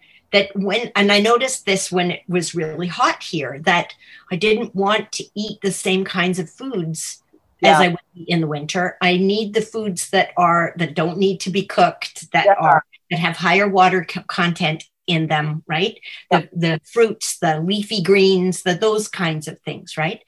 when 0.55 0.91
and 0.97 1.11
i 1.13 1.21
noticed 1.21 1.67
this 1.67 1.91
when 1.91 2.11
it 2.11 2.23
was 2.29 2.55
really 2.55 2.87
hot 2.87 3.23
here 3.23 3.59
that 3.61 3.95
i 4.31 4.37
didn't 4.37 4.75
want 4.75 5.11
to 5.13 5.25
eat 5.35 5.61
the 5.61 5.73
same 5.73 6.05
kinds 6.05 6.39
of 6.39 6.49
foods 6.49 7.23
as 7.63 7.79
i 7.79 7.89
would 7.89 7.99
eat 8.15 8.29
in 8.29 8.41
the 8.41 8.47
winter. 8.47 8.97
I 9.03 9.17
need 9.19 9.53
the 9.55 9.61
foods 9.61 10.11
that 10.11 10.31
are 10.37 10.73
that 10.79 10.95
don't 10.95 11.19
need 11.19 11.41
to 11.41 11.51
be 11.51 11.65
cooked 11.65 12.31
that 12.33 12.47
Yeah. 12.47 12.55
are 12.59 12.85
that 13.11 13.19
have 13.19 13.37
higher 13.37 13.69
water 13.69 14.05
co- 14.05 14.23
content 14.23 14.85
in 15.07 15.27
them 15.27 15.63
right? 15.67 15.99
The, 16.31 16.49
the 16.55 16.81
fruits 16.85 17.39
the 17.39 17.61
leafy 17.61 18.03
greens 18.03 18.63
the 18.63 18.75
those 18.75 19.09
kinds 19.09 19.47
of 19.49 19.61
things 19.61 19.97
right? 19.97 20.23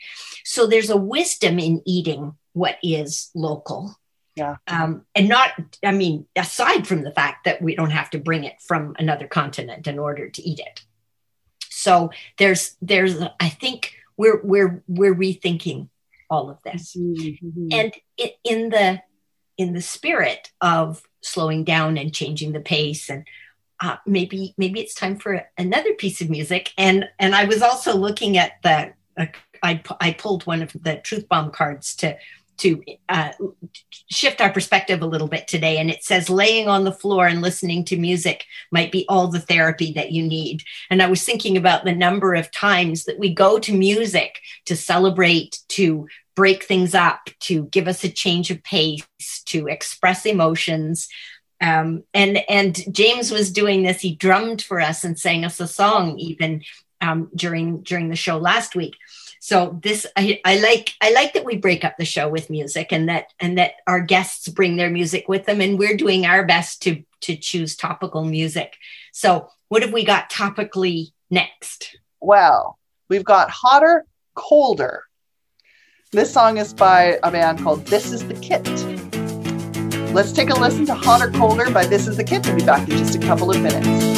So 0.44 0.66
there's 0.66 0.90
a 0.90 0.96
wisdom 0.96 1.59
in 1.59 1.80
eating 1.86 2.34
what 2.53 2.76
is 2.82 3.30
local 3.34 3.96
Yeah. 4.34 4.56
um, 4.66 5.04
and 5.14 5.28
not 5.28 5.50
i 5.84 5.92
mean 5.92 6.26
aside 6.36 6.86
from 6.86 7.02
the 7.02 7.12
fact 7.12 7.44
that 7.44 7.60
we 7.60 7.74
don't 7.74 7.90
have 7.90 8.08
to 8.10 8.18
bring 8.18 8.44
it 8.44 8.60
from 8.62 8.94
another 8.98 9.26
continent 9.26 9.86
in 9.86 9.98
order 9.98 10.28
to 10.30 10.42
eat 10.42 10.58
it 10.58 10.82
so 11.68 12.10
there's 12.38 12.76
there's 12.80 13.20
i 13.40 13.48
think 13.48 13.92
we're 14.16 14.40
we're 14.42 14.82
we're 14.88 15.14
rethinking 15.14 15.88
all 16.30 16.48
of 16.48 16.58
this 16.62 16.96
Mhm. 16.96 17.68
and 17.72 17.92
it, 18.16 18.36
in 18.44 18.70
the 18.70 19.02
in 19.58 19.74
the 19.74 19.82
spirit 19.82 20.50
of 20.62 21.02
slowing 21.20 21.62
down 21.64 21.98
and 21.98 22.14
changing 22.14 22.52
the 22.52 22.60
pace 22.60 23.10
and 23.10 23.26
uh, 23.80 23.96
maybe 24.06 24.54
maybe 24.56 24.80
it's 24.80 24.94
time 24.94 25.18
for 25.18 25.46
another 25.58 25.92
piece 25.94 26.20
of 26.22 26.30
music 26.30 26.72
and 26.78 27.04
and 27.18 27.34
i 27.34 27.44
was 27.44 27.60
also 27.60 27.96
looking 27.96 28.38
at 28.38 28.52
the 28.62 28.92
uh, 29.18 29.26
I, 29.62 29.82
I 30.00 30.12
pulled 30.12 30.44
one 30.46 30.62
of 30.62 30.72
the 30.72 30.96
truth 30.96 31.28
bomb 31.28 31.50
cards 31.52 31.94
to 31.96 32.16
to 32.59 32.82
uh, 33.09 33.32
shift 34.11 34.40
our 34.40 34.53
perspective 34.53 35.03
a 35.03 35.07
little 35.07 35.28
bit 35.28 35.48
today 35.48 35.78
and 35.78 35.90
it 35.90 36.05
says 36.05 36.30
laying 36.30 36.68
on 36.68 36.84
the 36.84 36.92
floor 36.92 37.26
and 37.26 37.40
listening 37.40 37.84
to 37.84 37.96
music 37.96 38.44
might 38.70 38.92
be 38.92 39.05
all 39.09 39.28
the 39.28 39.40
therapy 39.40 39.92
that 39.92 40.12
you 40.12 40.22
need 40.22 40.62
and 40.90 41.03
i 41.03 41.07
was 41.07 41.24
thinking 41.24 41.57
about 41.57 41.84
the 41.84 41.94
number 41.94 42.34
of 42.34 42.50
times 42.50 43.05
that 43.05 43.18
we 43.18 43.32
go 43.32 43.59
to 43.59 43.72
music 43.72 44.40
to 44.64 44.76
celebrate 44.76 45.59
to 45.68 46.07
break 46.34 46.64
things 46.64 46.94
up, 46.94 47.28
to 47.40 47.64
give 47.66 47.88
us 47.88 48.05
a 48.05 48.09
change 48.09 48.50
of 48.50 48.62
pace, 48.62 49.07
to 49.46 49.68
express 49.68 50.26
emotions. 50.26 51.09
Um, 51.61 52.05
and 52.12 52.38
and 52.48 52.82
James 52.94 53.30
was 53.30 53.53
doing 53.53 53.82
this. 53.82 54.00
He 54.00 54.14
drummed 54.14 54.62
for 54.62 54.80
us 54.80 55.05
and 55.05 55.18
sang 55.18 55.44
us 55.44 55.61
a 55.61 55.68
song 55.68 56.18
even 56.18 56.62
um, 57.00 57.30
during 57.34 57.82
during 57.82 58.09
the 58.09 58.16
show 58.16 58.38
last 58.38 58.74
week. 58.74 58.96
So 59.45 59.76
this 59.82 60.07
I, 60.16 60.40
I 60.45 60.61
like 60.61 60.95
I 61.01 61.11
like 61.11 61.32
that 61.32 61.45
we 61.45 61.57
break 61.57 61.84
up 61.84 61.97
the 61.99 62.05
show 62.05 62.28
with 62.28 62.49
music 62.49 62.93
and 62.93 63.09
that 63.09 63.32
and 63.40 63.59
that 63.59 63.72
our 63.88 64.01
guests 64.01 64.47
bring 64.47 64.76
their 64.76 64.88
music 64.88 65.28
with 65.28 65.47
them 65.47 65.61
and 65.61 65.80
we're 65.80 65.97
doing 65.97 66.24
our 66.24 66.47
best 66.47 66.80
to 66.82 67.03
to 67.22 67.34
choose 67.34 67.74
topical 67.74 68.24
music. 68.24 68.76
So 69.12 69.49
what 69.66 69.82
have 69.82 69.93
we 69.93 70.05
got 70.05 70.30
topically 70.30 71.11
next? 71.28 71.99
Well, 72.20 72.78
we've 73.09 73.24
got 73.24 73.51
Hotter, 73.51 74.07
Colder. 74.36 75.07
This 76.12 76.32
song 76.32 76.59
is 76.59 76.72
by 76.72 77.18
a 77.24 77.32
band 77.32 77.64
called 77.64 77.84
This 77.86 78.12
Is 78.12 78.24
the 78.28 78.34
Kit. 78.34 78.64
Let's 80.14 80.30
take 80.30 80.51
a 80.51 80.55
listen 80.55 80.86
to 80.86 80.95
Hotter, 80.95 81.32
Colder 81.32 81.68
by 81.68 81.84
This 81.84 82.07
Is 82.07 82.16
the 82.16 82.22
Kit. 82.22 82.47
We'll 82.47 82.59
be 82.59 82.64
back 82.64 82.88
in 82.88 82.97
just 82.97 83.16
a 83.16 83.18
couple 83.18 83.51
of 83.51 83.61
minutes. 83.61 84.11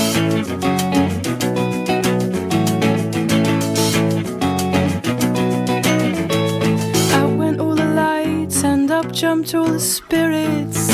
Jumped 9.15 9.55
all 9.55 9.67
the 9.67 9.79
spirits. 9.79 10.91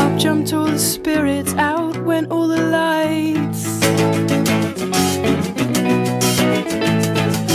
Up 0.00 0.18
jumped 0.18 0.52
all 0.52 0.66
the 0.66 0.78
spirits, 0.78 1.54
out 1.54 1.96
went 1.98 2.28
all 2.32 2.48
the 2.48 2.60
lights. 2.60 3.78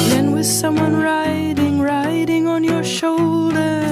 Then 0.10 0.32
was 0.32 0.48
someone 0.48 0.96
riding, 0.96 1.82
riding 1.82 2.48
on 2.48 2.64
your 2.64 2.86
shoulder. 2.86 3.92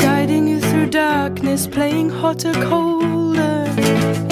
Guiding 0.00 0.46
you 0.46 0.60
through 0.60 0.86
darkness, 0.86 1.66
playing 1.66 2.10
hotter, 2.10 2.52
colder. 2.52 4.29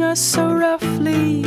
Treating 0.00 0.12
us 0.12 0.20
so 0.20 0.52
roughly. 0.52 1.42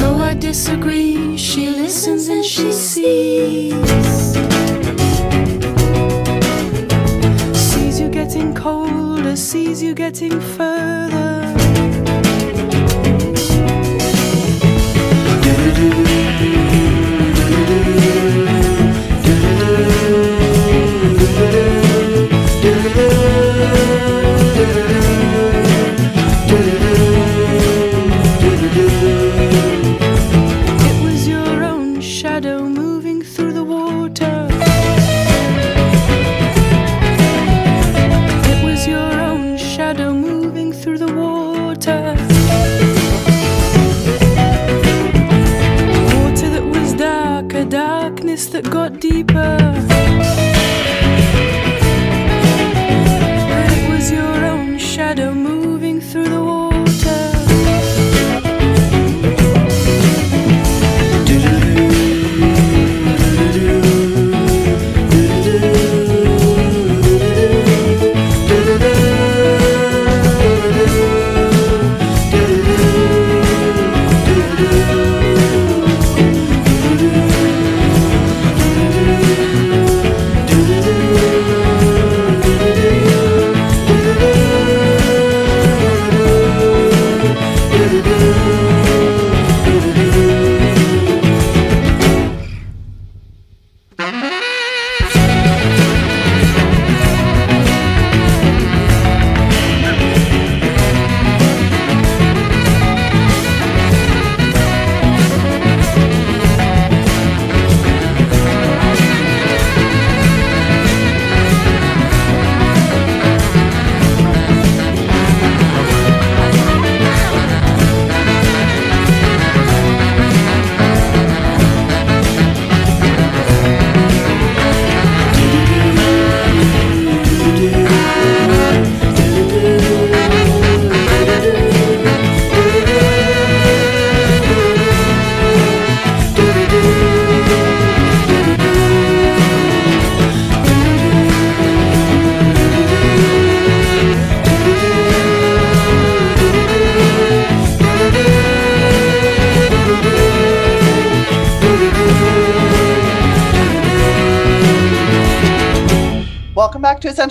No, 0.00 0.20
I 0.20 0.34
disagree. 0.38 1.36
She 1.36 1.68
listens 1.70 2.28
and 2.28 2.44
she 2.44 2.72
sees. 2.72 3.74
Sees 7.54 8.00
you 8.00 8.08
getting 8.08 8.54
colder, 8.54 9.36
sees 9.36 9.82
you 9.82 9.94
getting 9.94 10.40
further. 10.40 10.71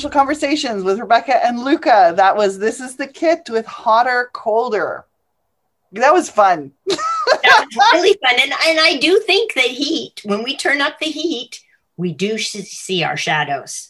Conversations 0.10 0.84
with 0.84 1.00
Rebecca 1.00 1.46
and 1.46 1.60
Luca. 1.60 2.14
That 2.16 2.36
was 2.36 2.60
This 2.60 2.80
is 2.80 2.96
the 2.96 3.08
Kit 3.08 3.50
with 3.50 3.66
Hotter, 3.66 4.30
Colder. 4.34 5.06
That 5.92 6.14
was 6.14 6.30
fun. 6.30 6.72
that 6.88 7.68
was 7.76 7.92
really 7.94 8.18
fun. 8.24 8.40
And, 8.42 8.54
and 8.68 8.80
I 8.80 8.98
do 9.00 9.20
think 9.20 9.54
the 9.54 9.62
heat, 9.62 10.22
when 10.24 10.44
we 10.44 10.56
turn 10.56 10.82
up 10.82 11.00
the 11.00 11.08
heat, 11.08 11.62
we 11.98 12.14
do 12.14 12.38
see 12.38 13.04
our 13.04 13.18
shadows. 13.18 13.90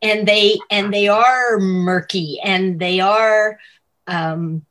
And 0.00 0.26
they 0.26 0.58
and 0.70 0.92
they 0.92 1.08
are 1.08 1.58
murky 1.58 2.40
and 2.42 2.80
they 2.80 3.00
are 3.00 3.58
um, 4.06 4.64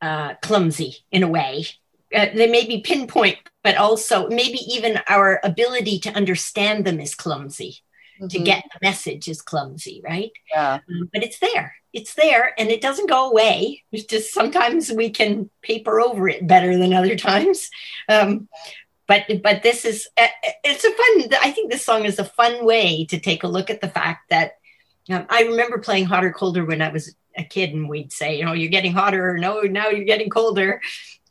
uh, 0.00 0.34
clumsy 0.42 0.98
in 1.10 1.22
a 1.22 1.28
way. 1.28 1.66
Uh, 2.14 2.26
they 2.34 2.46
may 2.46 2.66
be 2.66 2.80
pinpoint, 2.80 3.38
but 3.64 3.76
also 3.76 4.28
maybe 4.28 4.58
even 4.68 5.00
our 5.08 5.40
ability 5.42 5.98
to 6.00 6.12
understand 6.12 6.84
them 6.84 7.00
is 7.00 7.14
clumsy. 7.14 7.82
To 8.20 8.38
Mhm. 8.38 8.44
get 8.44 8.64
the 8.72 8.78
message 8.86 9.28
is 9.28 9.42
clumsy, 9.42 10.00
right? 10.04 10.30
yeah. 10.50 10.78
Um, 10.88 11.10
but 11.12 11.22
it's 11.22 11.38
there. 11.38 11.74
It's 11.92 12.14
there, 12.14 12.54
and 12.58 12.70
it 12.70 12.80
doesn't 12.80 13.08
go 13.08 13.30
away. 13.30 13.82
It's 13.92 14.04
just 14.04 14.32
sometimes 14.34 14.90
we 14.92 15.10
can 15.10 15.48
paper 15.62 16.00
over 16.00 16.28
it 16.28 16.46
better 16.46 16.76
than 16.76 16.92
other 16.92 17.16
times. 17.16 17.70
Um, 18.08 18.48
but 19.06 19.22
but 19.42 19.62
this 19.62 19.84
is 19.84 20.08
uh, 20.18 20.26
it's 20.64 20.84
a 20.84 20.90
fun. 20.90 21.38
I 21.42 21.50
think 21.52 21.70
this 21.70 21.84
song 21.84 22.04
is 22.04 22.18
a 22.18 22.24
fun 22.24 22.64
way 22.64 23.04
to 23.06 23.18
take 23.18 23.44
a 23.44 23.48
look 23.48 23.70
at 23.70 23.80
the 23.80 23.88
fact 23.88 24.28
that 24.30 24.52
um, 25.08 25.26
I 25.30 25.42
remember 25.42 25.78
playing 25.78 26.06
hotter 26.06 26.32
colder 26.32 26.64
when 26.64 26.82
I 26.82 26.88
was 26.88 27.14
a 27.38 27.44
kid, 27.44 27.72
and 27.72 27.88
we'd 27.88 28.12
say, 28.12 28.38
you 28.38 28.44
know, 28.44 28.52
you're 28.54 28.70
getting 28.70 28.92
hotter. 28.92 29.30
or 29.30 29.38
No, 29.38 29.60
now 29.60 29.88
you're 29.88 30.04
getting 30.04 30.30
colder. 30.30 30.80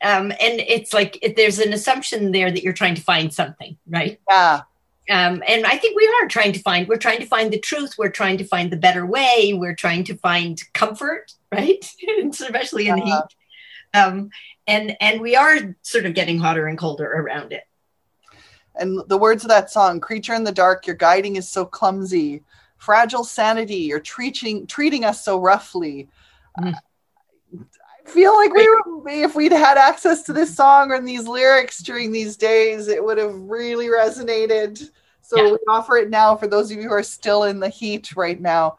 Um, 0.02 0.32
and 0.32 0.60
it's 0.60 0.94
like 0.94 1.18
it, 1.22 1.36
there's 1.36 1.60
an 1.60 1.74
assumption 1.74 2.32
there 2.32 2.52
that 2.52 2.64
you're 2.64 2.74
trying 2.74 2.96
to 2.96 3.02
find 3.02 3.34
something, 3.34 3.78
right? 3.88 4.20
Yeah. 4.30 4.62
Um, 5.10 5.44
and 5.48 5.66
I 5.66 5.78
think 5.78 5.96
we 5.96 6.08
are 6.22 6.28
trying 6.28 6.54
to 6.54 6.60
find. 6.60 6.88
We're 6.88 6.98
trying 6.98 7.20
to 7.20 7.26
find 7.28 7.52
the 7.54 7.60
truth. 7.60 7.96
We're 7.98 8.10
trying 8.10 8.38
to 8.40 8.44
find 8.44 8.72
the 8.72 8.78
better 8.78 9.06
way. 9.06 9.54
We're 9.56 9.76
trying 9.76 10.04
to 10.06 10.16
find 10.18 10.60
comfort, 10.74 11.32
right? 11.52 11.86
Especially 12.30 12.88
in 12.88 12.96
the 12.96 13.04
Uh-huh. 13.04 13.22
heat. 13.22 14.00
Um, 14.00 14.30
and 14.68 14.98
and 15.00 15.22
we 15.22 15.36
are 15.36 15.76
sort 15.84 16.06
of 16.06 16.16
getting 16.16 16.40
hotter 16.40 16.68
and 16.68 16.78
colder 16.78 17.06
around 17.10 17.54
it. 17.54 17.64
And 18.78 19.02
the 19.08 19.18
words 19.18 19.44
of 19.44 19.50
that 19.50 19.72
song, 19.72 20.00
Creature 20.02 20.34
in 20.34 20.44
the 20.44 20.52
Dark, 20.52 20.86
your 20.88 20.96
guiding 20.98 21.36
is 21.38 21.48
so 21.48 21.66
clumsy. 21.66 22.44
Fragile 22.78 23.24
sanity, 23.24 23.76
you're 23.78 24.00
treating 24.02 24.68
treating 24.68 25.06
us 25.06 25.24
so 25.24 25.40
roughly. 25.40 26.10
Mm. 26.60 26.74
I 26.74 26.80
feel 28.06 28.36
like 28.36 28.54
we 28.54 28.68
were, 28.70 29.10
if 29.10 29.36
we'd 29.36 29.52
had 29.52 29.78
access 29.78 30.24
to 30.24 30.34
this 30.34 30.56
song 30.56 30.92
and 30.92 31.08
these 31.08 31.28
lyrics 31.28 31.80
during 31.80 32.12
these 32.12 32.38
days, 32.38 32.88
it 32.88 33.04
would 33.04 33.18
have 33.18 33.36
really 33.36 33.88
resonated. 33.88 34.90
So 35.22 35.38
Yeah. 35.38 35.52
we 35.52 35.58
offer 35.68 35.98
it 35.98 36.10
now 36.10 36.36
for 36.36 36.48
those 36.48 36.72
of 36.72 36.78
you 36.78 36.84
who 36.84 36.94
are 36.94 37.04
still 37.04 37.44
in 37.46 37.60
the 37.60 37.70
heat 37.70 38.16
right 38.16 38.40
now. 38.40 38.78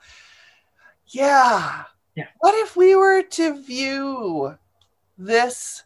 Yeah. 1.08 1.84
Yeah. 2.14 2.28
What 2.38 2.54
if 2.54 2.76
we 2.76 2.94
were 2.94 3.22
to 3.22 3.62
view 3.62 4.56
this 5.18 5.82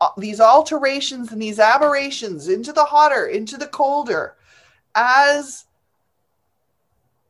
uh, 0.00 0.08
these 0.16 0.40
alterations 0.40 1.30
and 1.30 1.42
these 1.42 1.58
aberrations 1.58 2.48
into 2.48 2.72
the 2.72 2.84
hotter, 2.84 3.26
into 3.26 3.58
the 3.58 3.66
colder, 3.66 4.36
as 4.94 5.66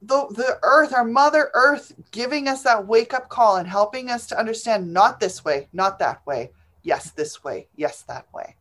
the, 0.03 0.27
the 0.31 0.59
earth, 0.63 0.93
our 0.95 1.05
mother 1.05 1.51
earth, 1.55 1.93
giving 2.11 2.49
us 2.49 2.63
that 2.63 2.87
wake 2.87 3.13
up 3.13 3.29
call 3.29 3.57
and 3.57 3.69
helping 3.69 4.11
us 4.11 4.27
to 4.29 4.39
understand 4.39 4.93
not 4.93 5.21
this 5.21 5.45
way, 5.45 5.69
not 5.73 5.99
that 5.99 6.25
way. 6.27 6.51
Yes, 6.83 7.11
this 7.11 7.45
way. 7.45 7.69
Yes, 7.77 8.03
that 8.03 8.27
way. 8.33 8.57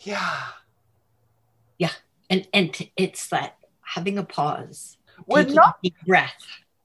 Yeah. 0.00 0.42
Yeah. 1.78 1.90
And 2.28 2.46
and 2.52 2.76
it's 2.96 3.28
that 3.28 3.56
having 3.80 4.18
a 4.18 4.24
pause, 4.24 4.98
We're 5.26 5.44
not 5.44 5.78
breath. 6.06 6.34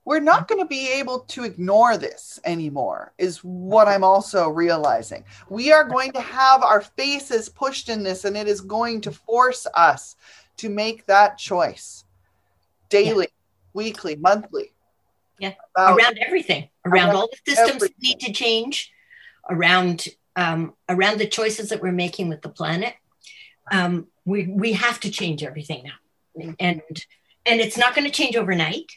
we're 0.06 0.20
not 0.20 0.48
going 0.48 0.62
to 0.62 0.68
be 0.68 0.88
able 0.90 1.20
to 1.22 1.44
ignore 1.44 1.98
this 1.98 2.40
anymore 2.46 3.14
is 3.18 3.38
what 3.44 3.88
i'm 3.88 4.04
also 4.04 4.50
realizing 4.50 5.24
we 5.50 5.72
are 5.72 5.84
going 5.84 6.12
to 6.12 6.22
have 6.22 6.64
our 6.64 6.82
faces 6.82 7.50
pushed 7.50 7.90
in 7.90 8.02
this 8.04 8.26
and 8.26 8.36
it 8.38 8.48
is 8.48 8.62
going 8.62 9.02
to 9.02 9.12
force 9.12 9.68
us 9.76 10.16
to 10.58 10.70
make 10.70 11.06
that 11.06 11.38
choice 11.38 12.06
daily 12.92 13.28
weekly 13.74 14.16
monthly 14.16 14.72
Yeah. 15.40 15.54
around 15.78 16.20
everything, 16.20 16.70
around 16.86 17.10
around 17.10 17.16
all 17.16 17.30
the 17.32 17.56
systems 17.56 17.82
that 17.82 18.00
need 18.00 18.20
to 18.20 18.32
change, 18.32 18.92
around 19.50 20.08
um, 20.36 20.76
around 20.88 21.20
the 21.20 21.28
choices 21.28 21.70
that 21.70 21.82
we're 21.82 21.92
making 21.92 22.30
with 22.30 22.42
the 22.42 22.50
planet. 22.50 22.94
Um, 23.72 24.08
we 24.26 24.48
we 24.48 24.74
have 24.74 25.00
to 25.02 25.10
change 25.10 25.44
everything 25.44 25.84
now, 25.84 26.56
and 26.60 26.82
and 27.46 27.62
it's 27.62 27.78
not 27.78 27.96
going 27.96 28.06
to 28.06 28.12
change 28.12 28.36
overnight. 28.36 28.92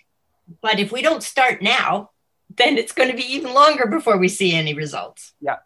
But 0.61 0.79
if 0.79 0.93
we 0.93 1.01
don't 1.01 1.23
start 1.23 1.63
now, 1.63 2.11
then 2.55 2.77
it's 2.77 2.93
going 2.93 3.11
to 3.11 3.17
be 3.17 3.35
even 3.35 3.55
longer 3.55 3.87
before 3.87 4.19
we 4.19 4.29
see 4.29 4.53
any 4.55 4.75
results. 4.75 5.33
Yeah, 5.41 5.57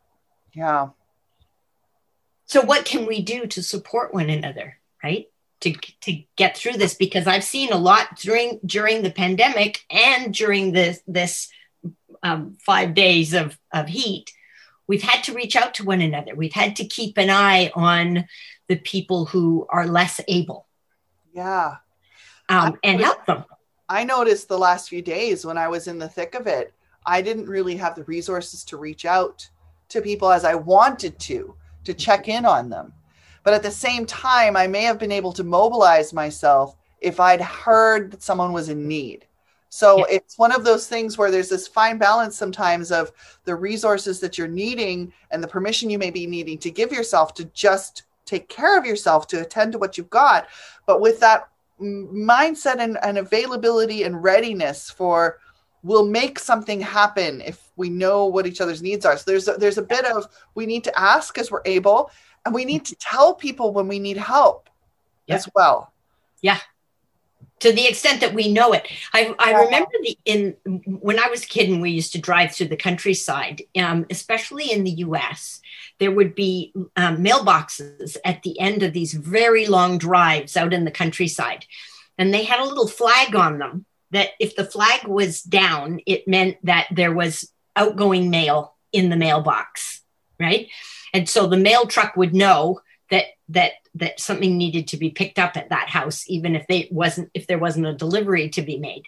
yeah 0.55 0.91
So 2.47 2.63
what 2.63 2.85
can 2.85 3.05
we 3.07 3.21
do 3.21 3.47
to 3.47 3.63
support 3.63 4.15
one 4.15 4.31
another, 4.31 4.79
right? 5.03 5.27
To, 5.63 5.73
to 6.03 6.23
get 6.37 6.57
through 6.57 6.75
this 6.75 6.95
because 6.95 7.27
I've 7.27 7.43
seen 7.43 7.73
a 7.73 7.77
lot 7.77 8.17
during 8.17 8.61
during 8.65 9.03
the 9.03 9.11
pandemic 9.11 9.81
and 9.91 10.33
during 10.33 10.71
this 10.71 11.01
this 11.09 11.51
um, 12.23 12.57
five 12.65 12.95
days 12.95 13.35
of 13.35 13.59
of 13.73 13.89
heat. 13.89 14.31
We've 14.87 15.03
had 15.03 15.25
to 15.25 15.35
reach 15.35 15.57
out 15.57 15.75
to 15.75 15.85
one 15.85 16.01
another. 16.01 16.37
We've 16.37 16.53
had 16.53 16.77
to 16.77 16.85
keep 16.85 17.19
an 17.19 17.29
eye 17.29 17.73
on 17.75 18.27
the 18.69 18.77
people 18.77 19.25
who 19.25 19.67
are 19.69 19.87
less 19.87 20.21
able 20.29 20.69
yeah 21.39 21.77
um, 22.49 22.77
and 22.83 23.01
help 23.01 23.25
them. 23.27 23.45
i 23.89 24.05
noticed 24.05 24.49
the 24.49 24.59
last 24.59 24.89
few 24.89 25.03
days 25.03 25.45
when 25.45 25.59
i 25.59 25.69
was 25.69 25.89
in 25.89 25.99
the 25.99 26.09
thick 26.09 26.35
of 26.35 26.47
it 26.47 26.75
i 27.07 27.21
didn't 27.23 27.47
really 27.47 27.77
have 27.77 27.95
the 27.95 28.05
resources 28.05 28.65
to 28.65 28.77
reach 28.77 29.05
out 29.05 29.49
to 29.89 30.01
people 30.01 30.31
as 30.31 30.45
i 30.45 30.55
wanted 30.55 31.19
to 31.19 31.55
to 31.85 31.95
check 31.95 32.29
in 32.29 32.45
on 32.45 32.69
them 32.69 32.93
but 33.49 33.55
at 33.55 33.63
the 33.63 33.71
same 33.71 34.05
time 34.05 34.59
i 34.59 34.67
may 34.67 34.83
have 34.83 34.99
been 34.99 35.11
able 35.11 35.33
to 35.33 35.43
mobilize 35.43 36.13
myself 36.13 36.77
if 37.01 37.19
i'd 37.19 37.41
heard 37.41 38.11
that 38.11 38.23
someone 38.23 38.53
was 38.53 38.69
in 38.69 38.87
need. 38.87 39.25
So 39.71 40.01
Yeah. 40.01 40.17
it's 40.17 40.37
one 40.37 40.53
of 40.53 40.65
those 40.65 40.87
things 40.87 41.17
where 41.17 41.31
there's 41.31 41.49
this 41.49 41.67
fine 41.67 41.97
balance 41.97 42.37
sometimes 42.37 42.93
of 42.93 43.11
the 43.45 43.55
resources 43.55 44.21
that 44.21 44.37
you're 44.37 44.49
needing 44.49 45.15
and 45.31 45.43
the 45.43 45.49
permission 45.49 45.89
you 45.89 45.99
may 45.99 46.11
be 46.11 46.27
needing 46.27 46.59
to 46.59 46.71
give 46.71 46.93
yourself 46.93 47.33
to 47.35 47.45
just 47.47 48.03
take 48.27 48.51
care 48.51 48.79
of 48.79 48.85
yourself 48.85 49.27
to 49.29 49.41
attend 49.41 49.73
to 49.73 49.79
what 49.79 49.97
you've 49.97 50.11
got. 50.11 50.47
But 50.85 51.01
with 51.01 51.19
that 51.21 51.49
mindset 51.81 52.81
and, 52.81 52.99
and 53.03 53.17
availability 53.17 54.03
and 54.03 54.23
readiness 54.23 54.91
for 54.91 55.39
we'll 55.83 56.07
make 56.07 56.39
something 56.39 56.81
happen 56.81 57.41
if 57.41 57.71
we 57.77 57.89
know 57.89 58.27
what 58.27 58.47
each 58.47 58.61
other's 58.61 58.83
needs 58.83 59.07
are. 59.07 59.17
So 59.17 59.25
there's 59.27 59.49
a, 59.49 59.53
there's 59.53 59.79
a 59.79 59.83
bit 59.83 60.05
of 60.05 60.27
we 60.55 60.67
need 60.67 60.85
to 60.85 60.99
ask 60.99 61.39
as 61.39 61.51
we're 61.51 61.63
able 61.65 62.11
and 62.49 62.55
we 62.55 62.65
need 62.65 62.85
to 62.87 62.97
tell 62.97 63.35
people 63.35 63.73
when 63.73 63.89
we 63.89 63.99
need 63.99 64.17
help 64.17 64.69
Yeah. 65.27 65.37
as 65.37 65.49
well 65.55 65.93
yeah 66.41 66.59
to 67.61 67.73
the 67.73 67.89
extent 67.89 68.21
that 68.21 68.35
we 68.35 68.53
know 68.53 68.73
it. 68.73 68.87
I, 69.13 69.35
I 69.39 69.51
Yeah. 69.51 69.65
remember 69.65 69.91
the 70.03 70.17
in 70.25 70.57
when 70.87 71.19
I 71.19 71.29
was 71.29 71.43
a 71.43 71.47
kid 71.47 71.69
and 71.69 71.83
we 71.83 71.91
used 71.91 72.13
to 72.13 72.21
drive 72.21 72.53
through 72.53 72.69
the 72.69 72.77
countryside, 72.77 73.63
um, 73.77 74.07
especially 74.11 74.71
in 74.71 74.85
the 74.85 74.93
U.S. 75.07 75.61
There 75.99 76.13
would 76.13 76.35
be 76.37 76.73
um, 76.97 77.19
mailboxes 77.19 78.17
at 78.25 78.43
the 78.45 78.59
end 78.61 78.85
of 78.85 78.93
these 78.93 79.13
very 79.13 79.67
long 79.67 79.99
drives 79.99 80.57
out 80.57 80.73
in 80.73 80.85
the 80.85 80.93
countryside, 80.93 81.67
and 82.17 82.33
they 82.33 82.45
had 82.45 82.61
a 82.61 82.65
little 82.65 82.87
flag 82.87 83.35
on 83.35 83.59
them 83.59 83.85
that 84.13 84.31
if 84.39 84.55
the 84.55 84.65
flag 84.65 85.07
was 85.09 85.43
down, 85.43 86.01
it 86.07 86.29
meant 86.29 86.59
that 86.65 86.87
there 86.93 87.13
was 87.13 87.51
outgoing 87.75 88.31
mail 88.31 88.75
in 88.93 89.11
the 89.11 89.17
mailbox, 89.17 90.01
right? 90.39 90.69
And 91.15 91.29
so 91.29 91.47
the 91.47 91.57
mail 91.57 91.87
truck 91.87 92.17
would 92.17 92.35
know 92.35 92.81
that 93.11 93.25
that 93.49 93.73
that 93.95 94.21
something 94.21 94.57
needed 94.59 94.89
to 94.89 94.97
be 94.97 95.11
picked 95.11 95.39
up 95.39 95.57
at 95.57 95.71
that 95.71 95.89
house 95.89 96.25
even 96.29 96.55
if 96.55 96.67
they 96.67 96.89
wasn't 96.91 97.31
if 97.35 97.47
there 97.47 97.59
wasn't 97.59 97.87
a 97.87 97.95
delivery 97.95 98.49
to 98.51 98.61
be 98.61 98.77
made 98.79 99.03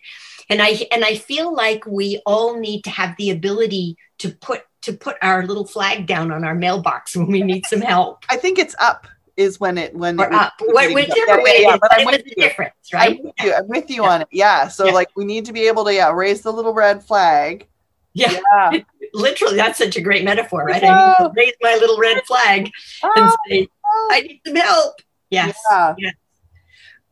and 0.48 0.62
i 0.62 0.68
and 0.90 1.05
i 1.05 1.14
feel 1.14 1.55
like 1.55 1.84
we 1.86 2.20
all 2.24 2.59
need 2.59 2.82
to 2.82 2.88
have 2.90 3.14
the 3.18 3.28
ability 3.30 3.96
to 4.18 4.30
put 4.30 4.62
to 4.80 4.94
put 4.94 5.16
our 5.20 5.46
little 5.46 5.66
flag 5.66 6.07
down 6.07 6.32
on 6.32 6.42
our 6.44 6.55
mailbox 6.55 7.14
when 7.14 7.26
we 7.26 7.42
need 7.42 7.66
some 7.66 7.82
help 7.82 8.24
i 8.30 8.36
think 8.38 8.59
it's 8.59 8.74
up 8.80 9.07
is 9.36 9.61
when 9.61 9.76
it 9.76 9.94
when 9.94 10.18
or 10.18 10.26
it 10.28 10.32
up 10.32 10.55
wh- 10.59 10.94
whichever 10.94 11.42
way 11.42 11.59
yeah, 11.61 11.68
yeah, 11.72 11.76
but 11.78 11.92
I'm 12.01 12.07
with 12.07 12.22
you. 12.26 12.34
difference 12.36 12.74
right 12.94 13.18
I'm 13.18 13.24
with 13.24 13.34
you. 13.42 13.53
I'm 13.55 13.68
with 13.68 13.90
you 13.90 14.03
Yeah. 14.05 14.11
on 14.11 14.22
it. 14.22 14.28
Yeah. 14.32 14.68
So 14.68 14.86
like 14.86 15.09
we 15.14 15.26
need 15.26 15.44
to 15.44 15.53
be 15.53 15.68
able 15.68 15.84
to 15.84 15.92
yeah 15.94 16.11
raise 16.11 16.40
the 16.40 16.53
little 16.53 16.72
red 16.72 17.05
flag. 17.05 17.66
yeah 18.14 18.40
Yeah. 18.72 18.80
literally 19.14 19.56
that's 19.56 19.78
such 19.78 19.96
a 19.96 20.00
great 20.00 20.24
metaphor 20.24 20.64
right 20.64 20.82
i 20.82 20.86
Yeah. 20.86 21.14
need 21.18 21.24
to 21.26 21.32
raise 21.36 21.54
my 21.62 21.74
little 21.74 21.98
red 21.98 22.22
flag 22.26 22.70
and 23.02 23.12
Oh, 23.16 23.36
say 23.48 23.68
i 24.11 24.20
need 24.20 24.40
some 24.46 24.56
help 24.56 24.94
yes 25.30 25.58
yeah. 25.98 26.11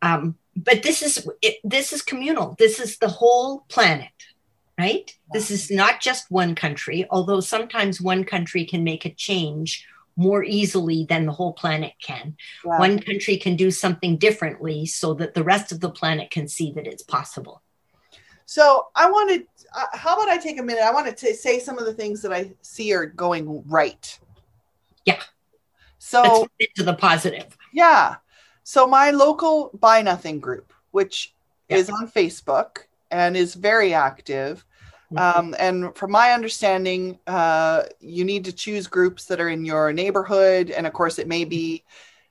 um, 0.03 0.37
but 0.57 0.83
this 0.83 1.03
is 1.03 1.29
it, 1.43 1.57
this 1.65 1.93
is 1.93 2.03
communal 2.03 2.57
this 2.59 2.81
is 2.81 2.99
the 2.99 3.09
whole 3.09 3.61
planet 3.69 4.09
right 4.79 5.17
this 5.33 5.51
is 5.51 5.71
not 5.71 6.01
just 6.01 6.31
one 6.31 6.55
country 6.55 7.07
although 7.11 7.41
sometimes 7.41 8.01
one 8.01 8.25
country 8.25 8.65
can 8.65 8.85
make 8.85 9.05
a 9.05 9.15
change 9.15 9.87
more 10.17 10.43
easily 10.43 11.07
than 11.09 11.27
the 11.27 11.33
whole 11.33 11.53
planet 11.53 11.93
can. 12.03 12.37
Yeah. 12.65 12.81
One 12.81 12.99
country 12.99 13.37
can 13.37 13.55
do 13.55 13.71
something 13.71 14.17
differently 14.17 14.85
so 14.85 15.15
that 15.15 15.35
the 15.35 15.45
rest 15.45 15.71
of 15.71 15.79
the 15.79 15.91
planet 15.91 16.33
can 16.33 16.49
see 16.49 16.73
that 16.73 16.89
it's 16.89 17.05
possible. 17.05 17.63
So 18.51 18.87
I 18.95 19.11
wanted, 19.11 19.47
uh, 19.77 19.85
how 19.93 20.15
about 20.15 20.31
I 20.31 20.39
take 20.39 20.59
a 20.59 20.63
minute? 20.63 20.83
I 20.83 20.91
wanted 20.91 21.19
to 21.19 21.35
say 21.35 21.59
some 21.59 21.79
of 21.79 21.85
the 21.85 21.93
things 21.93 22.23
that 22.23 22.33
I 22.33 22.51
see 22.63 22.95
are 22.95 23.05
going 23.05 23.63
right. 23.69 24.19
Yeah. 25.05 25.21
So 25.99 26.49
to 26.77 26.83
the 26.83 26.95
positive. 26.95 27.59
Yeah. 27.75 28.17
So 28.63 28.87
my 28.87 29.11
local 29.11 29.71
Buy 29.79 30.01
Nothing 30.01 30.41
group, 30.41 30.73
which 30.93 31.35
Yeah. 31.69 31.77
is 31.77 31.91
on 31.91 32.11
Facebook 32.11 32.87
and 33.11 33.37
is 33.37 33.53
very 33.53 33.93
active. 33.93 34.65
Mhm. 35.13 35.21
Um, 35.21 35.55
and 35.59 35.95
from 35.95 36.11
my 36.11 36.33
understanding, 36.33 37.19
uh, 37.27 37.83
you 38.01 38.25
need 38.25 38.47
to 38.47 38.53
choose 38.53 38.87
groups 38.87 39.27
that 39.27 39.43
are 39.43 39.51
in 39.51 39.67
your 39.67 39.93
neighborhood. 39.93 40.71
And 40.71 40.87
of 40.87 40.95
course, 40.95 41.19
it 41.19 41.29
may 41.29 41.45
be, 41.45 41.85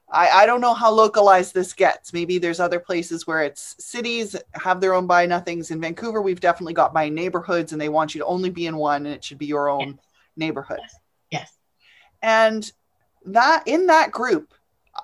I, 0.09 0.29
I 0.29 0.45
don't 0.45 0.61
know 0.61 0.73
how 0.73 0.91
localized 0.91 1.53
this 1.53 1.73
gets. 1.73 2.13
Maybe 2.13 2.37
there's 2.37 2.59
other 2.59 2.79
places 2.79 3.27
where 3.27 3.43
it's 3.43 3.75
cities 3.79 4.35
have 4.53 4.79
their 4.79 4.93
own 4.93 5.05
Buy 5.05 5.25
Nothings. 5.25 5.69
In 5.71 5.81
Vancouver, 5.81 6.21
we've 6.21 6.39
definitely 6.39 6.73
got 6.73 6.93
by 6.93 7.09
neighborhoods 7.09 7.73
and 7.73 7.81
they 7.81 7.89
want 7.89 8.15
you 8.15 8.19
to 8.19 8.25
only 8.25 8.49
be 8.49 8.67
in 8.67 8.77
one 8.77 9.05
and 9.05 9.13
it 9.13 9.23
should 9.23 9.37
be 9.37 9.45
your 9.45 9.69
own 9.69 9.99
neighborhood 10.37 10.79
Yes. 11.31 11.51
and 12.21 12.71
that 13.25 13.63
in 13.65 13.87
that 13.87 14.11
group 14.11 14.53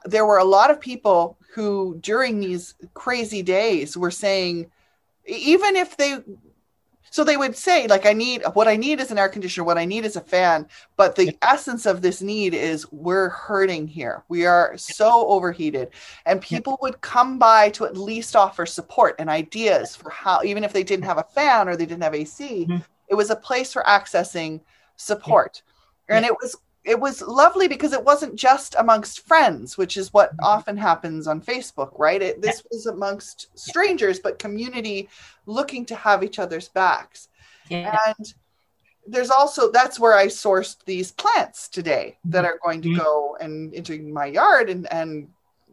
there 0.05 0.25
were 0.25 0.37
a 0.37 0.43
lot 0.43 0.71
of 0.71 0.79
people 0.79 1.37
who 1.53 1.97
during 2.01 2.39
these 2.39 2.75
crazy 2.93 3.41
days 3.41 3.97
were 3.97 4.11
saying 4.11 4.69
even 5.25 5.75
if 5.75 5.97
they 5.97 6.19
so 7.13 7.23
they 7.23 7.37
would 7.37 7.55
say 7.55 7.85
like 7.87 8.05
i 8.07 8.13
need 8.13 8.41
what 8.53 8.67
i 8.67 8.75
need 8.75 8.99
is 8.99 9.11
an 9.11 9.19
air 9.19 9.29
conditioner 9.29 9.63
what 9.63 9.77
i 9.77 9.85
need 9.85 10.03
is 10.03 10.15
a 10.15 10.21
fan 10.21 10.67
but 10.97 11.15
the 11.15 11.37
essence 11.43 11.85
of 11.85 12.01
this 12.01 12.21
need 12.21 12.53
is 12.53 12.91
we're 12.91 13.29
hurting 13.29 13.87
here. 13.87 14.23
We 14.29 14.45
are 14.45 14.75
so 14.77 15.27
overheated. 15.27 15.89
And 16.25 16.41
people 16.41 16.77
would 16.81 17.01
come 17.01 17.37
by 17.37 17.69
to 17.71 17.85
at 17.85 17.97
least 17.97 18.35
offer 18.35 18.65
support 18.65 19.15
and 19.19 19.29
ideas 19.29 19.95
for 19.95 20.09
how 20.09 20.41
even 20.43 20.63
if 20.63 20.73
they 20.73 20.83
didn't 20.83 21.05
have 21.05 21.17
a 21.19 21.23
fan 21.35 21.67
or 21.67 21.75
they 21.75 21.85
didn't 21.85 22.03
have 22.03 22.15
ac 22.15 22.65
Mhm. 22.67 22.83
it 23.09 23.15
was 23.15 23.29
a 23.29 23.35
place 23.35 23.73
for 23.73 23.83
accessing 23.83 24.61
support. 24.95 25.61
And 26.09 26.25
it 26.25 26.33
was 26.41 26.55
it 26.85 26.99
was 26.99 27.21
lovely 27.21 27.67
because 27.67 27.93
it 27.93 28.03
wasn't 28.03 28.35
just 28.35 28.75
amongst 28.77 29.25
friends 29.25 29.77
which 29.77 29.95
is 29.97 30.11
what 30.13 30.31
Mhm. 30.37 30.43
often 30.43 30.77
happens 30.77 31.27
on 31.27 31.41
facebook 31.41 31.91
right 31.97 32.21
it, 32.21 32.41
this 32.41 32.63
was 32.71 32.85
amongst 32.87 33.47
strangers 33.57 34.19
but 34.19 34.39
community 34.39 35.09
looking 35.45 35.85
to 35.85 35.95
have 35.95 36.23
each 36.23 36.39
other's 36.39 36.67
backs 36.69 37.29
Yeah. 37.69 37.97
and 38.17 38.33
there's 39.07 39.29
also 39.29 39.71
that's 39.71 39.99
where 39.99 40.13
i 40.15 40.27
sourced 40.27 40.77
these 40.85 41.11
plants 41.11 41.67
today 41.69 42.17
that 42.25 42.45
are 42.45 42.59
going 42.63 42.81
to 42.81 42.89
Mhm. 42.89 42.97
go 42.97 43.37
and 43.39 43.73
into 43.73 44.01
my 44.03 44.25
yard 44.25 44.69
and 44.69 44.91
and 44.91 45.29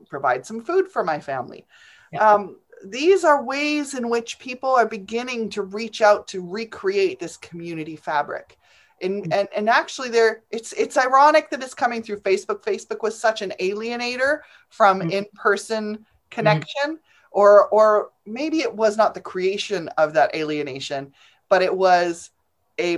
provide 0.09 0.47
some 0.47 0.61
food 0.63 0.91
for 0.91 1.03
my 1.05 1.19
family 1.21 1.67
Yeah. 2.13 2.29
um, 2.35 2.57
these 2.85 3.25
are 3.25 3.43
ways 3.43 3.95
in 3.95 4.09
which 4.09 4.39
people 4.39 4.71
are 4.71 4.87
beginning 4.87 5.51
to 5.51 5.63
reach 5.63 6.01
out 6.01 6.27
to 6.29 6.41
recreate 6.41 7.19
this 7.21 7.37
community 7.37 7.95
fabric 7.97 8.57
and, 9.03 9.33
and 9.33 9.49
and 9.55 9.69
actually 9.69 10.09
there 10.09 10.43
it's 10.51 10.73
it's 10.75 10.97
ironic 10.97 11.51
that 11.51 11.63
it's 11.63 11.75
coming 11.75 12.03
through 12.03 12.21
facebook 12.21 12.63
facebook 12.63 13.03
was 13.03 13.19
such 13.19 13.43
an 13.43 13.53
alienator 13.61 14.41
from 14.69 15.01
Mhm. 15.01 15.13
in-person 15.13 16.05
connection 16.31 16.99
or 17.31 17.69
or 17.69 18.11
maybe 18.27 18.61
it 18.61 18.75
was 18.75 18.97
not 18.97 19.15
the 19.15 19.21
creation 19.21 19.89
of 19.99 20.13
that 20.15 20.35
alienation 20.35 21.13
but 21.49 21.63
it 21.63 21.75
was 21.75 22.31
a 22.79 22.95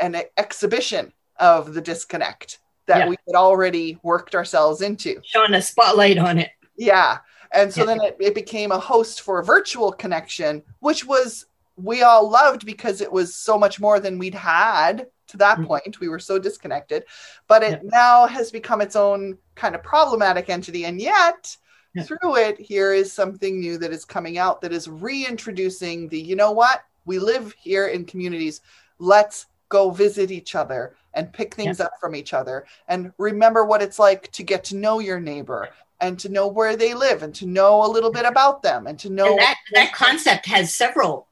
an 0.00 0.16
exhibition 0.36 1.12
of 1.38 1.74
the 1.74 1.80
disconnect 1.80 2.58
that 2.86 2.98
Yeah. 3.00 3.08
we 3.08 3.16
had 3.26 3.36
already 3.36 3.98
worked 4.02 4.34
ourselves 4.34 4.80
into 4.80 5.20
Shone 5.24 5.54
a 5.54 5.62
spotlight 5.62 6.18
on 6.18 6.38
it. 6.38 6.50
yeah. 6.76 7.18
And 7.54 7.72
so 7.72 7.82
Yeah. 7.82 7.86
then 7.86 8.00
it, 8.00 8.16
it 8.18 8.34
became 8.34 8.72
a 8.72 8.78
host 8.78 9.20
for 9.20 9.38
a 9.38 9.44
virtual 9.44 9.92
connection, 9.92 10.62
which 10.80 11.04
was 11.04 11.46
we 11.76 12.02
all 12.02 12.28
loved 12.28 12.64
because 12.66 13.00
it 13.00 13.12
was 13.12 13.34
so 13.34 13.58
much 13.58 13.78
more 13.80 14.00
than 14.00 14.18
we'd 14.18 14.34
had 14.34 15.06
to 15.32 15.36
that 15.38 15.58
Mhm. 15.58 15.66
point. 15.66 16.00
We 16.00 16.08
were 16.08 16.18
so 16.20 16.38
disconnected. 16.38 17.04
But 17.48 17.62
it 17.62 17.82
now 17.82 18.26
has 18.26 18.50
become 18.50 18.80
its 18.80 18.96
own 18.96 19.38
kind 19.56 19.74
of 19.74 19.82
problematic 19.82 20.48
entity. 20.48 20.84
And 20.84 21.00
yet, 21.00 21.56
Yeah. 21.94 22.04
through 22.04 22.36
it, 22.36 22.58
here 22.58 22.92
is 22.92 23.12
something 23.12 23.60
new 23.60 23.76
that 23.78 23.92
is 23.92 24.04
coming 24.04 24.38
out 24.38 24.60
that 24.60 24.72
is 24.72 24.88
reintroducing 24.88 26.08
the, 26.08 26.20
you 26.20 26.36
know 26.36 26.52
what? 26.52 26.84
We 27.04 27.18
live 27.18 27.54
here 27.58 27.88
in 27.88 28.04
communities. 28.04 28.60
Let's 28.98 29.46
go 29.68 29.90
visit 29.90 30.30
each 30.30 30.54
other 30.54 30.94
and 31.14 31.32
pick 31.32 31.54
things 31.54 31.80
up 31.80 31.92
from 32.00 32.14
each 32.14 32.32
other 32.32 32.64
and 32.88 33.12
remember 33.18 33.64
what 33.64 33.82
it's 33.82 33.98
like 33.98 34.30
to 34.32 34.42
get 34.42 34.64
to 34.64 34.76
know 34.76 34.98
your 35.00 35.20
neighbor 35.20 35.68
and 36.02 36.18
to 36.18 36.28
know 36.28 36.48
where 36.48 36.76
they 36.76 36.92
live 36.94 37.22
and 37.22 37.34
to 37.36 37.46
know 37.46 37.86
a 37.86 37.88
little 37.90 38.10
bit 38.10 38.24
about 38.26 38.62
them 38.62 38.86
and 38.86 38.98
to 38.98 39.08
know 39.08 39.30
And 39.30 39.38
that, 39.38 39.56
that 39.74 39.92
concept 39.94 40.46
has 40.46 40.74
several 40.74 41.28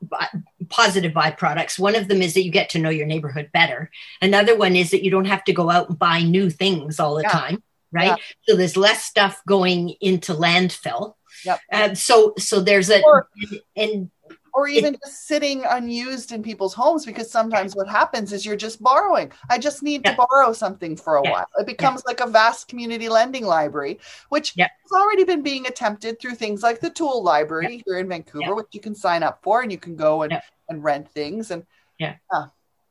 positive 0.68 1.12
byproducts. 1.12 1.78
One 1.78 1.96
of 1.96 2.08
them 2.08 2.22
is 2.22 2.34
that 2.34 2.44
you 2.44 2.50
get 2.52 2.70
to 2.70 2.78
know 2.78 2.90
your 2.90 3.06
neighborhood 3.06 3.50
better. 3.52 3.90
Another 4.22 4.56
one 4.56 4.76
is 4.76 4.92
that 4.92 5.02
you 5.04 5.10
don't 5.10 5.24
have 5.26 5.44
to 5.44 5.52
go 5.52 5.68
out 5.70 5.88
and 5.90 5.98
buy 5.98 6.22
new 6.22 6.48
things 6.48 7.00
all 7.00 7.16
the 7.16 7.22
Yeah. 7.22 7.30
time, 7.30 7.62
right? 7.92 8.06
Yeah. 8.06 8.16
So 8.48 8.56
there's 8.56 8.76
less 8.76 9.04
stuff 9.04 9.42
going 9.46 9.90
into 10.00 10.32
landfill. 10.32 11.14
Yep. 11.44 11.60
Uh, 11.72 11.94
so 11.94 12.34
so 12.38 12.60
there's 12.60 12.90
a 12.90 13.02
Or- 13.02 13.28
and 13.76 14.10
or 14.54 14.68
even 14.68 14.96
just 15.04 15.26
sitting 15.26 15.64
unused 15.68 16.32
in 16.32 16.42
people's 16.42 16.74
homes 16.74 17.06
because 17.06 17.30
sometimes 17.30 17.74
what 17.74 17.88
happens 17.88 18.32
is 18.32 18.44
you're 18.44 18.56
just 18.56 18.82
borrowing. 18.82 19.30
I 19.48 19.58
just 19.58 19.82
need 19.82 20.02
Yeah. 20.04 20.14
to 20.14 20.26
borrow 20.30 20.52
something 20.52 20.96
for 20.96 21.16
a 21.16 21.22
Yeah. 21.24 21.30
while. 21.30 21.46
It 21.58 21.66
becomes 21.66 22.04
like 22.06 22.20
a 22.20 22.26
vast 22.26 22.68
community 22.68 23.08
lending 23.08 23.46
library, 23.46 23.98
which 24.28 24.54
Yeah. 24.56 24.68
has 24.82 24.92
already 24.92 25.24
been 25.24 25.42
being 25.42 25.66
attempted 25.66 26.20
through 26.20 26.34
things 26.34 26.62
like 26.62 26.80
the 26.80 26.90
Tool 26.90 27.22
Library 27.22 27.82
here 27.86 27.98
in 27.98 28.08
Vancouver, 28.08 28.46
Yeah. 28.48 28.52
which 28.52 28.68
you 28.72 28.80
can 28.80 28.94
sign 28.94 29.22
up 29.22 29.40
for 29.42 29.62
and 29.62 29.70
you 29.70 29.78
can 29.78 29.96
go 29.96 30.22
and, 30.22 30.32
Yeah. 30.32 30.40
and 30.68 30.82
rent 30.84 31.10
things. 31.10 31.50
And 31.50 31.64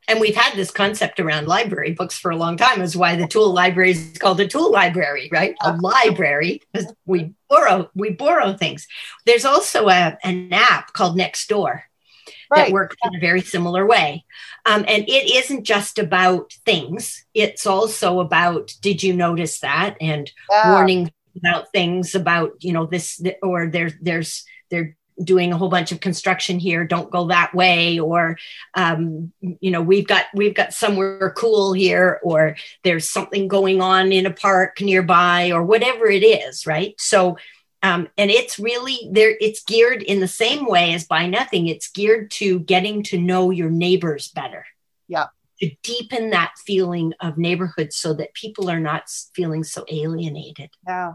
and 0.09 0.19
we've 0.19 0.35
had 0.35 0.55
this 0.55 0.71
concept 0.71 1.19
around 1.19 1.47
library 1.47 1.93
books 1.93 2.17
for 2.19 2.31
a 2.31 2.35
long 2.35 2.57
time 2.57 2.81
is 2.81 2.97
why 2.97 3.15
the 3.15 3.27
tool 3.27 3.53
library 3.53 3.91
is 3.91 4.17
called 4.19 4.39
a 4.39 4.47
tool 4.47 4.71
library 4.71 5.29
right? 5.31 5.55
A 5.61 5.77
library 5.77 6.61
'cause 6.73 6.91
we 7.05 7.33
borrow 7.49 7.89
we 7.95 8.09
borrow 8.11 8.53
things. 8.53 8.87
There's 9.25 9.45
also 9.45 9.87
a, 9.87 10.17
an 10.23 10.51
app 10.51 10.93
called 10.93 11.17
nextdoor 11.17 11.81
that 12.51 12.63
right. 12.63 12.71
works 12.71 12.95
in 13.03 13.15
a 13.15 13.19
very 13.19 13.41
similar 13.41 13.85
way. 13.85 14.25
Um, 14.65 14.83
and 14.87 15.03
it 15.07 15.35
isn't 15.39 15.63
just 15.63 15.99
about 15.99 16.53
things. 16.65 17.25
It's 17.33 17.65
also 17.67 18.19
about 18.19 18.73
did 18.81 19.03
you 19.03 19.13
notice 19.13 19.59
that? 19.59 19.95
And 20.01 20.29
Yeah. 20.49 20.73
warnings 20.73 21.09
about 21.37 21.71
things 21.71 22.15
about 22.15 22.51
you 22.59 22.73
know 22.73 22.85
this 22.87 23.21
or 23.43 23.67
there's 23.67 23.93
there's 24.01 24.43
they're 24.69 24.97
doing 25.23 25.51
a 25.51 25.57
whole 25.57 25.69
bunch 25.69 25.91
of 25.91 25.99
construction 25.99 26.59
here 26.59 26.85
don't 26.85 27.11
go 27.11 27.27
that 27.27 27.53
way 27.53 27.99
or 27.99 28.37
um, 28.75 29.31
you 29.41 29.71
know 29.71 29.81
we've 29.81 30.07
got 30.07 30.25
we've 30.33 30.55
got 30.55 30.73
somewhere 30.73 31.33
cool 31.35 31.73
here 31.73 32.19
or 32.23 32.55
there's 32.83 33.09
something 33.09 33.47
going 33.47 33.81
on 33.81 34.11
in 34.11 34.25
a 34.25 34.31
park 34.31 34.79
nearby 34.81 35.51
or 35.51 35.63
whatever 35.63 36.07
it 36.07 36.23
is 36.23 36.65
right 36.65 36.95
so 36.97 37.37
um, 37.81 38.07
and 38.17 38.29
it's 38.29 38.59
really 38.59 39.09
there 39.11 39.35
it's 39.39 39.63
geared 39.63 40.03
in 40.03 40.19
the 40.19 40.27
same 40.27 40.65
way 40.65 40.93
as 40.93 41.05
Buy 41.05 41.27
Nothing 41.27 41.67
it's 41.67 41.89
geared 41.89 42.31
to 42.31 42.59
getting 42.59 43.03
to 43.03 43.17
know 43.17 43.51
your 43.51 43.69
neighbors 43.69 44.29
better 44.29 44.65
Yeah. 45.07 45.27
to 45.61 45.71
deepen 45.83 46.29
that 46.31 46.53
feeling 46.65 47.13
of 47.21 47.37
neighborhood 47.37 47.93
so 47.93 48.13
that 48.13 48.33
people 48.33 48.69
are 48.69 48.79
not 48.79 49.09
feeling 49.33 49.63
so 49.63 49.85
alienated 49.89 50.69
Yeah. 50.87 51.13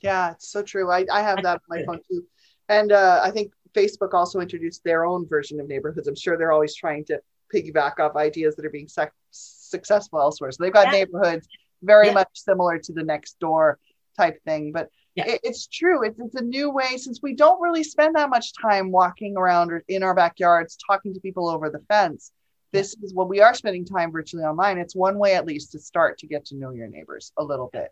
Yeah, 0.00 0.30
it's 0.30 0.48
so 0.48 0.62
true. 0.62 0.92
I, 0.92 1.06
I 1.12 1.22
have 1.22 1.42
that 1.42 1.54
on 1.54 1.60
my 1.68 1.84
phone 1.84 2.00
too. 2.08 2.24
And 2.68 2.92
uh, 2.92 3.20
I 3.22 3.30
think 3.30 3.52
Facebook 3.74 4.14
also 4.14 4.40
introduced 4.40 4.84
their 4.84 5.04
own 5.04 5.26
version 5.26 5.60
of 5.60 5.68
neighborhoods. 5.68 6.08
I'm 6.08 6.14
sure 6.14 6.36
they're 6.36 6.52
always 6.52 6.74
trying 6.74 7.04
to 7.06 7.20
piggyback 7.54 7.98
off 7.98 8.16
ideas 8.16 8.56
that 8.56 8.66
are 8.66 8.70
being 8.70 8.88
sec- 8.88 9.12
successful 9.30 10.20
elsewhere. 10.20 10.50
So 10.52 10.62
they've 10.62 10.72
got 10.72 10.86
Yeah. 10.86 10.92
neighborhoods 11.04 11.48
very 11.82 12.08
Yeah. 12.08 12.14
much 12.14 12.28
similar 12.34 12.78
to 12.78 12.92
the 12.92 13.02
next 13.02 13.38
door 13.38 13.78
type 14.16 14.42
thing. 14.44 14.72
But 14.72 14.90
Yeah. 15.14 15.26
it, 15.28 15.40
it's 15.44 15.66
true. 15.66 16.02
It's, 16.04 16.18
it's 16.18 16.34
a 16.34 16.42
new 16.44 16.70
way 16.70 16.96
since 16.96 17.20
we 17.22 17.34
don't 17.34 17.60
really 17.60 17.84
spend 17.84 18.16
that 18.16 18.30
much 18.30 18.52
time 18.60 18.90
walking 18.90 19.36
around 19.36 19.72
or 19.72 19.82
in 19.88 20.02
our 20.02 20.14
backyards 20.14 20.76
talking 20.86 21.14
to 21.14 21.20
people 21.20 21.48
over 21.48 21.70
the 21.70 21.80
fence. 21.88 22.32
This 22.72 22.94
is 23.02 23.14
when 23.14 23.28
we 23.28 23.40
are 23.40 23.54
spending 23.54 23.86
time 23.86 24.12
virtually 24.12 24.44
online. 24.44 24.76
It's 24.76 24.94
one 24.94 25.18
way, 25.18 25.34
at 25.34 25.46
least, 25.46 25.72
to 25.72 25.78
start 25.78 26.18
to 26.18 26.26
get 26.26 26.44
to 26.46 26.56
know 26.56 26.70
your 26.70 26.88
neighbors 26.88 27.32
a 27.38 27.44
little 27.44 27.70
bit. 27.72 27.88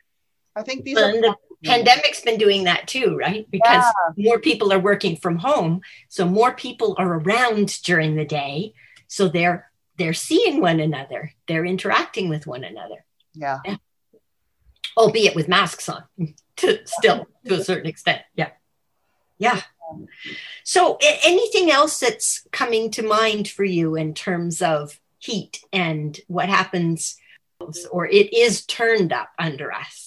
I 0.57 0.63
think 0.63 0.85
these 0.85 0.99
are 0.99 1.13
the 1.13 1.37
pandemic's 1.65 2.23
been 2.23 2.39
doing 2.39 2.65
that 2.65 2.87
too 2.89 3.17
right? 3.17 3.47
Because 3.51 3.85
more 4.17 4.39
people 4.39 4.73
are 4.73 4.79
working 4.79 5.17
from 5.17 5.37
home 5.39 5.83
so 6.09 6.27
more 6.27 6.53
people 6.53 6.95
are 6.99 7.19
around 7.19 7.83
during 7.83 8.17
the 8.17 8.25
day 8.25 8.73
so 9.09 9.29
they're 9.29 9.71
they're 9.99 10.15
seeing 10.15 10.61
one 10.61 10.81
another 10.81 11.33
they're 11.47 11.65
interacting 11.65 12.29
with 12.29 12.47
one 12.47 12.65
another. 12.65 13.05
Yeah. 13.35 13.59
albeit 14.97 15.35
with 15.35 15.49
masks 15.49 15.89
on 15.89 16.05
to, 16.57 16.81
still 16.87 17.27
to 17.45 17.55
a 17.55 17.65
certain 17.65 17.87
extent 17.87 18.23
yeah. 18.35 18.51
Yeah. 19.39 19.61
So 20.65 20.99
anything 21.01 21.71
else 21.71 22.01
that's 22.01 22.47
coming 22.51 22.91
to 22.93 23.03
mind 23.03 23.49
for 23.49 23.65
you 23.65 23.95
in 23.95 24.15
terms 24.15 24.63
of 24.63 24.99
heat 25.19 25.61
and 25.73 26.19
what 26.27 26.49
happens 26.49 27.17
or 27.91 28.07
it 28.07 28.33
is 28.33 28.65
turned 28.67 29.13
up 29.13 29.31
under 29.39 29.73
us. 29.73 30.06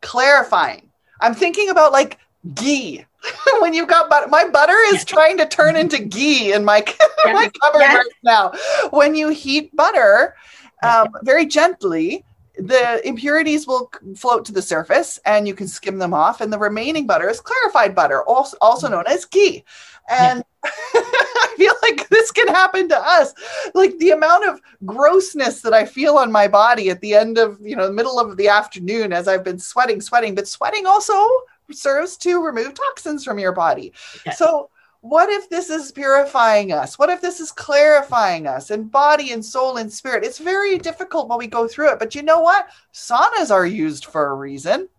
Clarifying. 0.00 0.90
I'm 1.20 1.34
thinking 1.34 1.70
about 1.70 1.92
like 1.92 2.18
ghee. 2.54 3.04
when 3.60 3.74
you've 3.74 3.88
got 3.88 4.08
butter, 4.08 4.28
my 4.28 4.48
butter 4.48 4.76
is 4.94 5.04
trying 5.04 5.36
to 5.38 5.46
turn 5.46 5.76
into 5.76 6.02
ghee 6.02 6.52
in 6.52 6.64
my, 6.64 6.82
my 7.24 7.50
cupboard 7.60 7.80
Yes. 7.80 7.96
right 7.96 8.06
now. 8.24 8.52
When 8.90 9.14
you 9.14 9.28
heat 9.28 9.74
butter 9.76 10.34
um, 10.82 11.08
very 11.22 11.44
gently, 11.44 12.24
the 12.56 13.06
impurities 13.06 13.66
will 13.66 13.90
float 14.16 14.44
to 14.46 14.52
the 14.52 14.62
surface 14.62 15.18
and 15.24 15.46
you 15.46 15.54
can 15.54 15.68
skim 15.68 15.98
them 15.98 16.14
off. 16.14 16.40
And 16.40 16.52
the 16.52 16.58
remaining 16.58 17.06
butter 17.06 17.28
is 17.28 17.40
clarified 17.40 17.94
butter, 17.94 18.22
also, 18.24 18.56
also 18.60 18.88
known 18.88 19.04
as 19.06 19.24
ghee. 19.24 19.64
And 20.10 20.44
I 20.64 21.54
feel 21.56 21.74
like 21.82 22.08
this 22.08 22.30
can 22.30 22.48
happen 22.48 22.88
to 22.88 22.98
us. 22.98 23.32
Like 23.74 23.96
the 23.98 24.10
amount 24.10 24.48
of 24.48 24.60
grossness 24.84 25.62
that 25.62 25.72
I 25.72 25.84
feel 25.84 26.16
on 26.16 26.32
my 26.32 26.48
body 26.48 26.90
at 26.90 27.00
the 27.00 27.14
end 27.14 27.38
of, 27.38 27.58
you 27.60 27.76
know, 27.76 27.86
the 27.86 27.92
middle 27.92 28.18
of 28.18 28.36
the 28.36 28.48
afternoon 28.48 29.12
as 29.12 29.28
I've 29.28 29.44
been 29.44 29.58
sweating, 29.58 30.00
sweating, 30.00 30.34
but 30.34 30.48
sweating 30.48 30.86
also 30.86 31.26
serves 31.72 32.16
to 32.18 32.44
remove 32.44 32.74
toxins 32.74 33.24
from 33.24 33.38
your 33.38 33.52
body. 33.52 33.92
Yes. 34.26 34.38
So, 34.38 34.70
what 35.02 35.30
if 35.30 35.48
this 35.48 35.70
is 35.70 35.92
purifying 35.92 36.72
us? 36.72 36.98
What 36.98 37.08
if 37.08 37.22
this 37.22 37.40
is 37.40 37.52
clarifying 37.52 38.46
us 38.46 38.70
in 38.70 38.88
body 38.88 39.32
and 39.32 39.42
soul 39.42 39.78
and 39.78 39.90
spirit? 39.90 40.24
It's 40.24 40.38
very 40.38 40.76
difficult 40.76 41.28
when 41.28 41.38
we 41.38 41.46
go 41.46 41.66
through 41.66 41.92
it, 41.92 41.98
but 41.98 42.14
you 42.14 42.22
know 42.22 42.40
what? 42.40 42.68
Saunas 42.92 43.50
are 43.50 43.64
used 43.64 44.04
for 44.04 44.26
a 44.26 44.34
reason. 44.34 44.90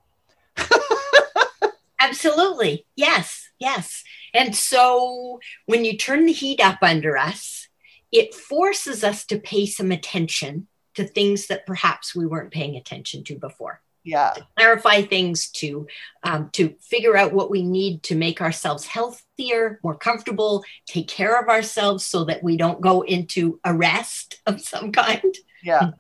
Absolutely. 1.99 2.87
Yes. 2.95 3.49
Yes. 3.59 4.03
And 4.33 4.55
so 4.55 5.39
when 5.65 5.85
you 5.85 5.97
turn 5.97 6.25
the 6.25 6.33
heat 6.33 6.59
up 6.59 6.79
under 6.81 7.17
us, 7.17 7.67
it 8.11 8.33
forces 8.33 9.03
us 9.03 9.25
to 9.25 9.39
pay 9.39 9.65
some 9.65 9.91
attention 9.91 10.67
to 10.95 11.05
things 11.05 11.47
that 11.47 11.65
perhaps 11.65 12.15
we 12.15 12.25
weren't 12.25 12.51
paying 12.51 12.75
attention 12.75 13.23
to 13.25 13.37
before. 13.37 13.81
Yeah, 14.03 14.33
Clarify 14.57 15.03
things 15.03 15.49
to 15.51 15.85
um, 16.23 16.49
to 16.53 16.73
figure 16.81 17.15
out 17.15 17.33
what 17.33 17.51
we 17.51 17.61
need 17.61 18.01
to 18.03 18.15
make 18.15 18.41
ourselves 18.41 18.87
healthier, 18.87 19.79
more 19.83 19.95
comfortable, 19.95 20.63
take 20.87 21.07
care 21.07 21.39
of 21.39 21.49
ourselves, 21.49 22.03
so 22.03 22.25
that 22.25 22.41
we 22.41 22.57
don't 22.57 22.81
go 22.81 23.01
into 23.01 23.59
a 23.63 23.75
rest 23.75 24.41
of 24.47 24.59
some 24.59 24.91
kind. 24.91 25.35
yeah, 25.63 25.91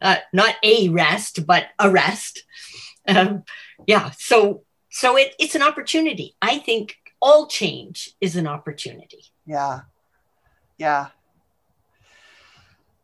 uh, 0.00 0.16
not 0.32 0.56
a 0.64 0.88
rest, 0.88 1.46
but 1.46 1.66
a 1.78 1.90
rest. 1.90 2.42
Um, 3.06 3.44
yeah, 3.86 4.10
so 4.18 4.64
so 4.90 5.16
it, 5.16 5.34
it's 5.38 5.54
an 5.54 5.62
opportunity. 5.62 6.34
I 6.42 6.58
think 6.58 6.96
all 7.24 7.46
change 7.46 8.10
is 8.20 8.36
an 8.36 8.46
opportunity. 8.46 9.24
yeah, 9.46 9.80
yeah. 10.78 11.08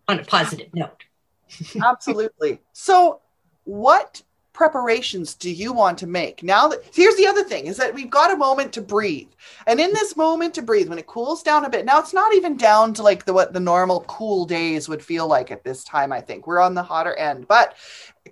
On 0.08 0.18
a 0.18 0.24
positive 0.24 0.68
note, 0.74 1.04
Absolutely. 1.82 2.60
So, 2.72 3.20
what 3.64 4.22
preparations 4.52 5.34
do 5.34 5.50
you 5.50 5.72
want 5.72 5.96
to 5.96 6.06
make 6.06 6.42
now 6.42 6.68
that 6.68 6.80
here's 6.92 7.14
the 7.16 7.26
other 7.26 7.44
thing 7.44 7.66
is 7.66 7.78
that 7.78 7.94
we've 7.94 8.10
got 8.10 8.32
a 8.32 8.36
moment 8.36 8.72
to 8.74 8.82
breathe 8.82 9.28
and 9.66 9.80
in 9.80 9.90
this 9.94 10.16
moment 10.16 10.52
to 10.52 10.60
breathe 10.60 10.88
when 10.88 10.98
it 10.98 11.06
cools 11.06 11.42
down 11.42 11.64
a 11.64 11.70
bit 11.70 11.86
now 11.86 11.98
it's 11.98 12.12
not 12.12 12.34
even 12.34 12.58
down 12.58 12.92
to 12.92 13.02
like 13.02 13.24
the 13.24 13.32
what 13.32 13.54
the 13.54 13.60
normal 13.60 14.02
cool 14.02 14.44
days 14.44 14.86
would 14.86 15.02
feel 15.02 15.26
like 15.26 15.50
at 15.50 15.64
this 15.64 15.82
time 15.84 16.12
i 16.12 16.20
think 16.20 16.46
we're 16.46 16.60
on 16.60 16.74
the 16.74 16.82
hotter 16.82 17.14
end 17.14 17.48
but 17.48 17.74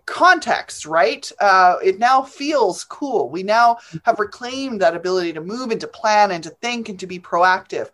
context 0.06 0.86
right 0.86 1.30
uh 1.40 1.76
it 1.84 1.98
now 1.98 2.22
feels 2.22 2.84
cool 2.84 3.28
we 3.28 3.42
now 3.42 3.76
have 4.04 4.18
reclaimed 4.18 4.80
that 4.80 4.96
ability 4.96 5.32
to 5.32 5.40
move 5.40 5.70
and 5.70 5.80
to 5.80 5.86
plan 5.88 6.30
and 6.30 6.44
to 6.44 6.50
think 6.50 6.88
and 6.88 6.98
to 6.98 7.06
be 7.06 7.18
proactive 7.18 7.90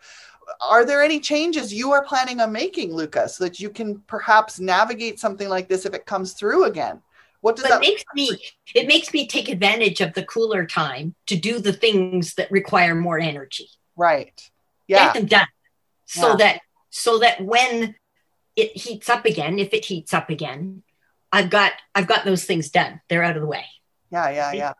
are 0.61 0.85
there 0.85 1.03
any 1.03 1.21
changes 1.21 1.73
you 1.73 1.93
are 1.93 2.05
planning 2.05 2.41
on 2.41 2.53
making, 2.53 2.95
Luca, 2.95 3.29
so 3.29 3.45
that 3.45 3.61
you 3.61 3.71
can 3.71 4.01
perhaps 4.07 4.61
navigate 4.61 5.19
something 5.19 5.49
like 5.49 5.69
this 5.69 5.87
if 5.87 5.95
it 5.95 6.07
comes 6.07 6.35
through 6.35 6.65
again? 6.65 7.01
What 7.41 7.57
does 7.57 7.65
but 7.65 7.71
that 7.71 7.81
makes 7.81 8.05
me 8.15 8.39
it 8.75 8.87
makes 8.87 9.13
me 9.13 9.27
take 9.27 9.49
advantage 9.49 10.01
of 10.01 10.15
the 10.15 10.25
cooler 10.25 10.67
time 10.67 11.15
to 11.27 11.37
do 11.37 11.59
the 11.59 11.73
things 11.73 12.35
that 12.35 12.51
require 12.51 12.95
more 12.95 13.19
energy. 13.19 13.69
right? 13.97 14.51
Yeah, 14.87 15.07
Get 15.07 15.15
them 15.15 15.27
done, 15.27 15.47
so 16.07 16.29
Yeah. 16.31 16.37
that 16.37 16.61
so 16.91 17.19
that 17.19 17.41
when 17.45 17.97
it 18.57 18.77
heats 18.77 19.09
up 19.09 19.25
again, 19.25 19.59
if 19.59 19.75
it 19.75 19.85
heats 19.85 20.15
up 20.15 20.31
again, 20.31 20.84
I've 21.35 21.51
got 21.51 21.72
I've 21.97 22.07
got 22.07 22.24
those 22.24 22.45
things 22.45 22.70
done. 22.70 23.01
They're 23.09 23.24
out 23.24 23.37
of 23.37 23.43
the 23.43 23.49
way. 23.49 23.64
yeah, 24.30 24.53
yeah, 24.53 24.72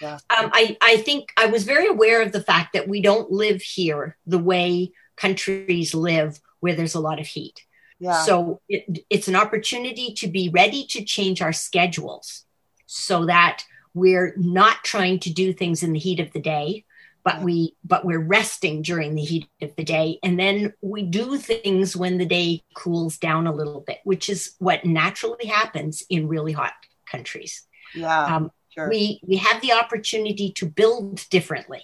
yeah. 0.00 0.14
um, 0.36 0.50
I, 0.52 0.76
I 0.80 0.96
think 0.96 1.28
I 1.36 1.46
was 1.46 1.62
very 1.62 1.86
aware 1.86 2.20
of 2.20 2.32
the 2.32 2.42
fact 2.42 2.72
that 2.72 2.88
we 2.88 3.00
don't 3.00 3.30
live 3.30 3.62
here 3.62 4.16
the 4.26 4.38
way 4.38 4.90
countries 5.16 5.94
live 5.94 6.40
where 6.58 6.74
there's 6.74 6.96
a 6.96 7.00
lot 7.00 7.20
of 7.20 7.28
heat. 7.28 7.64
Yeah, 8.00 8.22
So 8.24 8.60
it, 8.68 9.04
it's 9.08 9.28
an 9.28 9.36
opportunity 9.36 10.12
to 10.14 10.26
be 10.26 10.48
ready 10.48 10.84
to 10.86 11.04
change 11.04 11.40
our 11.42 11.52
schedules 11.52 12.44
so 12.86 13.26
that 13.26 13.62
we're 13.94 14.34
not 14.36 14.82
trying 14.82 15.20
to 15.20 15.32
do 15.32 15.52
things 15.52 15.84
in 15.84 15.92
the 15.92 15.98
heat 15.98 16.18
of 16.18 16.32
the 16.32 16.40
day, 16.40 16.84
but 17.24 17.42
we 17.42 17.74
but 17.84 18.04
we're 18.04 18.18
resting 18.18 18.82
during 18.82 19.14
the 19.14 19.22
heat 19.24 19.46
of 19.62 19.74
the 19.76 19.84
day 19.84 20.18
and 20.22 20.38
then 20.38 20.72
we 20.80 21.02
do 21.02 21.36
things 21.36 21.96
when 21.96 22.18
the 22.18 22.26
day 22.26 22.62
cools 22.74 23.18
down 23.18 23.46
a 23.46 23.52
little 23.52 23.80
bit, 23.80 23.98
which 24.04 24.28
is 24.28 24.54
what 24.58 24.84
naturally 24.84 25.46
happens 25.46 26.02
in 26.08 26.28
really 26.28 26.52
hot 26.52 26.72
countries 27.10 27.66
yeah, 27.94 28.36
um, 28.36 28.50
sure. 28.74 28.88
we 28.88 29.20
we 29.26 29.36
have 29.36 29.60
the 29.62 29.72
opportunity 29.72 30.52
to 30.52 30.66
build 30.66 31.28
differently 31.30 31.82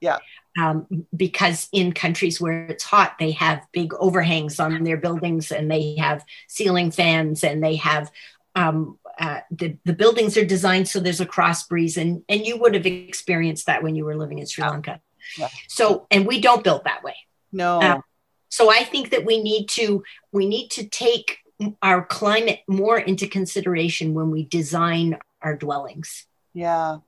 Yeah. 0.00 0.18
um, 0.58 1.06
because 1.14 1.68
in 1.72 1.92
countries 1.92 2.40
where 2.40 2.66
it's 2.66 2.84
hot 2.84 3.16
they 3.18 3.32
have 3.32 3.66
big 3.72 3.94
overhangs 3.94 4.58
on 4.58 4.84
their 4.84 4.96
buildings 4.96 5.52
and 5.52 5.70
they 5.70 5.96
have 5.96 6.24
ceiling 6.48 6.90
fans 6.90 7.44
and 7.44 7.62
they 7.62 7.76
have 7.76 8.10
um, 8.54 8.98
uh, 9.18 9.40
the, 9.50 9.76
the 9.84 9.92
buildings 9.92 10.36
are 10.36 10.44
designed 10.44 10.88
so 10.88 11.00
there's 11.00 11.20
a 11.20 11.26
cross 11.26 11.64
breeze 11.66 11.96
and 11.96 12.22
and 12.28 12.46
you 12.46 12.56
would 12.56 12.74
have 12.74 12.86
experienced 12.86 13.66
that 13.66 13.82
when 13.82 13.94
you 13.94 14.04
were 14.04 14.16
living 14.16 14.38
in 14.38 14.46
sri 14.46 14.64
lanka 14.64 15.00
Yeah. 15.38 15.48
so 15.68 16.06
and 16.10 16.26
we 16.26 16.40
don't 16.40 16.64
build 16.64 16.84
that 16.84 17.02
way 17.02 17.16
no, 17.52 17.80
uh, 17.80 18.00
so 18.48 18.70
I 18.70 18.84
think 18.84 19.10
that 19.10 19.24
we 19.26 19.42
need 19.42 19.68
to 19.70 20.02
we 20.32 20.46
need 20.46 20.70
to 20.72 20.86
take 20.86 21.38
our 21.82 22.04
climate 22.04 22.60
more 22.66 22.98
into 22.98 23.26
consideration 23.26 24.14
when 24.14 24.30
we 24.30 24.44
design 24.44 25.18
our 25.42 25.56
dwellings 25.56 26.26
yeah, 26.54 26.98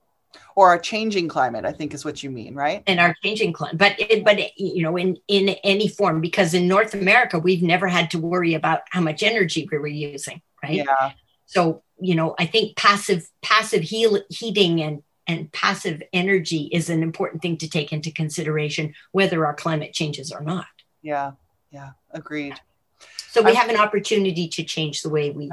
or 0.55 0.73
a 0.73 0.81
changing 0.81 1.27
climate. 1.27 1.65
I 1.65 1.71
think 1.71 1.93
is 1.93 2.03
what 2.03 2.23
you 2.23 2.31
mean, 2.31 2.55
right? 2.55 2.81
and 2.87 2.99
our 2.99 3.15
changing 3.23 3.53
climate. 3.53 3.77
But 3.77 3.99
it, 3.99 4.25
but 4.25 4.39
it, 4.39 4.51
you 4.57 4.81
know, 4.83 4.97
in 4.97 5.17
in 5.27 5.49
any 5.63 5.87
form, 5.87 6.19
because 6.21 6.53
in 6.53 6.67
North 6.67 6.93
America 6.93 7.37
we've 7.39 7.61
never 7.63 7.87
had 7.87 8.09
to 8.11 8.19
worry 8.19 8.53
about 8.55 8.81
how 8.89 9.01
much 9.01 9.23
energy 9.23 9.67
we 9.71 9.77
were 9.77 9.87
using, 9.87 10.41
right? 10.63 10.75
Yeah, 10.77 11.11
So 11.45 11.83
you 11.99 12.15
know, 12.15 12.35
I 12.37 12.45
think 12.45 12.75
passive 12.75 13.29
passive 13.41 13.81
heal, 13.83 14.21
heating 14.29 14.81
and 14.81 15.03
and 15.27 15.51
passive 15.51 16.03
energy 16.13 16.69
is 16.71 16.89
an 16.89 17.01
important 17.01 17.41
thing 17.41 17.57
to 17.57 17.69
take 17.69 17.91
into 17.91 18.11
consideration, 18.11 18.93
whether 19.11 19.45
our 19.45 19.55
climate 19.55 19.91
changes 19.93 20.31
or 20.31 20.41
not. 20.41 20.67
yeah, 21.01 21.31
yeah. 21.71 21.91
Agreed. 22.11 22.59
So 23.29 23.41
we 23.41 23.47
I'm- 23.51 23.55
have 23.57 23.69
an 23.69 23.77
opportunity 23.77 24.47
to 24.49 24.63
change 24.63 25.01
the 25.01 25.09
way 25.09 25.31
we 25.31 25.51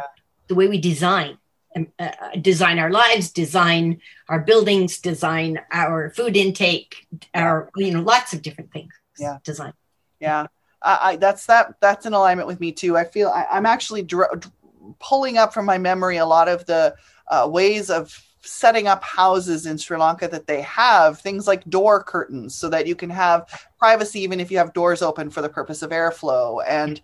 the 0.48 0.54
way 0.54 0.68
we 0.68 0.78
design 0.80 1.38
um, 1.74 1.86
uh, 1.98 2.10
design 2.40 2.78
our 2.78 2.90
lives, 2.90 3.30
design 3.30 4.00
our 4.28 4.40
buildings, 4.40 4.98
design 4.98 5.58
our 5.72 6.10
food 6.10 6.36
intake, 6.36 7.06
our 7.34 7.70
you 7.76 7.92
know 7.92 8.02
lots 8.02 8.32
of 8.34 8.42
different 8.42 8.72
things. 8.72 8.92
Yeah. 9.18 9.38
design. 9.44 9.72
Yeah, 10.20 10.46
I, 10.82 10.98
I 11.02 11.16
that's 11.16 11.46
that 11.46 11.74
that's 11.80 12.04
in 12.06 12.12
alignment 12.12 12.46
with 12.46 12.60
me 12.60 12.72
too. 12.72 12.96
I 12.96 13.04
feel 13.04 13.28
I, 13.30 13.46
I'm 13.50 13.66
actually 13.66 14.02
dr- 14.02 14.50
pulling 14.98 15.38
up 15.38 15.52
from 15.54 15.64
my 15.66 15.78
memory 15.78 16.16
a 16.18 16.26
lot 16.26 16.48
of 16.48 16.64
the 16.66 16.94
uh, 17.28 17.48
ways 17.50 17.90
of 17.90 18.16
setting 18.44 18.88
up 18.88 19.04
houses 19.04 19.66
in 19.66 19.78
Sri 19.78 19.96
Lanka 19.96 20.26
that 20.28 20.46
they 20.46 20.62
have 20.62 21.20
things 21.20 21.46
like 21.46 21.64
door 21.70 22.02
curtains 22.02 22.54
so 22.56 22.68
that 22.68 22.86
you 22.86 22.96
can 22.96 23.10
have 23.10 23.48
privacy 23.78 24.20
even 24.20 24.40
if 24.40 24.50
you 24.50 24.58
have 24.58 24.72
doors 24.72 25.00
open 25.02 25.30
for 25.30 25.42
the 25.42 25.48
purpose 25.48 25.82
of 25.82 25.90
airflow 25.90 26.62
and 26.66 27.00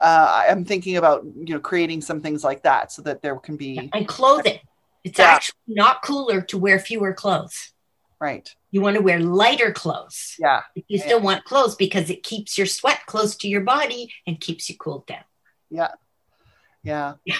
uh, 0.00 0.44
I'm 0.48 0.64
thinking 0.64 0.96
about 0.96 1.24
you 1.24 1.54
know 1.54 1.60
creating 1.60 2.00
some 2.02 2.20
things 2.20 2.42
like 2.44 2.62
that 2.64 2.92
so 2.92 3.02
that 3.02 3.22
there 3.22 3.36
can 3.36 3.56
be 3.56 3.88
And 3.94 4.06
clothing. 4.06 4.58
It's 5.04 5.18
Yeah. 5.18 5.34
actually 5.34 5.54
not 5.66 6.02
cooler 6.02 6.42
to 6.42 6.58
wear 6.58 6.78
fewer 6.78 7.12
clothes. 7.14 7.72
right 8.20 8.54
You 8.70 8.80
want 8.82 8.96
to 8.96 9.02
wear 9.02 9.18
lighter 9.20 9.72
clothes. 9.72 10.34
yeah 10.38 10.62
But 10.74 10.84
You 10.88 10.98
still 10.98 11.20
want 11.20 11.44
clothes 11.44 11.74
because 11.76 12.10
it 12.10 12.22
keeps 12.22 12.58
your 12.58 12.66
sweat 12.66 13.00
close 13.06 13.36
to 13.36 13.48
your 13.48 13.62
body 13.62 14.12
and 14.26 14.40
keeps 14.40 14.68
you 14.68 14.76
cooled 14.76 15.06
down. 15.06 15.24
yeah 15.70 15.92
yeah 16.82 17.14
yeah. 17.24 17.36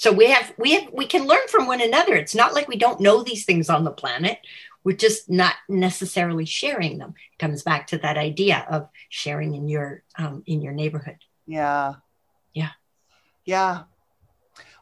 So 0.00 0.10
we 0.12 0.30
have 0.30 0.54
we 0.56 0.72
have 0.72 0.90
we 0.94 1.04
can 1.04 1.26
learn 1.26 1.46
from 1.48 1.66
one 1.66 1.82
another. 1.82 2.14
It's 2.14 2.34
not 2.34 2.54
like 2.54 2.68
we 2.68 2.76
don't 2.76 3.00
know 3.00 3.22
these 3.22 3.44
things 3.44 3.68
on 3.68 3.84
the 3.84 3.90
planet. 3.90 4.38
We're 4.82 4.96
just 4.96 5.28
not 5.28 5.56
necessarily 5.68 6.46
sharing 6.46 6.96
them. 6.96 7.12
It 7.34 7.38
comes 7.38 7.62
back 7.62 7.88
to 7.88 7.98
that 7.98 8.16
idea 8.16 8.66
of 8.70 8.88
sharing 9.10 9.54
in 9.54 9.68
your 9.68 10.02
um, 10.16 10.42
in 10.46 10.62
your 10.62 10.72
neighborhood. 10.72 11.18
Yeah. 11.46 11.96
Yeah. 12.54 12.70
Yeah. 13.44 13.82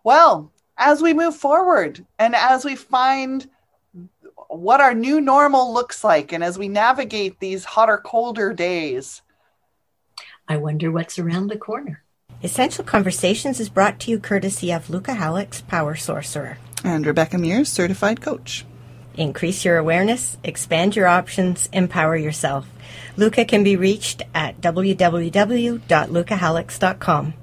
Well, 0.05 0.53
as 0.77 1.03
we 1.03 1.15
move 1.15 1.35
forward 1.35 2.07
and 2.21 2.37
as 2.37 2.65
we 2.65 2.77
find 2.77 3.51
what 4.47 4.81
our 4.81 4.95
new 4.95 5.21
normal 5.21 5.75
looks 5.75 6.05
like 6.05 6.33
and 6.33 6.45
as 6.45 6.57
we 6.57 6.69
navigate 6.69 7.41
these 7.41 7.65
hotter, 7.65 7.99
colder 7.99 8.53
days, 8.53 9.21
I 10.47 10.59
wonder 10.59 10.93
what's 10.93 11.19
around 11.19 11.49
the 11.49 11.59
corner. 11.59 12.05
Essential 12.41 12.85
Conversations 12.85 13.59
is 13.59 13.69
brought 13.69 13.99
to 14.01 14.13
you 14.13 14.21
courtesy 14.21 14.73
of 14.73 14.89
Luca 14.89 15.11
Hallex 15.13 15.67
Power 15.67 15.97
Sorcerer. 15.97 16.57
And 16.85 17.05
Rebecca 17.05 17.37
Mears, 17.37 17.69
certified 17.69 18.21
coach. 18.21 18.65
Increase 19.17 19.65
your 19.65 19.79
awareness, 19.79 20.37
expand 20.45 20.95
your 20.95 21.09
options, 21.09 21.69
empower 21.73 22.17
yourself. 22.17 22.69
Luca 23.17 23.45
can 23.45 23.65
be 23.65 23.75
reached 23.75 24.23
at 24.33 24.61
www.lucahallex.com. 24.61 27.35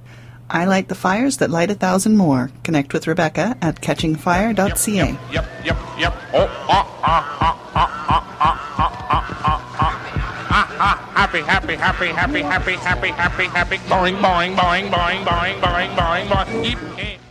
I 0.50 0.66
light 0.66 0.88
the 0.88 0.96
fires 0.96 1.36
that 1.38 1.50
light 1.50 1.72
a 1.72 1.76
thousand 1.76 2.16
more. 2.16 2.50
Connect 2.64 2.94
with 2.94 3.08
Rebecca 3.08 3.58
at 3.62 3.82
catchingfire.ca. 3.82 5.18
Yep, 5.34 5.46
yep, 5.66 5.78
yep. 6.00 6.16
Oh, 6.34 6.48
ah, 6.70 6.88
ah, 7.04 7.04
ah, 7.04 7.38
ah, 7.42 7.72
ah, 7.76 7.76
ah, 7.76 8.06
ah, 8.10 8.25
happy, 11.16 11.42
happy, 11.42 11.76
happy, 11.76 12.08
happy, 12.08 12.42
happy, 12.42 12.76
happy, 12.76 13.08
happy, 13.12 13.46
happy. 13.46 13.78
Boing, 13.90 14.18
boing, 14.18 14.56
boing, 14.56 14.92
boing, 14.92 15.24
boing, 15.24 15.60
boing, 15.62 15.96
boing, 15.96 16.28
boing. 16.28 17.25